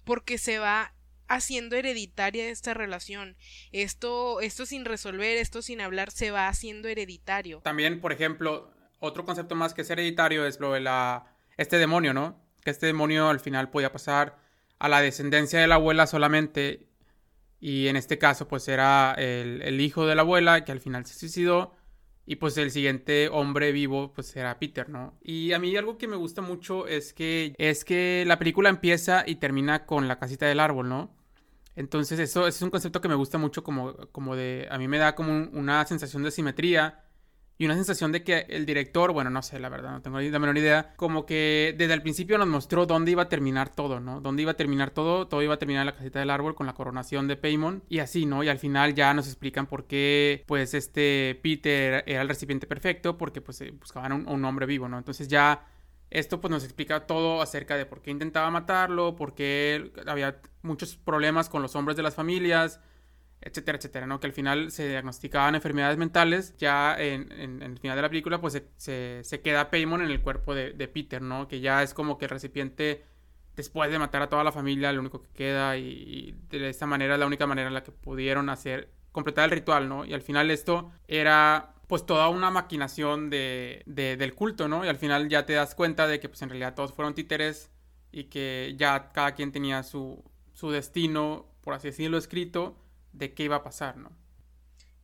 Porque 0.05 0.37
se 0.37 0.59
va 0.59 0.93
haciendo 1.27 1.75
hereditaria 1.75 2.49
esta 2.49 2.75
relación. 2.75 3.35
Esto, 3.71 4.39
esto 4.39 4.67
sin 4.67 4.85
resolver, 4.85 5.37
esto 5.37 5.63
sin 5.63 5.81
hablar, 5.81 6.11
se 6.11 6.29
va 6.29 6.47
haciendo 6.47 6.87
hereditario. 6.87 7.61
También, 7.63 7.99
por 7.99 8.13
ejemplo, 8.13 8.71
otro 8.99 9.25
concepto 9.25 9.55
más 9.55 9.73
que 9.73 9.81
es 9.81 9.89
hereditario 9.89 10.45
es 10.45 10.59
lo 10.59 10.73
de 10.73 10.81
la 10.81 11.25
este 11.57 11.79
demonio, 11.79 12.13
¿no? 12.13 12.39
Que 12.63 12.69
este 12.69 12.85
demonio 12.85 13.29
al 13.29 13.39
final 13.39 13.71
podía 13.71 13.91
pasar 13.91 14.37
a 14.77 14.87
la 14.87 15.01
descendencia 15.01 15.59
de 15.59 15.65
la 15.65 15.75
abuela 15.75 16.05
solamente 16.05 16.92
y 17.63 17.87
en 17.87 17.95
este 17.95 18.17
caso 18.17 18.45
pues 18.45 18.67
era 18.67 19.13
el, 19.17 19.61
el, 19.61 19.79
hijo 19.79 20.05
de 20.05 20.15
la 20.15 20.23
abuela 20.23 20.65
que 20.65 20.73
al 20.73 20.81
final 20.81 21.05
se 21.05 21.13
suicidó 21.17 21.73
y 22.25 22.35
pues 22.35 22.57
el 22.57 22.71
siguiente 22.71 23.29
hombre 23.29 23.71
vivo 23.71 24.11
pues 24.11 24.35
era 24.35 24.59
Peter, 24.59 24.89
¿no? 24.89 25.17
Y 25.23 25.53
a 25.53 25.59
mí 25.59 25.73
algo 25.77 25.97
que 25.97 26.09
me 26.09 26.17
gusta 26.17 26.41
mucho 26.41 26.87
es 26.87 27.13
que 27.13 27.55
es 27.57 27.85
que 27.85 28.25
la 28.27 28.37
película 28.37 28.67
empieza 28.67 29.23
y 29.25 29.37
termina 29.37 29.85
con 29.85 30.09
la 30.09 30.19
casita 30.19 30.45
del 30.45 30.59
árbol, 30.59 30.89
¿no? 30.89 31.15
Entonces 31.77 32.19
eso, 32.19 32.47
es 32.47 32.61
un 32.61 32.69
concepto 32.69 32.99
que 32.99 33.07
me 33.07 33.15
gusta 33.15 33.37
mucho 33.37 33.63
como, 33.63 33.95
como 34.11 34.35
de... 34.35 34.67
A 34.69 34.77
mí 34.77 34.89
me 34.89 34.97
da 34.97 35.15
como 35.15 35.31
un, 35.31 35.49
una 35.53 35.85
sensación 35.85 36.21
de 36.23 36.31
simetría 36.31 37.02
y 37.57 37.65
una 37.65 37.75
sensación 37.75 38.11
de 38.11 38.23
que 38.23 38.45
el 38.49 38.65
director, 38.65 39.11
bueno, 39.11 39.29
no 39.29 39.41
sé, 39.41 39.59
la 39.59 39.69
verdad, 39.69 39.91
no 39.91 40.01
tengo 40.01 40.19
ni 40.19 40.29
la 40.29 40.39
menor 40.39 40.57
idea, 40.57 40.93
como 40.95 41.25
que 41.25 41.75
desde 41.77 41.93
el 41.93 42.01
principio 42.01 42.37
nos 42.37 42.47
mostró 42.47 42.85
dónde 42.85 43.11
iba 43.11 43.23
a 43.23 43.29
terminar 43.29 43.69
todo, 43.69 43.99
¿no? 43.99 44.21
Dónde 44.21 44.41
iba 44.41 44.51
a 44.51 44.55
terminar 44.55 44.91
todo, 44.91 45.27
todo 45.27 45.41
iba 45.41 45.53
a 45.53 45.59
terminar 45.59 45.81
en 45.81 45.87
la 45.87 45.95
casita 45.95 46.19
del 46.19 46.29
árbol 46.29 46.55
con 46.55 46.65
la 46.65 46.73
coronación 46.73 47.27
de 47.27 47.37
Paymon 47.37 47.83
y 47.89 47.99
así, 47.99 48.25
¿no? 48.25 48.43
Y 48.43 48.49
al 48.49 48.59
final 48.59 48.95
ya 48.95 49.13
nos 49.13 49.27
explican 49.27 49.67
por 49.67 49.85
qué, 49.85 50.43
pues, 50.47 50.73
este 50.73 51.39
Peter 51.43 52.03
era 52.07 52.21
el 52.21 52.27
recipiente 52.27 52.67
perfecto, 52.67 53.17
porque 53.17 53.41
pues 53.41 53.63
buscaban 53.79 54.13
un, 54.13 54.27
un 54.27 54.43
hombre 54.45 54.65
vivo, 54.65 54.87
¿no? 54.89 54.97
Entonces 54.97 55.27
ya 55.27 55.67
esto 56.13 56.39
pues 56.39 56.51
nos 56.51 56.63
explica 56.63 57.07
todo 57.07 57.41
acerca 57.41 57.75
de 57.75 57.87
por 57.87 58.01
qué 58.01 58.11
intentaba 58.11 58.51
matarlo, 58.51 59.15
por 59.15 59.33
qué 59.33 59.91
había 60.05 60.39
muchos 60.61 60.95
problemas 60.95 61.49
con 61.49 61.63
los 61.63 61.75
hombres 61.75 61.97
de 61.97 62.03
las 62.03 62.13
familias, 62.13 62.79
etcétera, 63.45 63.77
etcétera, 63.77 64.07
¿no? 64.07 64.19
Que 64.19 64.27
al 64.27 64.33
final 64.33 64.71
se 64.71 64.87
diagnosticaban 64.87 65.55
enfermedades 65.55 65.97
mentales, 65.97 66.55
ya 66.57 66.95
en, 66.97 67.31
en, 67.31 67.61
el 67.61 67.77
final 67.77 67.95
de 67.95 68.01
la 68.01 68.09
película 68.09 68.39
pues 68.39 68.61
se, 68.77 69.23
se, 69.23 69.41
queda 69.41 69.69
Paymon 69.69 70.01
en 70.01 70.11
el 70.11 70.21
cuerpo 70.21 70.55
de, 70.55 70.71
de, 70.71 70.87
Peter, 70.87 71.21
¿no? 71.21 71.47
Que 71.47 71.59
ya 71.59 71.83
es 71.83 71.93
como 71.93 72.17
que 72.17 72.25
el 72.25 72.31
recipiente, 72.31 73.03
después 73.55 73.91
de 73.91 73.99
matar 73.99 74.21
a 74.21 74.29
toda 74.29 74.43
la 74.43 74.51
familia, 74.51 74.91
lo 74.93 75.01
único 75.01 75.21
que 75.21 75.29
queda 75.29 75.77
y, 75.77 76.35
de 76.49 76.69
esta 76.69 76.85
manera 76.85 77.17
la 77.17 77.27
única 77.27 77.45
manera 77.45 77.67
en 77.67 77.73
la 77.73 77.83
que 77.83 77.91
pudieron 77.91 78.49
hacer, 78.49 78.89
completar 79.11 79.45
el 79.45 79.51
ritual, 79.51 79.89
¿no? 79.89 80.05
Y 80.05 80.13
al 80.13 80.21
final 80.21 80.49
esto 80.49 80.91
era 81.07 81.75
pues 81.87 82.05
toda 82.05 82.29
una 82.29 82.49
maquinación 82.49 83.29
de, 83.29 83.83
de, 83.85 84.15
del 84.15 84.33
culto, 84.33 84.67
¿no? 84.67 84.85
Y 84.85 84.87
al 84.87 84.97
final 84.97 85.27
ya 85.27 85.45
te 85.45 85.53
das 85.53 85.75
cuenta 85.75 86.07
de 86.07 86.19
que 86.19 86.29
pues 86.29 86.41
en 86.41 86.49
realidad 86.49 86.75
todos 86.75 86.93
fueron 86.93 87.13
títeres 87.13 87.71
y 88.11 88.25
que 88.25 88.73
ya 88.77 89.11
cada 89.11 89.33
quien 89.33 89.51
tenía 89.51 89.83
su, 89.83 90.23
su 90.53 90.71
destino, 90.71 91.45
por 91.61 91.73
así 91.73 91.89
decirlo, 91.89 92.17
escrito 92.17 92.77
de 93.13 93.33
qué 93.33 93.43
iba 93.43 93.57
a 93.57 93.63
pasar, 93.63 93.97
¿no? 93.97 94.11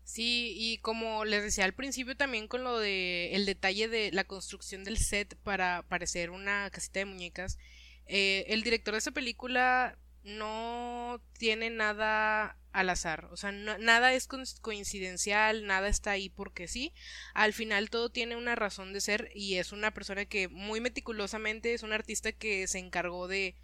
Sí, 0.04 0.56
y 0.58 0.80
como 0.80 1.24
les 1.24 1.44
decía 1.44 1.66
al 1.66 1.76
principio 1.76 2.18
también 2.18 2.48
con 2.48 2.64
lo 2.64 2.80
de 2.80 3.36
el 3.36 3.46
detalle 3.46 3.88
de 3.88 4.12
la 4.12 4.24
construcción 4.24 4.84
del 4.84 4.98
set 4.98 5.36
para 5.44 5.84
parecer 5.84 6.32
una 6.32 6.68
casita 6.72 7.00
de 7.00 7.06
muñecas, 7.06 7.60
eh, 8.08 8.46
el 8.48 8.64
director 8.64 8.96
de 8.96 8.98
esa 8.98 9.12
película 9.12 10.00
no 10.24 11.22
tiene 11.38 11.70
nada 11.70 12.58
al 12.72 12.90
azar, 12.90 13.26
o 13.32 13.38
sea, 13.38 13.52
nada 13.52 14.14
es 14.14 14.28
coincidencial, 14.28 15.68
nada 15.68 15.88
está 15.88 16.12
ahí 16.12 16.30
porque 16.30 16.68
sí, 16.68 16.92
al 17.36 17.54
final 17.54 17.92
todo 17.92 18.10
tiene 18.10 18.36
una 18.36 18.56
razón 18.56 18.94
de 18.94 19.02
ser 19.02 19.30
y 19.36 19.56
es 19.56 19.72
una 19.72 19.94
persona 19.94 20.26
que 20.26 20.48
muy 20.48 20.82
meticulosamente 20.82 21.74
es 21.74 21.84
un 21.84 21.94
artista 21.94 22.32
que 22.32 22.68
se 22.68 22.80
encargó 22.80 23.28
de 23.28 23.56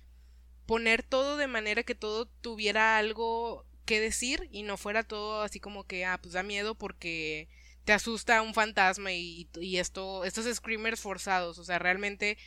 poner 0.68 1.02
todo 1.02 1.38
de 1.38 1.48
manera 1.48 1.84
que 1.84 1.96
todo 1.96 2.28
tuviera 2.28 2.98
algo 2.98 3.66
qué 3.86 4.00
decir 4.00 4.50
y 4.52 4.64
no 4.64 4.78
fuera 4.78 5.04
todo 5.04 5.42
así 5.42 5.60
como 5.60 5.86
que, 5.86 6.06
ah, 6.06 6.20
pues 6.22 6.34
da 6.34 6.44
miedo 6.44 6.76
porque 6.76 7.48
te 7.86 7.94
asusta 7.94 8.42
un 8.42 8.54
fantasma 8.54 9.14
y, 9.14 9.48
y 9.62 9.78
esto, 9.78 10.26
estos 10.26 10.54
screamers 10.54 11.00
forzados, 11.00 11.60
o 11.60 11.64
sea, 11.64 11.78
realmente, 11.78 12.38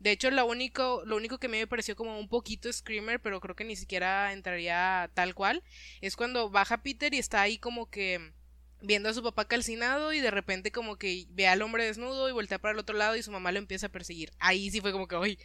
de 0.00 0.10
hecho, 0.10 0.30
lo 0.30 0.46
único, 0.46 1.02
lo 1.04 1.16
único 1.16 1.38
que 1.38 1.48
me 1.48 1.66
pareció 1.66 1.94
como 1.96 2.18
un 2.18 2.28
poquito 2.28 2.72
screamer, 2.72 3.20
pero 3.20 3.40
creo 3.40 3.54
que 3.54 3.64
ni 3.64 3.76
siquiera 3.76 4.32
entraría 4.32 5.10
tal 5.14 5.34
cual, 5.34 5.62
es 6.00 6.16
cuando 6.16 6.48
baja 6.50 6.82
Peter 6.82 7.12
y 7.12 7.18
está 7.18 7.42
ahí 7.42 7.58
como 7.58 7.90
que 7.90 8.32
viendo 8.80 9.08
a 9.08 9.14
su 9.14 9.22
papá 9.22 9.46
calcinado 9.46 10.12
y 10.12 10.20
de 10.20 10.30
repente 10.30 10.70
como 10.70 10.96
que 10.96 11.26
ve 11.30 11.46
al 11.46 11.62
hombre 11.62 11.84
desnudo 11.84 12.28
y 12.28 12.32
voltea 12.32 12.58
para 12.58 12.72
el 12.72 12.78
otro 12.78 12.96
lado 12.96 13.16
y 13.16 13.22
su 13.22 13.30
mamá 13.30 13.52
lo 13.52 13.58
empieza 13.58 13.86
a 13.86 13.92
perseguir. 13.92 14.32
Ahí 14.38 14.70
sí 14.70 14.80
fue 14.80 14.92
como 14.92 15.08
que, 15.08 15.16
uy, 15.16 15.38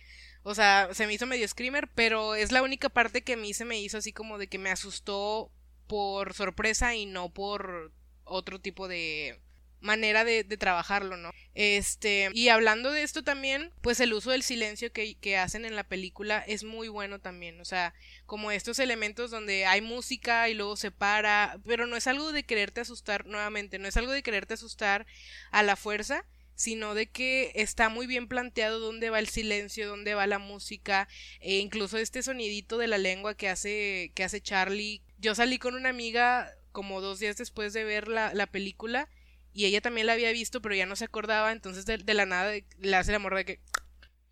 o 0.43 0.55
sea, 0.55 0.89
se 0.93 1.07
me 1.07 1.13
hizo 1.13 1.25
medio 1.25 1.47
screamer, 1.47 1.87
pero 1.93 2.35
es 2.35 2.51
la 2.51 2.63
única 2.63 2.89
parte 2.89 3.21
que 3.21 3.33
a 3.33 3.37
mí 3.37 3.53
se 3.53 3.65
me 3.65 3.79
hizo 3.79 3.97
así 3.97 4.11
como 4.11 4.37
de 4.37 4.47
que 4.47 4.57
me 4.57 4.71
asustó 4.71 5.51
por 5.87 6.33
sorpresa 6.33 6.95
y 6.95 7.05
no 7.05 7.29
por 7.29 7.91
otro 8.23 8.59
tipo 8.59 8.87
de 8.87 9.39
manera 9.81 10.23
de, 10.23 10.43
trabajarlo, 10.43 11.17
¿no? 11.17 11.31
Este, 11.53 12.29
y 12.33 12.49
hablando 12.49 12.91
de 12.91 13.03
esto 13.03 13.23
también, 13.23 13.73
pues 13.81 13.99
el 13.99 14.13
uso 14.13 14.31
del 14.31 14.43
silencio 14.43 14.93
que, 14.93 15.15
que, 15.15 15.37
hacen 15.37 15.65
en 15.65 15.75
la 15.75 15.83
película 15.83 16.43
es 16.47 16.63
muy 16.63 16.87
bueno 16.87 17.19
también, 17.19 17.59
o 17.59 17.65
sea, 17.65 17.93
como 18.25 18.51
estos 18.51 18.79
elementos 18.79 19.31
donde 19.31 19.65
hay 19.65 19.81
música 19.81 20.49
y 20.49 20.53
luego 20.53 20.77
se 20.77 20.91
para, 20.91 21.59
pero 21.65 21.87
no 21.87 21.97
es 21.97 22.07
algo 22.07 22.31
de 22.31 22.43
quererte 22.43 22.81
asustar 22.81 23.25
nuevamente, 23.25 23.79
no 23.79 23.87
es 23.87 23.97
algo 23.97 24.11
de 24.11 24.23
quererte 24.23 24.53
asustar 24.53 25.07
a 25.49 25.63
la 25.63 25.75
fuerza, 25.75 26.25
sino 26.61 26.93
de 26.93 27.09
que 27.09 27.51
está 27.55 27.89
muy 27.89 28.05
bien 28.05 28.27
planteado 28.27 28.79
dónde 28.79 29.09
va 29.09 29.17
el 29.17 29.27
silencio, 29.27 29.87
dónde 29.87 30.13
va 30.13 30.27
la 30.27 30.37
música, 30.37 31.07
e 31.39 31.57
incluso 31.57 31.97
este 31.97 32.21
sonidito 32.21 32.77
de 32.77 32.87
la 32.87 32.99
lengua 32.99 33.35
que 33.35 33.49
hace, 33.49 34.11
que 34.13 34.23
hace 34.23 34.41
Charlie. 34.41 35.01
Yo 35.17 35.33
salí 35.33 35.57
con 35.57 35.73
una 35.73 35.89
amiga 35.89 36.51
como 36.71 37.01
dos 37.01 37.19
días 37.19 37.37
después 37.37 37.73
de 37.73 37.83
ver 37.83 38.07
la, 38.07 38.33
la 38.35 38.47
película 38.47 39.09
y 39.53 39.65
ella 39.65 39.81
también 39.81 40.05
la 40.05 40.13
había 40.13 40.31
visto, 40.31 40.61
pero 40.61 40.75
ya 40.75 40.85
no 40.85 40.95
se 40.95 41.05
acordaba, 41.05 41.51
entonces 41.51 41.85
de, 41.85 41.97
de 41.97 42.13
la 42.13 42.27
nada 42.27 42.53
le 42.79 42.95
hace 42.95 43.11
la 43.11 43.19
morra 43.19 43.37
de 43.37 43.45
que... 43.45 43.59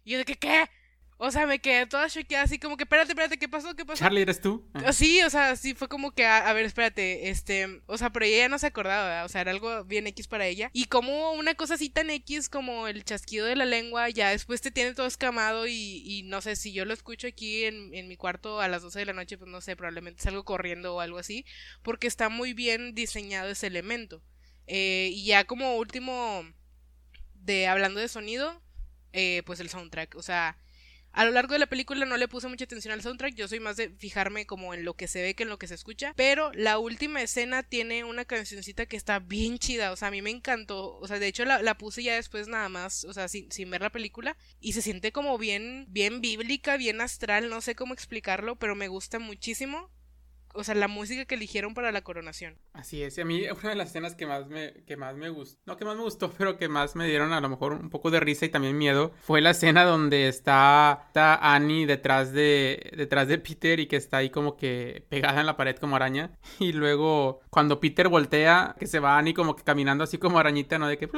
Y 0.06 0.12
yo 0.12 0.18
de 0.20 0.26
que, 0.26 0.36
¿qué? 0.36 0.70
O 1.22 1.32
sea, 1.32 1.46
me 1.46 1.60
quedé 1.60 1.86
toda 1.86 2.08
choqueada, 2.08 2.46
así 2.46 2.60
como 2.60 2.78
que, 2.78 2.84
espérate, 2.86 3.12
espérate, 3.12 3.38
¿qué 3.38 3.50
pasó? 3.50 3.76
¿Qué 3.76 3.86
pasó? 3.86 4.00
Charlie, 4.00 4.22
¿eres 4.22 4.40
tú? 4.40 4.66
Ah, 4.74 4.94
Sí, 4.94 5.22
o 5.22 5.30
sea, 5.30 5.58
sí 5.58 5.74
fue 5.76 5.90
como 5.90 6.12
que, 6.12 6.26
a, 6.26 6.48
a 6.48 6.54
ver, 6.54 6.64
espérate, 6.66 7.30
este, 7.30 7.82
o 7.88 7.98
sea, 7.98 8.10
pero 8.10 8.26
ella 8.26 8.38
ya 8.38 8.48
no 8.48 8.58
se 8.58 8.68
acordaba, 8.68 9.04
¿verdad? 9.04 9.26
o 9.26 9.28
sea, 9.28 9.42
era 9.42 9.52
algo 9.52 9.84
bien 9.84 10.08
X 10.08 10.30
para 10.30 10.48
ella. 10.48 10.70
Y 10.72 10.86
como 10.86 11.34
una 11.34 11.56
cosa 11.56 11.74
así 11.74 11.90
tan 11.90 12.10
X 12.10 12.48
como 12.48 12.88
el 12.88 13.04
chasquido 13.04 13.48
de 13.48 13.58
la 13.58 13.66
lengua, 13.66 14.08
ya 14.10 14.30
después 14.30 14.62
te 14.62 14.72
tiene 14.72 14.94
todo 14.94 15.08
escamado 15.08 15.68
y, 15.68 16.02
y 16.06 16.24
no 16.24 16.40
sé, 16.40 16.56
si 16.56 16.72
yo 16.72 16.86
lo 16.86 16.94
escucho 16.94 17.28
aquí 17.28 17.66
en, 17.66 17.94
en 17.94 18.08
mi 18.08 18.16
cuarto 18.16 18.62
a 18.62 18.70
las 18.70 18.82
12 18.82 19.00
de 19.00 19.06
la 19.08 19.14
noche, 19.14 19.38
pues 19.38 19.52
no 19.52 19.60
sé, 19.60 19.76
probablemente 19.76 20.24
salgo 20.24 20.46
corriendo 20.46 20.96
o 20.96 21.02
algo 21.02 21.18
así, 21.18 21.46
porque 21.84 22.08
está 22.08 22.30
muy 22.30 22.54
bien 22.54 22.96
diseñado 22.96 23.50
ese 23.50 23.68
elemento. 23.68 24.24
Eh, 24.68 25.10
y 25.12 25.26
ya 25.26 25.44
como 25.44 25.76
último, 25.76 26.46
de 27.34 27.68
hablando 27.68 28.00
de 28.00 28.08
sonido, 28.08 28.62
eh, 29.12 29.44
pues 29.46 29.60
el 29.60 29.68
soundtrack, 29.68 30.16
o 30.16 30.22
sea... 30.22 30.56
A 31.12 31.26
lo 31.26 31.32
largo 31.32 31.54
de 31.54 31.60
la 31.60 31.68
película 31.68 32.06
no 32.06 32.18
le 32.18 32.28
puse 32.28 32.48
mucha 32.48 32.66
atención 32.66 32.94
al 32.94 33.02
soundtrack, 33.02 33.36
yo 33.36 33.48
soy 33.48 33.60
más 33.60 33.78
de 33.78 33.90
fijarme 33.90 34.46
como 34.46 34.74
en 34.74 34.86
lo 34.86 34.94
que 34.94 35.08
se 35.08 35.22
ve 35.22 35.36
que 35.36 35.44
en 35.44 35.50
lo 35.50 35.58
que 35.58 35.68
se 35.68 35.74
escucha, 35.74 36.14
pero 36.16 36.52
la 36.54 36.78
última 36.78 37.22
escena 37.22 37.64
tiene 37.64 38.04
una 38.04 38.26
cancioncita 38.26 38.86
que 38.86 38.96
está 38.96 39.20
bien 39.20 39.58
chida, 39.58 39.92
o 39.92 39.96
sea, 39.96 40.10
a 40.10 40.12
mí 40.12 40.22
me 40.22 40.30
encantó, 40.30 40.98
o 40.98 41.08
sea, 41.08 41.20
de 41.20 41.28
hecho 41.28 41.46
la, 41.46 41.62
la 41.62 41.78
puse 41.78 42.04
ya 42.04 42.16
después 42.16 42.48
nada 42.48 42.70
más, 42.70 43.06
o 43.06 43.14
sea, 43.14 43.28
sin, 43.28 43.52
sin 43.52 43.70
ver 43.70 43.82
la 43.82 43.92
película, 43.92 44.38
y 44.60 44.74
se 44.74 44.82
siente 44.82 45.12
como 45.12 45.38
bien, 45.38 45.88
bien 45.90 46.22
bíblica, 46.22 46.78
bien 46.78 47.02
astral, 47.02 47.50
no 47.50 47.62
sé 47.62 47.76
cómo 47.76 47.94
explicarlo, 47.94 48.56
pero 48.58 48.76
me 48.76 48.88
gusta 48.88 49.20
muchísimo, 49.20 49.90
o 50.54 50.64
sea, 50.64 50.76
la 50.76 50.88
música 50.88 51.26
que 51.26 51.36
eligieron 51.36 51.74
para 51.74 51.92
la 51.92 52.02
coronación. 52.02 52.58
Así 52.74 53.04
es, 53.04 53.18
y 53.18 53.22
a 53.22 53.26
mí 53.26 53.44
una 53.50 53.70
de 53.70 53.76
las 53.76 53.90
escenas 53.90 54.16
que 54.16 54.26
más 54.26 54.48
me, 54.48 54.74
que 54.86 54.98
más 54.98 55.16
me 55.16 55.30
gustó, 55.30 55.60
no 55.66 55.78
que 55.78 55.86
más 55.86 55.96
me 55.96 56.04
gustó, 56.04 56.32
pero 56.38 56.58
que 56.58 56.70
más 56.70 56.96
me 56.96 57.08
dieron 57.08 57.34
a 57.34 57.42
lo 57.42 57.50
mejor 57.50 57.74
un 57.74 57.90
poco 57.90 58.12
de 58.12 58.20
risa 58.20 58.46
y 58.46 58.50
también 58.50 58.78
miedo, 58.78 59.12
fue 59.22 59.42
la 59.42 59.52
escena 59.52 59.84
donde 59.84 60.28
está, 60.28 61.04
está 61.08 61.36
Annie 61.54 61.86
detrás 61.86 62.34
de, 62.34 62.92
detrás 62.96 63.28
de 63.28 63.38
Peter 63.38 63.80
y 63.80 63.88
que 63.88 63.96
está 63.96 64.18
ahí 64.18 64.30
como 64.30 64.58
que 64.58 65.06
pegada 65.10 65.40
en 65.40 65.46
la 65.46 65.58
pared 65.58 65.76
como 65.76 65.96
araña. 65.96 66.32
Y 66.60 66.74
luego 66.74 67.40
cuando 67.50 67.80
Peter 67.80 68.10
voltea, 68.10 68.76
que 68.80 68.86
se 68.86 69.00
va 69.00 69.18
Annie 69.18 69.34
como 69.34 69.56
que 69.56 69.64
caminando 69.64 70.04
así 70.04 70.18
como 70.18 70.40
arañita, 70.40 70.78
¿no? 70.78 70.88
De 70.88 70.98
que... 70.98 71.10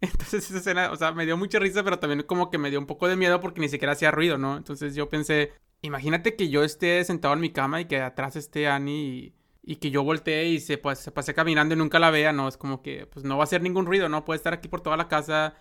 Entonces 0.00 0.50
esa 0.50 0.58
escena, 0.58 0.90
o 0.90 0.96
sea, 0.96 1.12
me 1.12 1.24
dio 1.24 1.36
mucha 1.36 1.58
risa, 1.58 1.82
pero 1.82 1.98
también 1.98 2.22
como 2.24 2.50
que 2.50 2.58
me 2.58 2.70
dio 2.70 2.78
un 2.78 2.86
poco 2.86 3.08
de 3.08 3.16
miedo 3.16 3.40
porque 3.40 3.60
ni 3.60 3.68
siquiera 3.68 3.92
hacía 3.92 4.10
ruido, 4.10 4.38
¿no? 4.38 4.56
Entonces 4.56 4.94
yo 4.94 5.08
pensé, 5.08 5.52
imagínate 5.84 6.34
que 6.34 6.48
yo 6.48 6.64
esté 6.64 7.04
sentado 7.04 7.34
en 7.34 7.40
mi 7.40 7.50
cama 7.50 7.80
y 7.80 7.84
que 7.84 8.00
atrás 8.00 8.36
esté 8.36 8.68
Annie 8.68 9.34
y, 9.62 9.76
que 9.76 9.90
yo 9.90 10.02
voltee 10.02 10.46
y 10.46 10.60
se, 10.60 10.78
pues, 10.78 10.98
se 10.98 11.10
pase 11.10 11.34
caminando 11.34 11.74
y 11.74 11.78
nunca 11.78 11.98
la 11.98 12.10
vea, 12.10 12.32
¿no? 12.32 12.48
Es 12.48 12.56
como 12.56 12.82
que 12.82 13.06
pues 13.06 13.24
no 13.24 13.36
va 13.36 13.42
a 13.42 13.44
hacer 13.44 13.62
ningún 13.62 13.86
ruido, 13.86 14.08
¿no? 14.08 14.24
Puede 14.24 14.38
estar 14.38 14.54
aquí 14.54 14.68
por 14.68 14.80
toda 14.80 14.96
la 14.96 15.08
casa 15.08 15.54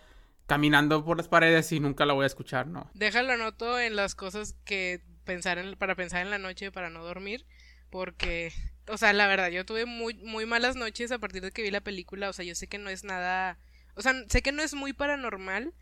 caminando 0.47 1.03
por 1.05 1.17
las 1.17 1.27
paredes 1.27 1.71
y 1.71 1.79
nunca 1.79 2.05
la 2.05 2.13
voy 2.13 2.23
a 2.23 2.27
escuchar, 2.27 2.67
¿no? 2.67 2.89
Déjalo 2.93 3.33
anoto 3.33 3.79
en 3.79 3.95
las 3.95 4.15
cosas 4.15 4.55
que 4.65 5.01
pensar 5.25 5.57
en, 5.57 5.77
para 5.77 5.95
pensar 5.95 6.21
en 6.21 6.31
la 6.31 6.37
noche 6.37 6.71
para 6.71 6.89
no 6.89 7.03
dormir, 7.03 7.45
porque, 7.89 8.51
o 8.87 8.97
sea, 8.97 9.13
la 9.13 9.27
verdad, 9.27 9.49
yo 9.49 9.65
tuve 9.65 9.85
muy, 9.85 10.15
muy 10.15 10.45
malas 10.45 10.75
noches 10.75 11.11
a 11.11 11.19
partir 11.19 11.41
de 11.41 11.51
que 11.51 11.61
vi 11.61 11.71
la 11.71 11.81
película, 11.81 12.29
o 12.29 12.33
sea, 12.33 12.45
yo 12.45 12.55
sé 12.55 12.67
que 12.67 12.77
no 12.77 12.89
es 12.89 13.03
nada, 13.03 13.57
o 13.95 14.01
sea, 14.01 14.13
sé 14.29 14.41
que 14.41 14.51
no 14.51 14.63
es 14.63 14.73
muy 14.73 14.93
paranormal, 14.93 15.73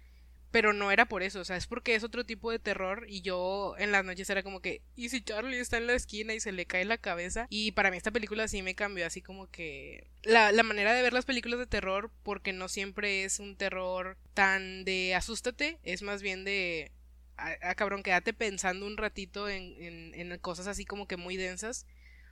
pero 0.51 0.73
no 0.73 0.91
era 0.91 1.05
por 1.05 1.23
eso, 1.23 1.39
o 1.39 1.45
sea, 1.45 1.55
es 1.55 1.65
porque 1.67 1.95
es 1.95 2.03
otro 2.03 2.25
tipo 2.25 2.51
de 2.51 2.59
terror 2.59 3.05
y 3.07 3.21
yo 3.21 3.75
en 3.77 3.91
las 3.91 4.03
noches 4.05 4.29
era 4.29 4.43
como 4.43 4.59
que, 4.61 4.81
¿y 4.95 5.09
si 5.09 5.21
Charlie 5.23 5.59
está 5.59 5.77
en 5.77 5.87
la 5.87 5.93
esquina 5.93 6.33
y 6.33 6.39
se 6.39 6.51
le 6.51 6.65
cae 6.65 6.85
la 6.85 6.97
cabeza? 6.97 7.47
Y 7.49 7.71
para 7.71 7.89
mí 7.89 7.97
esta 7.97 8.11
película 8.11 8.47
sí 8.47 8.61
me 8.61 8.75
cambió 8.75 9.05
así 9.05 9.21
como 9.21 9.49
que 9.49 10.07
la, 10.23 10.51
la 10.51 10.63
manera 10.63 10.93
de 10.93 11.01
ver 11.01 11.13
las 11.13 11.25
películas 11.25 11.59
de 11.59 11.67
terror, 11.67 12.11
porque 12.23 12.53
no 12.53 12.67
siempre 12.67 13.23
es 13.23 13.39
un 13.39 13.55
terror 13.55 14.17
tan 14.33 14.83
de 14.83 15.15
asústate, 15.15 15.79
es 15.83 16.01
más 16.01 16.21
bien 16.21 16.43
de, 16.43 16.91
a, 17.37 17.55
a 17.69 17.75
cabrón, 17.75 18.03
quédate 18.03 18.33
pensando 18.33 18.85
un 18.85 18.97
ratito 18.97 19.49
en, 19.49 19.75
en, 19.81 20.31
en 20.31 20.37
cosas 20.39 20.67
así 20.67 20.85
como 20.85 21.07
que 21.07 21.17
muy 21.17 21.37
densas. 21.37 21.85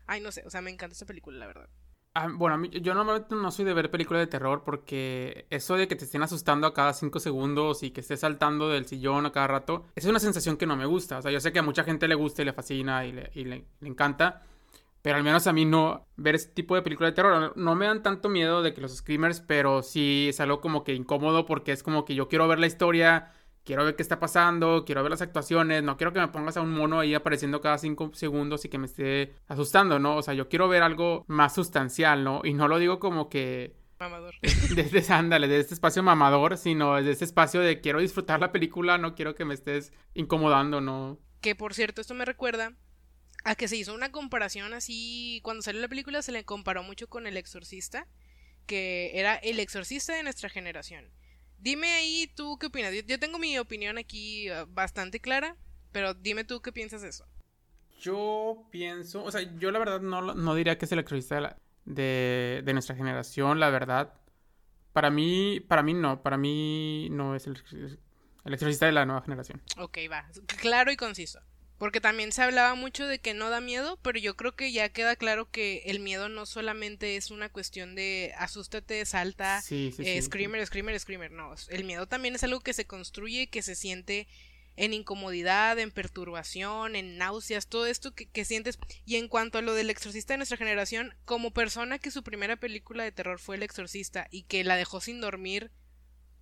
Ay, 0.07 0.21
no 0.21 0.31
sé, 0.31 0.43
o 0.45 0.49
sea, 0.49 0.61
me 0.61 0.71
encanta 0.71 0.93
esta 0.93 1.05
película, 1.05 1.37
la 1.37 1.47
verdad. 1.47 1.69
Ah, 2.21 2.27
bueno, 2.29 2.65
yo 2.65 2.93
normalmente 2.93 3.33
no 3.33 3.49
soy 3.49 3.63
de 3.63 3.73
ver 3.73 3.89
películas 3.89 4.19
de 4.21 4.27
terror 4.27 4.63
porque 4.65 5.45
eso 5.49 5.75
de 5.77 5.87
que 5.87 5.95
te 5.95 6.03
estén 6.03 6.21
asustando 6.21 6.67
a 6.67 6.73
cada 6.73 6.91
cinco 6.91 7.21
segundos 7.21 7.81
y 7.81 7.91
que 7.91 8.01
estés 8.01 8.19
saltando 8.19 8.67
del 8.67 8.87
sillón 8.87 9.25
a 9.25 9.31
cada 9.31 9.47
rato, 9.47 9.85
es 9.95 10.03
una 10.03 10.19
sensación 10.19 10.57
que 10.57 10.65
no 10.65 10.75
me 10.75 10.85
gusta. 10.85 11.19
O 11.19 11.21
sea, 11.21 11.31
yo 11.31 11.39
sé 11.39 11.53
que 11.53 11.59
a 11.59 11.63
mucha 11.63 11.85
gente 11.85 12.09
le 12.09 12.15
gusta 12.15 12.41
y 12.41 12.45
le 12.45 12.51
fascina 12.51 13.05
y 13.05 13.13
le, 13.13 13.31
y 13.35 13.45
le, 13.45 13.63
le 13.79 13.87
encanta, 13.87 14.43
pero 15.01 15.17
al 15.17 15.23
menos 15.23 15.47
a 15.47 15.53
mí 15.53 15.65
no 15.65 16.07
ver 16.17 16.35
ese 16.35 16.49
tipo 16.49 16.75
de 16.75 16.81
películas 16.81 17.11
de 17.11 17.15
terror. 17.15 17.53
No 17.55 17.75
me 17.75 17.85
dan 17.87 18.03
tanto 18.03 18.29
miedo 18.29 18.63
de 18.63 18.73
que 18.73 18.81
los 18.81 18.97
screamers, 18.97 19.41
pero 19.41 19.81
sí 19.81 20.27
es 20.29 20.41
algo 20.41 20.61
como 20.61 20.83
que 20.83 20.95
incómodo 20.95 21.45
porque 21.45 21.71
es 21.71 21.83
como 21.83 22.05
que 22.05 22.15
yo 22.15 22.27
quiero 22.27 22.49
ver 22.49 22.59
la 22.59 22.67
historia, 22.67 23.31
quiero 23.69 23.85
ver 23.85 23.95
qué 23.95 24.01
está 24.01 24.19
pasando, 24.19 24.83
quiero 24.83 25.03
ver 25.03 25.11
las 25.11 25.21
actuaciones, 25.21 25.83
no 25.83 25.95
quiero 25.95 26.11
que 26.11 26.19
me 26.19 26.29
pongas 26.29 26.57
a 26.57 26.61
un 26.61 26.71
mono 26.71 27.01
ahí 27.01 27.13
apareciendo 27.13 27.61
cada 27.61 27.77
cinco 27.77 28.09
segundos 28.15 28.65
y 28.65 28.69
que 28.69 28.79
me 28.79 28.87
esté 28.87 29.35
asustando, 29.47 29.99
¿no? 29.99 30.15
O 30.15 30.23
sea, 30.23 30.33
yo 30.33 30.49
quiero 30.49 30.67
ver 30.67 30.81
algo 30.81 31.23
más 31.27 31.53
sustancial, 31.53 32.23
¿no? 32.23 32.41
Y 32.43 32.55
no 32.55 32.67
lo 32.67 32.79
digo 32.79 32.97
como 32.97 33.29
que... 33.29 33.75
Mamador. 33.99 34.33
Desde, 34.75 35.13
ándale, 35.13 35.47
de 35.47 35.59
este 35.59 35.75
espacio 35.75 36.01
mamador, 36.01 36.57
sino 36.57 36.95
desde 36.95 37.11
este 37.11 37.25
espacio 37.25 37.61
de 37.61 37.79
quiero 37.79 37.99
disfrutar 37.99 38.39
la 38.39 38.51
película, 38.51 38.97
no 38.97 39.13
quiero 39.13 39.35
que 39.35 39.45
me 39.45 39.53
estés 39.53 39.93
incomodando, 40.15 40.81
¿no? 40.81 41.19
Que 41.39 41.53
por 41.53 41.75
cierto, 41.75 42.01
esto 42.01 42.15
me 42.15 42.25
recuerda 42.25 42.73
a 43.43 43.53
que 43.53 43.67
se 43.67 43.75
hizo 43.75 43.93
una 43.93 44.11
comparación 44.11 44.73
así, 44.73 45.41
cuando 45.43 45.61
salió 45.61 45.79
la 45.79 45.89
película 45.89 46.23
se 46.23 46.31
le 46.31 46.43
comparó 46.43 46.81
mucho 46.81 47.07
con 47.07 47.27
El 47.27 47.37
Exorcista, 47.37 48.07
que 48.65 49.11
era 49.13 49.35
el 49.35 49.59
exorcista 49.59 50.15
de 50.15 50.23
nuestra 50.23 50.49
generación. 50.49 51.11
Dime 51.59 51.93
ahí 51.93 52.27
tú 52.35 52.57
qué 52.57 52.67
opinas. 52.67 52.93
Yo, 52.93 53.01
yo 53.01 53.19
tengo 53.19 53.37
mi 53.39 53.57
opinión 53.59 53.97
aquí 53.97 54.49
uh, 54.51 54.65
bastante 54.67 55.19
clara, 55.19 55.55
pero 55.91 56.13
dime 56.13 56.43
tú 56.43 56.61
qué 56.61 56.71
piensas 56.71 57.01
de 57.01 57.09
eso. 57.09 57.25
Yo 58.01 58.67
pienso, 58.71 59.23
o 59.23 59.31
sea, 59.31 59.41
yo 59.57 59.71
la 59.71 59.79
verdad 59.79 59.99
no, 59.99 60.21
no 60.33 60.55
diría 60.55 60.77
que 60.77 60.85
es 60.85 60.91
el 60.91 60.99
exorcista 60.99 61.35
de, 61.35 61.41
la- 61.41 61.57
de, 61.85 62.61
de 62.63 62.73
nuestra 62.73 62.95
generación, 62.95 63.59
la 63.59 63.69
verdad. 63.69 64.13
Para 64.93 65.09
mí, 65.11 65.59
para 65.61 65.83
mí 65.83 65.93
no, 65.93 66.21
para 66.23 66.37
mí 66.37 67.09
no 67.11 67.35
es 67.35 67.47
el, 67.47 67.61
el 68.45 68.79
de 68.79 68.91
la 68.91 69.05
nueva 69.05 69.21
generación. 69.21 69.61
Ok, 69.77 69.97
va. 70.11 70.25
Claro 70.61 70.91
y 70.91 70.97
conciso. 70.97 71.39
Porque 71.79 72.01
también 72.01 72.31
se 72.31 72.43
hablaba 72.43 72.75
mucho 72.75 73.07
de 73.07 73.19
que 73.19 73.33
no 73.33 73.49
da 73.49 73.61
miedo, 73.61 73.97
pero 74.03 74.19
yo 74.19 74.35
creo 74.35 74.53
que 74.55 74.71
ya 74.71 74.89
queda 74.89 75.15
claro 75.15 75.49
que 75.49 75.81
el 75.85 75.99
miedo 75.99 76.29
no 76.29 76.45
solamente 76.45 77.15
es 77.15 77.31
una 77.31 77.49
cuestión 77.49 77.95
de 77.95 78.33
asústate, 78.37 79.03
salta, 79.05 79.61
Sí, 79.61 79.91
sí, 79.95 80.03
eh, 80.05 80.21
sí. 80.21 80.27
screamer, 80.27 80.65
screamer, 80.67 80.99
screamer. 80.99 81.31
No, 81.31 81.55
el 81.69 81.83
miedo 81.85 82.05
también 82.05 82.35
es 82.35 82.43
algo 82.43 82.59
que 82.59 82.73
se 82.73 82.85
construye, 82.85 83.47
que 83.47 83.61
se 83.61 83.75
siente 83.75 84.27
en 84.75 84.93
incomodidad, 84.93 85.79
en 85.79 85.91
perturbación, 85.91 86.95
en 86.95 87.17
náuseas, 87.17 87.67
todo 87.67 87.85
esto 87.85 88.13
que, 88.13 88.29
que 88.29 88.45
sientes. 88.45 88.77
Y 89.05 89.15
en 89.15 89.29
cuanto 89.29 89.57
a 89.57 89.61
lo 89.61 89.73
del 89.73 89.89
exorcista 89.89 90.33
de 90.33 90.37
nuestra 90.39 90.57
generación, 90.57 91.15
como 91.25 91.51
persona 91.51 91.97
que 91.97 92.11
su 92.11 92.23
primera 92.23 92.57
película 92.57 93.03
de 93.05 93.11
terror 93.11 93.39
fue 93.39 93.55
El 93.55 93.63
exorcista 93.63 94.27
y 94.31 94.43
que 94.43 94.63
la 94.63 94.75
dejó 94.75 95.01
sin 95.01 95.21
dormir 95.21 95.71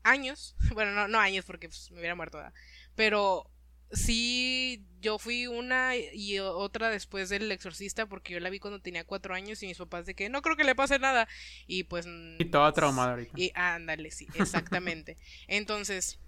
años, 0.04 0.56
bueno, 0.74 0.94
no, 0.94 1.08
no 1.08 1.20
años 1.20 1.46
porque 1.46 1.70
pues, 1.70 1.92
me 1.92 2.00
hubiera 2.00 2.16
muerto, 2.16 2.38
¿verdad? 2.38 2.54
pero 2.96 3.50
sí, 3.92 4.84
yo 5.00 5.20
fui 5.20 5.48
una 5.48 5.96
y 5.96 6.40
otra 6.40 6.90
después 6.90 7.30
del 7.30 7.52
exorcista 7.52 8.06
porque 8.08 8.34
yo 8.34 8.40
la 8.40 8.50
vi 8.50 8.60
cuando 8.60 8.82
tenía 8.82 9.06
cuatro 9.06 9.34
años 9.34 9.62
y 9.64 9.68
mis 9.68 9.78
papás 9.78 10.06
de 10.06 10.16
que 10.16 10.30
no 10.30 10.42
creo 10.42 10.56
que 10.58 10.64
le 10.64 10.76
pase 10.76 11.00
nada 11.00 11.28
y 11.68 11.84
pues... 11.84 12.06
Y 12.40 12.46
toda 12.46 12.72
traumada 12.74 13.12
ahorita. 13.12 13.34
Y 13.36 13.52
ándale, 13.56 14.12
sí, 14.12 14.28
exactamente. 14.34 15.18
Entonces, 15.48 16.20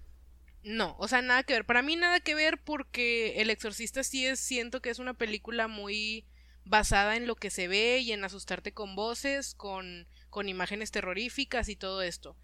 no, 0.62 0.96
o 0.98 1.08
sea, 1.08 1.22
nada 1.22 1.42
que 1.42 1.54
ver. 1.54 1.64
Para 1.64 1.82
mí 1.82 1.96
nada 1.96 2.20
que 2.20 2.34
ver 2.34 2.62
porque 2.62 3.40
El 3.40 3.50
Exorcista 3.50 4.02
sí 4.04 4.26
es, 4.26 4.40
siento 4.40 4.80
que 4.82 4.90
es 4.90 4.98
una 4.98 5.14
película 5.14 5.68
muy 5.68 6.26
basada 6.64 7.16
en 7.16 7.26
lo 7.26 7.34
que 7.34 7.50
se 7.50 7.68
ve 7.68 7.98
y 7.98 8.12
en 8.12 8.24
asustarte 8.24 8.72
con 8.72 8.94
voces, 8.94 9.54
con, 9.54 10.06
con 10.28 10.48
imágenes 10.48 10.90
terroríficas 10.90 11.68
y 11.68 11.76
todo 11.76 12.02
esto. 12.02 12.36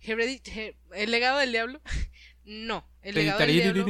Heredit- 0.00 0.76
el 0.94 1.10
legado 1.10 1.38
del 1.38 1.52
diablo, 1.52 1.80
no, 2.44 2.88
el 3.02 3.14
legado 3.14 3.38
del 3.40 3.48
diablo, 3.74 3.84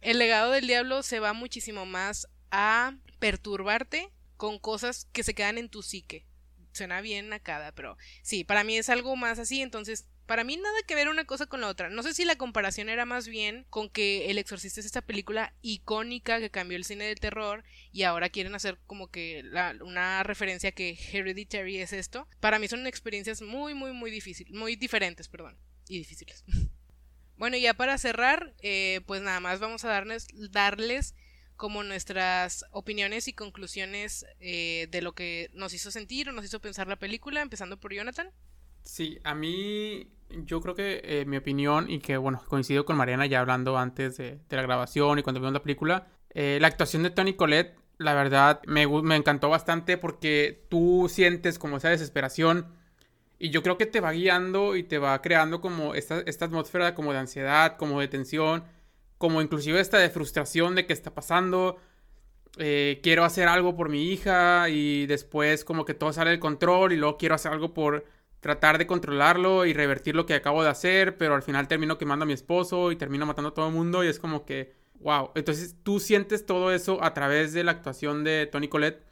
el 0.00 0.18
legado 0.18 0.50
del 0.52 0.66
diablo 0.66 1.02
se 1.02 1.20
va 1.20 1.32
muchísimo 1.32 1.86
más 1.86 2.26
a 2.50 2.96
perturbarte 3.18 4.10
con 4.36 4.58
cosas 4.58 5.06
que 5.12 5.22
se 5.22 5.34
quedan 5.34 5.58
en 5.58 5.68
tu 5.68 5.82
psique. 5.82 6.26
Suena 6.72 7.00
bien 7.00 7.32
acá, 7.32 7.72
pero 7.74 7.96
sí, 8.22 8.44
para 8.44 8.64
mí 8.64 8.76
es 8.76 8.88
algo 8.90 9.16
más 9.16 9.38
así, 9.38 9.60
entonces 9.60 10.06
para 10.26 10.44
mí 10.44 10.56
nada 10.56 10.78
que 10.86 10.94
ver 10.94 11.08
una 11.08 11.24
cosa 11.24 11.46
con 11.46 11.60
la 11.60 11.66
otra. 11.66 11.88
No 11.90 12.04
sé 12.04 12.14
si 12.14 12.24
la 12.24 12.36
comparación 12.36 12.88
era 12.88 13.04
más 13.04 13.26
bien 13.26 13.66
con 13.68 13.90
que 13.90 14.30
El 14.30 14.38
Exorcista 14.38 14.78
es 14.78 14.86
esta 14.86 15.02
película 15.02 15.52
icónica 15.60 16.38
que 16.38 16.50
cambió 16.50 16.76
el 16.76 16.84
cine 16.84 17.04
del 17.06 17.18
terror 17.18 17.64
y 17.92 18.04
ahora 18.04 18.28
quieren 18.28 18.54
hacer 18.54 18.78
como 18.86 19.08
que 19.10 19.42
la- 19.42 19.76
una 19.80 20.22
referencia 20.22 20.70
que 20.70 20.96
Hereditary 21.12 21.78
es 21.78 21.92
esto. 21.92 22.28
Para 22.38 22.60
mí 22.60 22.68
son 22.68 22.86
experiencias 22.86 23.42
muy, 23.42 23.74
muy, 23.74 23.92
muy 23.92 24.12
difíciles, 24.12 24.52
muy 24.54 24.76
diferentes, 24.76 25.26
perdón, 25.26 25.58
y 25.88 25.98
difíciles. 25.98 26.44
Bueno, 27.40 27.56
ya 27.56 27.72
para 27.72 27.96
cerrar, 27.96 28.52
eh, 28.60 29.00
pues 29.06 29.22
nada 29.22 29.40
más 29.40 29.60
vamos 29.60 29.82
a 29.86 29.88
darles, 29.88 30.28
darles 30.50 31.14
como 31.56 31.82
nuestras 31.82 32.66
opiniones 32.70 33.28
y 33.28 33.32
conclusiones 33.32 34.26
eh, 34.40 34.88
de 34.90 35.00
lo 35.00 35.14
que 35.14 35.48
nos 35.54 35.72
hizo 35.72 35.90
sentir 35.90 36.28
o 36.28 36.32
nos 36.32 36.44
hizo 36.44 36.60
pensar 36.60 36.86
la 36.86 36.98
película, 36.98 37.40
empezando 37.40 37.80
por 37.80 37.94
Jonathan. 37.94 38.28
Sí, 38.82 39.20
a 39.24 39.34
mí 39.34 40.12
yo 40.28 40.60
creo 40.60 40.74
que 40.74 41.00
eh, 41.02 41.24
mi 41.24 41.38
opinión 41.38 41.90
y 41.90 42.00
que 42.00 42.18
bueno, 42.18 42.42
coincido 42.46 42.84
con 42.84 42.98
Mariana 42.98 43.24
ya 43.24 43.40
hablando 43.40 43.78
antes 43.78 44.18
de, 44.18 44.38
la 44.50 44.60
grabación 44.60 45.18
y 45.18 45.22
cuando 45.22 45.40
vimos 45.40 45.54
la 45.54 45.62
película, 45.62 46.08
eh, 46.34 46.58
la 46.60 46.68
actuación 46.68 47.04
de 47.04 47.08
Tony 47.08 47.32
Colette, 47.32 47.74
la 47.96 48.12
verdad, 48.12 48.60
me, 48.66 48.86
me 48.86 49.16
encantó 49.16 49.48
bastante 49.48 49.96
porque 49.96 50.66
tú 50.68 51.08
sientes 51.10 51.58
como 51.58 51.78
esa 51.78 51.88
desesperación 51.88 52.66
y 53.40 53.48
yo 53.48 53.62
creo 53.62 53.78
que 53.78 53.86
te 53.86 54.00
va 54.00 54.12
guiando 54.12 54.76
y 54.76 54.82
te 54.82 54.98
va 54.98 55.20
creando 55.22 55.62
como 55.62 55.94
esta, 55.94 56.20
esta 56.26 56.44
atmósfera 56.44 56.94
como 56.94 57.12
de 57.14 57.20
ansiedad, 57.20 57.78
como 57.78 57.98
de 58.00 58.06
tensión, 58.06 58.64
como 59.16 59.40
inclusive 59.40 59.80
esta 59.80 59.98
de 59.98 60.10
frustración 60.10 60.74
de 60.74 60.86
qué 60.86 60.92
está 60.92 61.14
pasando. 61.14 61.78
Eh, 62.58 63.00
quiero 63.02 63.24
hacer 63.24 63.48
algo 63.48 63.76
por 63.76 63.88
mi 63.88 64.12
hija 64.12 64.68
y 64.68 65.06
después 65.06 65.64
como 65.64 65.86
que 65.86 65.94
todo 65.94 66.12
sale 66.12 66.30
del 66.30 66.38
control 66.38 66.92
y 66.92 66.96
luego 66.96 67.16
quiero 67.16 67.34
hacer 67.34 67.50
algo 67.52 67.72
por 67.72 68.04
tratar 68.40 68.76
de 68.76 68.86
controlarlo 68.86 69.64
y 69.64 69.72
revertir 69.72 70.14
lo 70.14 70.26
que 70.26 70.34
acabo 70.34 70.62
de 70.62 70.68
hacer, 70.68 71.16
pero 71.16 71.34
al 71.34 71.42
final 71.42 71.66
termino 71.66 71.96
quemando 71.96 72.24
a 72.24 72.26
mi 72.26 72.34
esposo 72.34 72.92
y 72.92 72.96
termino 72.96 73.24
matando 73.24 73.50
a 73.50 73.54
todo 73.54 73.68
el 73.68 73.74
mundo 73.74 74.04
y 74.04 74.08
es 74.08 74.18
como 74.18 74.44
que, 74.44 74.74
wow. 75.00 75.30
Entonces 75.34 75.76
tú 75.82 75.98
sientes 75.98 76.44
todo 76.44 76.72
eso 76.72 77.02
a 77.02 77.14
través 77.14 77.54
de 77.54 77.64
la 77.64 77.72
actuación 77.72 78.22
de 78.22 78.46
Tony 78.46 78.68
Colette 78.68 79.02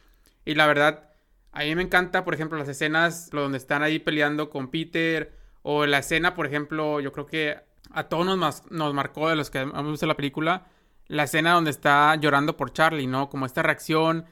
y 0.44 0.54
la 0.54 0.66
verdad, 0.66 1.07
a 1.52 1.60
mí 1.60 1.74
me 1.74 1.82
encanta, 1.82 2.24
por 2.24 2.34
ejemplo, 2.34 2.58
las 2.58 2.68
escenas 2.68 3.30
donde 3.30 3.58
están 3.58 3.82
ahí 3.82 3.98
peleando 3.98 4.50
con 4.50 4.70
Peter 4.70 5.32
o 5.62 5.86
la 5.86 5.98
escena, 5.98 6.34
por 6.34 6.46
ejemplo, 6.46 7.00
yo 7.00 7.12
creo 7.12 7.26
que 7.26 7.56
a 7.90 8.04
todos 8.04 8.36
nos, 8.36 8.70
nos 8.70 8.94
marcó 8.94 9.28
de 9.28 9.36
los 9.36 9.50
que 9.50 9.60
hemos 9.60 9.90
visto 9.90 10.06
la 10.06 10.16
película, 10.16 10.66
la 11.06 11.24
escena 11.24 11.52
donde 11.52 11.70
está 11.70 12.14
llorando 12.16 12.56
por 12.56 12.72
Charlie, 12.72 13.06
¿no? 13.06 13.28
Como 13.30 13.46
esta 13.46 13.62
reacción 13.62 14.26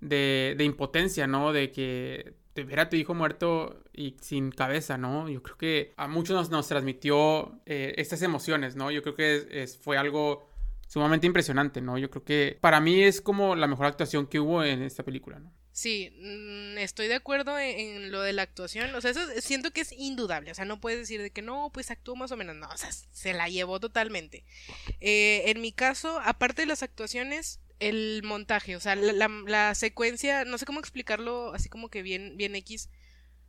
de, 0.00 0.54
de 0.58 0.64
impotencia, 0.64 1.26
¿no? 1.26 1.52
De 1.52 1.70
que 1.70 2.34
te 2.56 2.64
ver 2.64 2.80
a 2.80 2.88
tu 2.88 2.96
hijo 2.96 3.14
muerto 3.14 3.84
y 3.92 4.16
sin 4.20 4.50
cabeza, 4.50 4.96
¿no? 4.96 5.28
Yo 5.28 5.42
creo 5.42 5.58
que 5.58 5.92
a 5.96 6.08
muchos 6.08 6.50
nos, 6.50 6.68
transmitió 6.68 7.60
eh, 7.66 7.94
estas 7.98 8.22
emociones, 8.22 8.76
¿no? 8.76 8.90
Yo 8.90 9.02
creo 9.02 9.14
que 9.14 9.68
fue 9.80 9.98
algo 9.98 10.48
sumamente 10.88 11.26
impresionante, 11.26 11.82
¿no? 11.82 11.98
Yo 11.98 12.10
creo 12.10 12.24
que 12.24 12.58
para 12.60 12.80
mí 12.80 13.02
es 13.02 13.20
como 13.20 13.54
la 13.54 13.66
mejor 13.66 13.86
actuación 13.86 14.26
que 14.26 14.40
hubo 14.40 14.64
en 14.64 14.82
esta 14.82 15.02
película, 15.02 15.38
¿no? 15.38 15.52
Sí, 15.76 16.10
mm, 16.18 16.78
estoy 16.78 17.06
de 17.06 17.16
acuerdo 17.16 17.58
en, 17.58 18.10
lo 18.10 18.22
de 18.22 18.32
la 18.32 18.40
actuación. 18.40 18.94
O 18.94 19.00
sea, 19.02 19.10
eso 19.10 19.20
siento 19.42 19.72
que 19.72 19.82
es 19.82 19.92
indudable. 19.92 20.50
O 20.50 20.54
sea, 20.54 20.64
no 20.64 20.80
puedes 20.80 20.98
decir 21.00 21.20
de 21.20 21.30
que 21.30 21.42
no, 21.42 21.68
pues 21.70 21.90
actuó 21.90 22.16
más 22.16 22.32
o 22.32 22.36
menos. 22.38 22.56
No, 22.56 22.66
o 22.66 22.76
sea, 22.78 22.90
se 22.92 23.34
la 23.34 23.50
llevó 23.50 23.78
totalmente. 23.78 24.42
Eh, 25.02 25.42
en 25.50 25.60
mi 25.60 25.72
caso, 25.72 26.18
aparte 26.20 26.62
de 26.62 26.66
las 26.66 26.82
actuaciones, 26.82 27.60
el 27.78 28.22
montaje, 28.24 28.74
o 28.74 28.80
sea, 28.80 28.96
la, 28.96 29.28
la, 29.28 29.74
secuencia, 29.74 30.46
no 30.46 30.56
sé 30.56 30.64
cómo 30.64 30.80
explicarlo 30.80 31.52
así 31.52 31.68
como 31.68 31.90
que 31.90 32.00
bien, 32.00 32.38
bien 32.38 32.56
X. 32.56 32.88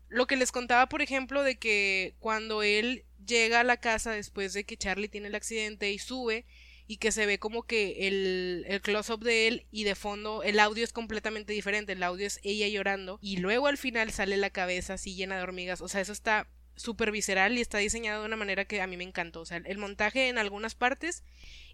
Lo 0.09 0.27
que 0.27 0.35
les 0.35 0.51
contaba, 0.51 0.89
por 0.89 1.01
ejemplo, 1.01 1.43
de 1.43 1.57
que 1.57 2.15
cuando 2.19 2.61
él 2.61 3.05
llega 3.25 3.61
a 3.61 3.63
la 3.63 3.77
casa 3.77 4.11
después 4.11 4.51
de 4.51 4.65
que 4.65 4.75
Charlie 4.75 5.07
tiene 5.07 5.29
el 5.29 5.35
accidente 5.35 5.93
y 5.93 5.97
sube 5.97 6.45
y 6.87 6.97
que 6.97 7.11
se 7.11 7.25
ve 7.25 7.37
como 7.37 7.63
que 7.63 8.07
el, 8.07 8.65
el 8.67 8.81
close-up 8.81 9.23
de 9.23 9.47
él 9.47 9.65
y 9.71 9.83
de 9.83 9.95
fondo 9.95 10.41
el 10.43 10.59
audio 10.59 10.83
es 10.83 10.93
completamente 10.93 11.53
diferente, 11.53 11.93
el 11.93 12.03
audio 12.03 12.25
es 12.25 12.39
ella 12.43 12.67
llorando 12.67 13.19
y 13.21 13.37
luego 13.37 13.67
al 13.67 13.77
final 13.77 14.11
sale 14.11 14.37
la 14.37 14.49
cabeza 14.49 14.93
así 14.93 15.15
llena 15.15 15.37
de 15.37 15.43
hormigas, 15.43 15.81
o 15.81 15.87
sea, 15.87 16.01
eso 16.01 16.13
está 16.13 16.47
súper 16.77 17.11
visceral 17.11 17.57
y 17.57 17.61
está 17.61 17.79
diseñado 17.79 18.21
de 18.21 18.27
una 18.27 18.37
manera 18.37 18.65
que 18.65 18.81
a 18.81 18.87
mí 18.87 18.95
me 18.95 19.03
encantó. 19.03 19.41
O 19.41 19.45
sea, 19.45 19.57
el 19.57 19.77
montaje 19.77 20.29
en 20.29 20.37
algunas 20.37 20.75
partes 20.75 21.23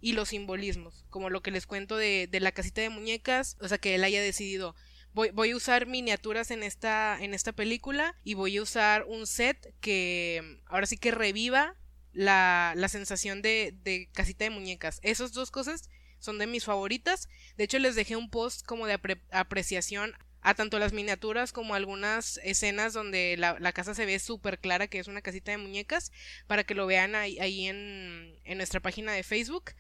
y 0.02 0.14
los 0.14 0.30
simbolismos, 0.30 1.06
como 1.10 1.30
lo 1.30 1.44
que 1.44 1.52
les 1.52 1.68
cuento 1.68 1.98
de, 1.98 2.28
de 2.32 2.40
la 2.40 2.52
casita 2.52 2.82
de 2.82 2.90
muñecas, 2.90 3.58
o 3.62 3.68
sea, 3.68 3.78
que 3.78 3.96
él 3.96 4.04
haya 4.04 4.22
decidido. 4.22 4.76
Voy, 5.14 5.30
voy, 5.30 5.52
a 5.52 5.56
usar 5.56 5.86
miniaturas 5.86 6.50
en 6.50 6.64
esta, 6.64 7.18
en 7.22 7.36
esta 7.36 7.52
película 7.52 8.16
y 8.24 8.34
voy 8.34 8.58
a 8.58 8.64
usar 8.64 9.04
un 9.04 9.28
set 9.28 9.76
que 9.80 10.60
ahora 10.66 10.88
sí 10.88 10.98
que 10.98 11.12
reviva 11.12 11.76
la, 12.14 12.74
la 12.76 12.88
sensación 12.88 13.42
de, 13.42 13.76
de 13.84 14.10
casita 14.14 14.46
de 14.46 14.50
muñecas. 14.52 15.00
Esas 15.04 15.34
dos 15.34 15.52
cosas 15.52 15.90
son 16.20 16.38
de 16.38 16.48
mis 16.48 16.64
favoritas. 16.64 17.28
De 17.58 17.66
hecho, 17.66 17.80
les 17.80 17.96
dejé 17.96 18.16
un 18.16 18.30
post 18.30 18.66
como 18.66 18.88
de 18.88 19.00
apreciación 19.32 20.16
a 20.44 20.54
tanto 20.56 20.78
las 20.78 20.94
miniaturas 20.94 21.52
como 21.52 21.74
algunas 21.74 22.40
escenas 22.44 22.94
donde 22.94 23.36
la, 23.38 23.72
casa 23.72 23.96
se 23.96 24.06
ve 24.06 24.20
súper 24.20 24.60
clara 24.60 24.88
que 24.88 25.00
es 25.00 25.08
una 25.08 25.22
casita 25.22 25.52
de 25.52 25.58
muñecas 25.58 26.12
para 26.48 26.66
que 26.66 26.76
lo 26.76 26.86
vean 26.86 27.16
ahí, 27.16 27.68
en, 27.68 28.36
en, 28.44 28.58
nuestra 28.58 28.82
página 28.82 29.14
de 29.14 29.24
Facebook. 29.24 29.72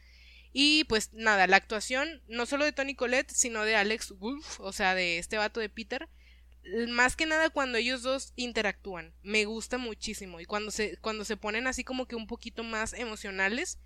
Y 0.53 0.85
pues 0.85 1.11
nada, 1.13 1.47
la 1.47 1.57
actuación 1.57 2.21
no 2.27 2.45
solo 2.45 2.63
de 2.63 2.71
Tony 2.71 2.95
Colette, 2.95 3.31
sino 3.31 3.65
de 3.65 3.75
Alex 3.75 4.11
Wolf, 4.17 4.59
o 4.59 4.71
sea, 4.71 4.95
de 4.95 5.17
este 5.17 5.37
vato 5.37 5.59
de 5.59 5.69
Peter. 5.69 6.07
Más 6.89 7.15
que 7.15 7.25
nada 7.25 7.49
cuando 7.49 7.77
ellos 7.77 8.01
dos 8.01 8.33
interactúan. 8.35 9.13
Me 9.21 9.45
gusta 9.45 9.77
muchísimo. 9.77 10.39
Y 10.39 10.45
cuando 10.45 10.71
se, 10.71 10.97
cuando 10.97 11.25
se 11.25 11.37
ponen 11.37 11.67
así 11.67 11.83
como 11.83 12.07
que 12.07 12.15
un 12.15 12.27
poquito 12.27 12.63
más 12.63 12.93
emocionales 12.93 13.79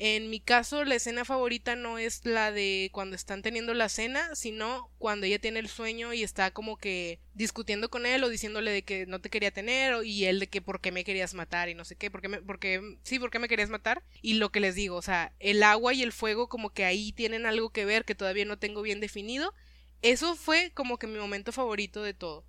en 0.00 0.30
mi 0.30 0.38
caso, 0.38 0.84
la 0.84 0.94
escena 0.94 1.24
favorita 1.24 1.74
no 1.74 1.98
es 1.98 2.24
la 2.24 2.52
de 2.52 2.88
cuando 2.92 3.16
están 3.16 3.42
teniendo 3.42 3.74
la 3.74 3.88
cena, 3.88 4.32
sino 4.36 4.92
cuando 4.98 5.26
ella 5.26 5.40
tiene 5.40 5.58
el 5.58 5.68
sueño 5.68 6.14
y 6.14 6.22
está 6.22 6.52
como 6.52 6.76
que 6.76 7.18
discutiendo 7.34 7.90
con 7.90 8.06
él 8.06 8.22
o 8.22 8.28
diciéndole 8.28 8.70
de 8.70 8.82
que 8.82 9.06
no 9.06 9.20
te 9.20 9.28
quería 9.28 9.50
tener 9.50 10.04
y 10.04 10.26
él 10.26 10.38
de 10.38 10.46
que 10.46 10.62
por 10.62 10.80
qué 10.80 10.92
me 10.92 11.02
querías 11.02 11.34
matar 11.34 11.68
y 11.68 11.74
no 11.74 11.84
sé 11.84 11.96
qué, 11.96 12.12
porque 12.12 12.28
me, 12.28 12.40
porque 12.40 12.80
sí, 13.02 13.18
por 13.18 13.32
qué 13.32 13.40
me 13.40 13.48
querías 13.48 13.70
matar 13.70 14.04
y 14.22 14.34
lo 14.34 14.52
que 14.52 14.60
les 14.60 14.76
digo, 14.76 14.94
o 14.94 15.02
sea, 15.02 15.32
el 15.40 15.64
agua 15.64 15.92
y 15.92 16.04
el 16.04 16.12
fuego 16.12 16.48
como 16.48 16.70
que 16.70 16.84
ahí 16.84 17.10
tienen 17.10 17.44
algo 17.44 17.70
que 17.70 17.84
ver 17.84 18.04
que 18.04 18.14
todavía 18.14 18.44
no 18.44 18.56
tengo 18.56 18.82
bien 18.82 19.00
definido. 19.00 19.52
Eso 20.02 20.36
fue 20.36 20.70
como 20.74 20.98
que 20.98 21.06
mi 21.06 21.18
momento 21.18 21.52
favorito 21.52 22.02
de 22.02 22.14
todo. 22.14 22.44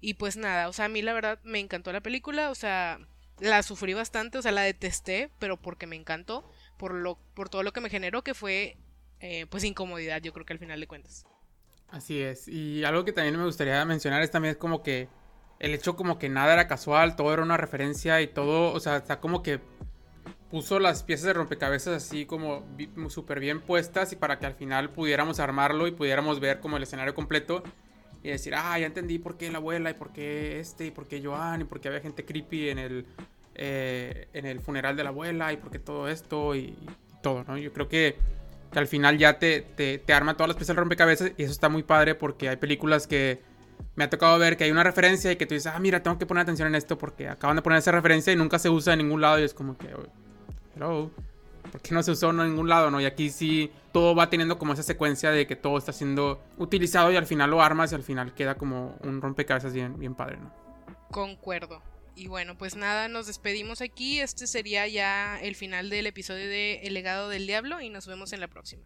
Y 0.00 0.14
pues 0.14 0.36
nada, 0.36 0.68
o 0.68 0.72
sea, 0.72 0.86
a 0.86 0.88
mí 0.88 1.02
la 1.02 1.14
verdad 1.14 1.40
me 1.42 1.58
encantó 1.58 1.92
la 1.92 2.00
película, 2.00 2.50
o 2.50 2.54
sea, 2.54 2.98
la 3.38 3.62
sufrí 3.62 3.94
bastante, 3.94 4.38
o 4.38 4.42
sea, 4.42 4.52
la 4.52 4.62
detesté, 4.62 5.30
pero 5.38 5.56
porque 5.56 5.86
me 5.86 5.96
encantó 5.96 6.48
por, 6.76 6.94
lo, 6.94 7.18
por 7.34 7.48
todo 7.48 7.62
lo 7.62 7.72
que 7.72 7.80
me 7.80 7.90
generó, 7.90 8.22
que 8.22 8.34
fue 8.34 8.76
eh, 9.20 9.46
pues 9.46 9.64
incomodidad, 9.64 10.22
yo 10.22 10.32
creo 10.32 10.46
que 10.46 10.52
al 10.52 10.58
final 10.58 10.80
de 10.80 10.86
cuentas. 10.86 11.26
Así 11.88 12.20
es. 12.20 12.48
Y 12.48 12.84
algo 12.84 13.04
que 13.04 13.12
también 13.12 13.36
me 13.36 13.44
gustaría 13.44 13.84
mencionar 13.84 14.22
es 14.22 14.30
también 14.30 14.56
como 14.56 14.82
que 14.82 15.08
el 15.58 15.74
hecho 15.74 15.96
como 15.96 16.18
que 16.18 16.28
nada 16.28 16.52
era 16.52 16.66
casual, 16.66 17.16
todo 17.16 17.32
era 17.32 17.42
una 17.42 17.56
referencia 17.56 18.20
y 18.20 18.26
todo, 18.26 18.72
o 18.72 18.80
sea, 18.80 18.96
está 18.96 19.20
como 19.20 19.42
que 19.42 19.60
puso 20.56 20.80
las 20.80 21.02
piezas 21.02 21.26
de 21.26 21.32
rompecabezas 21.34 22.02
así 22.02 22.24
como 22.24 22.64
súper 23.10 23.40
bien 23.40 23.60
puestas 23.60 24.14
y 24.14 24.16
para 24.16 24.38
que 24.38 24.46
al 24.46 24.54
final 24.54 24.88
pudiéramos 24.88 25.38
armarlo 25.38 25.86
y 25.86 25.90
pudiéramos 25.90 26.40
ver 26.40 26.60
como 26.60 26.78
el 26.78 26.82
escenario 26.82 27.14
completo 27.14 27.62
y 28.22 28.30
decir, 28.30 28.54
ah, 28.54 28.78
ya 28.78 28.86
entendí 28.86 29.18
por 29.18 29.36
qué 29.36 29.50
la 29.50 29.58
abuela 29.58 29.90
y 29.90 29.92
por 29.92 30.14
qué 30.14 30.58
este 30.58 30.86
y 30.86 30.90
por 30.90 31.06
qué 31.08 31.22
Joan 31.22 31.60
y 31.60 31.64
por 31.64 31.78
qué 31.78 31.88
había 31.88 32.00
gente 32.00 32.24
creepy 32.24 32.70
en 32.70 32.78
el 32.78 33.06
eh, 33.54 34.28
en 34.32 34.46
el 34.46 34.60
funeral 34.60 34.96
de 34.96 35.04
la 35.04 35.10
abuela 35.10 35.52
y 35.52 35.58
porque 35.58 35.78
todo 35.78 36.08
esto 36.08 36.56
y, 36.56 36.74
todo, 37.22 37.44
¿no? 37.46 37.58
Yo 37.58 37.70
creo 37.74 37.90
que, 37.90 38.16
al 38.74 38.86
final 38.86 39.18
ya 39.18 39.38
te, 39.38 39.60
te, 39.60 40.12
arma 40.14 40.38
todas 40.38 40.48
las 40.48 40.56
piezas 40.56 40.68
del 40.68 40.76
rompecabezas 40.76 41.32
y 41.36 41.42
eso 41.42 41.52
está 41.52 41.68
muy 41.68 41.82
padre 41.82 42.14
porque 42.14 42.48
hay 42.48 42.56
películas 42.56 43.06
que 43.06 43.42
me 43.94 44.04
ha 44.04 44.08
tocado 44.08 44.38
ver 44.38 44.56
que 44.56 44.64
hay 44.64 44.70
una 44.70 44.84
referencia 44.84 45.30
y 45.30 45.36
que 45.36 45.44
tú 45.44 45.52
dices, 45.52 45.70
ah, 45.74 45.78
mira, 45.80 46.02
tengo 46.02 46.18
que 46.18 46.24
poner 46.24 46.44
atención 46.44 46.68
en 46.68 46.76
esto 46.76 46.96
porque 46.96 47.28
acaban 47.28 47.56
de 47.56 47.62
poner 47.62 47.80
esa 47.80 47.92
referencia 47.92 48.32
y 48.32 48.36
nunca 48.36 48.58
se 48.58 48.70
usa 48.70 48.94
en 48.94 49.00
ningún 49.00 49.20
lado 49.20 49.38
y 49.38 49.42
es 49.42 49.52
como 49.52 49.76
que, 49.76 49.88
hello, 50.76 51.10
¿por 51.72 51.80
qué 51.80 51.94
no 51.94 52.02
se 52.02 52.12
usó 52.12 52.30
en 52.30 52.36
ningún 52.36 52.68
lado, 52.68 52.90
no? 52.90 53.00
Y 53.00 53.06
aquí 53.06 53.30
sí 53.30 53.72
todo 53.92 54.14
va 54.14 54.30
teniendo 54.30 54.58
como 54.58 54.74
esa 54.74 54.82
secuencia 54.82 55.30
de 55.30 55.46
que 55.46 55.56
todo 55.56 55.78
está 55.78 55.92
siendo 55.92 56.42
utilizado 56.58 57.10
y 57.10 57.16
al 57.16 57.26
final 57.26 57.50
lo 57.50 57.62
armas 57.62 57.92
y 57.92 57.94
al 57.94 58.02
final 58.02 58.34
queda 58.34 58.56
como 58.56 58.96
un 59.02 59.20
rompecabezas 59.20 59.72
bien, 59.72 59.98
bien 59.98 60.14
padre, 60.14 60.36
¿no? 60.36 60.52
Concuerdo. 61.10 61.82
Y 62.14 62.28
bueno, 62.28 62.56
pues 62.56 62.76
nada, 62.76 63.08
nos 63.08 63.26
despedimos 63.26 63.82
aquí. 63.82 64.20
Este 64.20 64.46
sería 64.46 64.86
ya 64.86 65.38
el 65.40 65.54
final 65.54 65.90
del 65.90 66.06
episodio 66.06 66.48
de 66.48 66.80
El 66.84 66.94
legado 66.94 67.28
del 67.28 67.46
diablo 67.46 67.80
y 67.80 67.90
nos 67.90 68.06
vemos 68.06 68.32
en 68.32 68.40
la 68.40 68.48
próxima. 68.48 68.82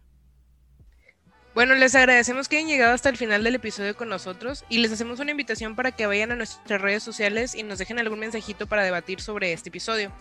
Bueno, 1.53 1.75
les 1.75 1.95
agradecemos 1.95 2.47
que 2.47 2.55
hayan 2.57 2.69
llegado 2.69 2.93
hasta 2.93 3.09
el 3.09 3.17
final 3.17 3.43
del 3.43 3.55
episodio 3.55 3.93
con 3.97 4.07
nosotros 4.07 4.63
y 4.69 4.77
les 4.77 4.89
hacemos 4.93 5.19
una 5.19 5.31
invitación 5.31 5.75
para 5.75 5.91
que 5.91 6.07
vayan 6.07 6.31
a 6.31 6.35
nuestras 6.37 6.79
redes 6.79 7.03
sociales 7.03 7.55
y 7.55 7.63
nos 7.63 7.77
dejen 7.77 7.99
algún 7.99 8.19
mensajito 8.19 8.67
para 8.67 8.85
debatir 8.85 9.19
sobre 9.19 9.51
este 9.51 9.67
episodio. 9.67 10.13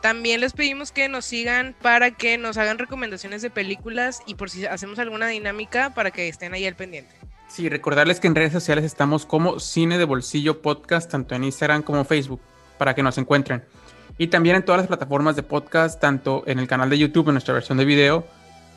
También 0.00 0.40
les 0.40 0.54
pedimos 0.54 0.90
que 0.90 1.10
nos 1.10 1.26
sigan 1.26 1.76
para 1.82 2.12
que 2.12 2.38
nos 2.38 2.56
hagan 2.56 2.78
recomendaciones 2.78 3.42
de 3.42 3.50
películas 3.50 4.22
y 4.26 4.36
por 4.36 4.48
si 4.48 4.64
hacemos 4.64 4.98
alguna 4.98 5.28
dinámica 5.28 5.92
para 5.92 6.10
que 6.10 6.26
estén 6.26 6.54
ahí 6.54 6.66
al 6.66 6.74
pendiente. 6.74 7.14
Sí, 7.48 7.68
recordarles 7.68 8.18
que 8.18 8.28
en 8.28 8.34
redes 8.34 8.52
sociales 8.52 8.86
estamos 8.86 9.26
como 9.26 9.60
Cine 9.60 9.98
de 9.98 10.04
Bolsillo 10.06 10.62
Podcast, 10.62 11.10
tanto 11.10 11.34
en 11.34 11.44
Instagram 11.44 11.82
como 11.82 12.06
Facebook 12.06 12.40
para 12.78 12.94
que 12.94 13.02
nos 13.02 13.18
encuentren. 13.18 13.62
Y 14.16 14.28
también 14.28 14.56
en 14.56 14.64
todas 14.64 14.80
las 14.80 14.88
plataformas 14.88 15.36
de 15.36 15.42
podcast, 15.42 16.00
tanto 16.00 16.44
en 16.46 16.58
el 16.58 16.66
canal 16.66 16.88
de 16.88 16.96
YouTube, 16.96 17.28
en 17.28 17.34
nuestra 17.34 17.52
versión 17.52 17.76
de 17.76 17.84
video, 17.84 18.26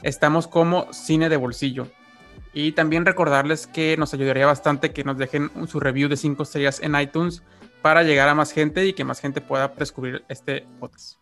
estamos 0.04 0.48
como 0.48 0.92
Cine 0.92 1.30
de 1.30 1.38
Bolsillo. 1.38 1.88
Y 2.54 2.74
también 2.74 3.06
recordarles 3.06 3.68
que 3.68 3.96
nos 3.98 4.14
ayudaría 4.14 4.46
bastante 4.46 4.92
que 4.92 5.04
nos 5.04 5.18
dejen 5.18 5.50
su 5.68 5.80
review 5.80 6.10
de 6.10 6.18
5 6.18 6.44
estrellas 6.44 6.82
en 6.82 7.00
iTunes 7.00 7.44
para 7.82 8.04
llegar 8.04 8.28
a 8.30 8.36
más 8.36 8.52
gente 8.52 8.86
y 8.86 8.94
que 8.94 9.06
más 9.06 9.20
gente 9.20 9.42
pueda 9.42 9.70
descubrir 9.70 10.24
este 10.28 10.66
podcast. 10.80 11.21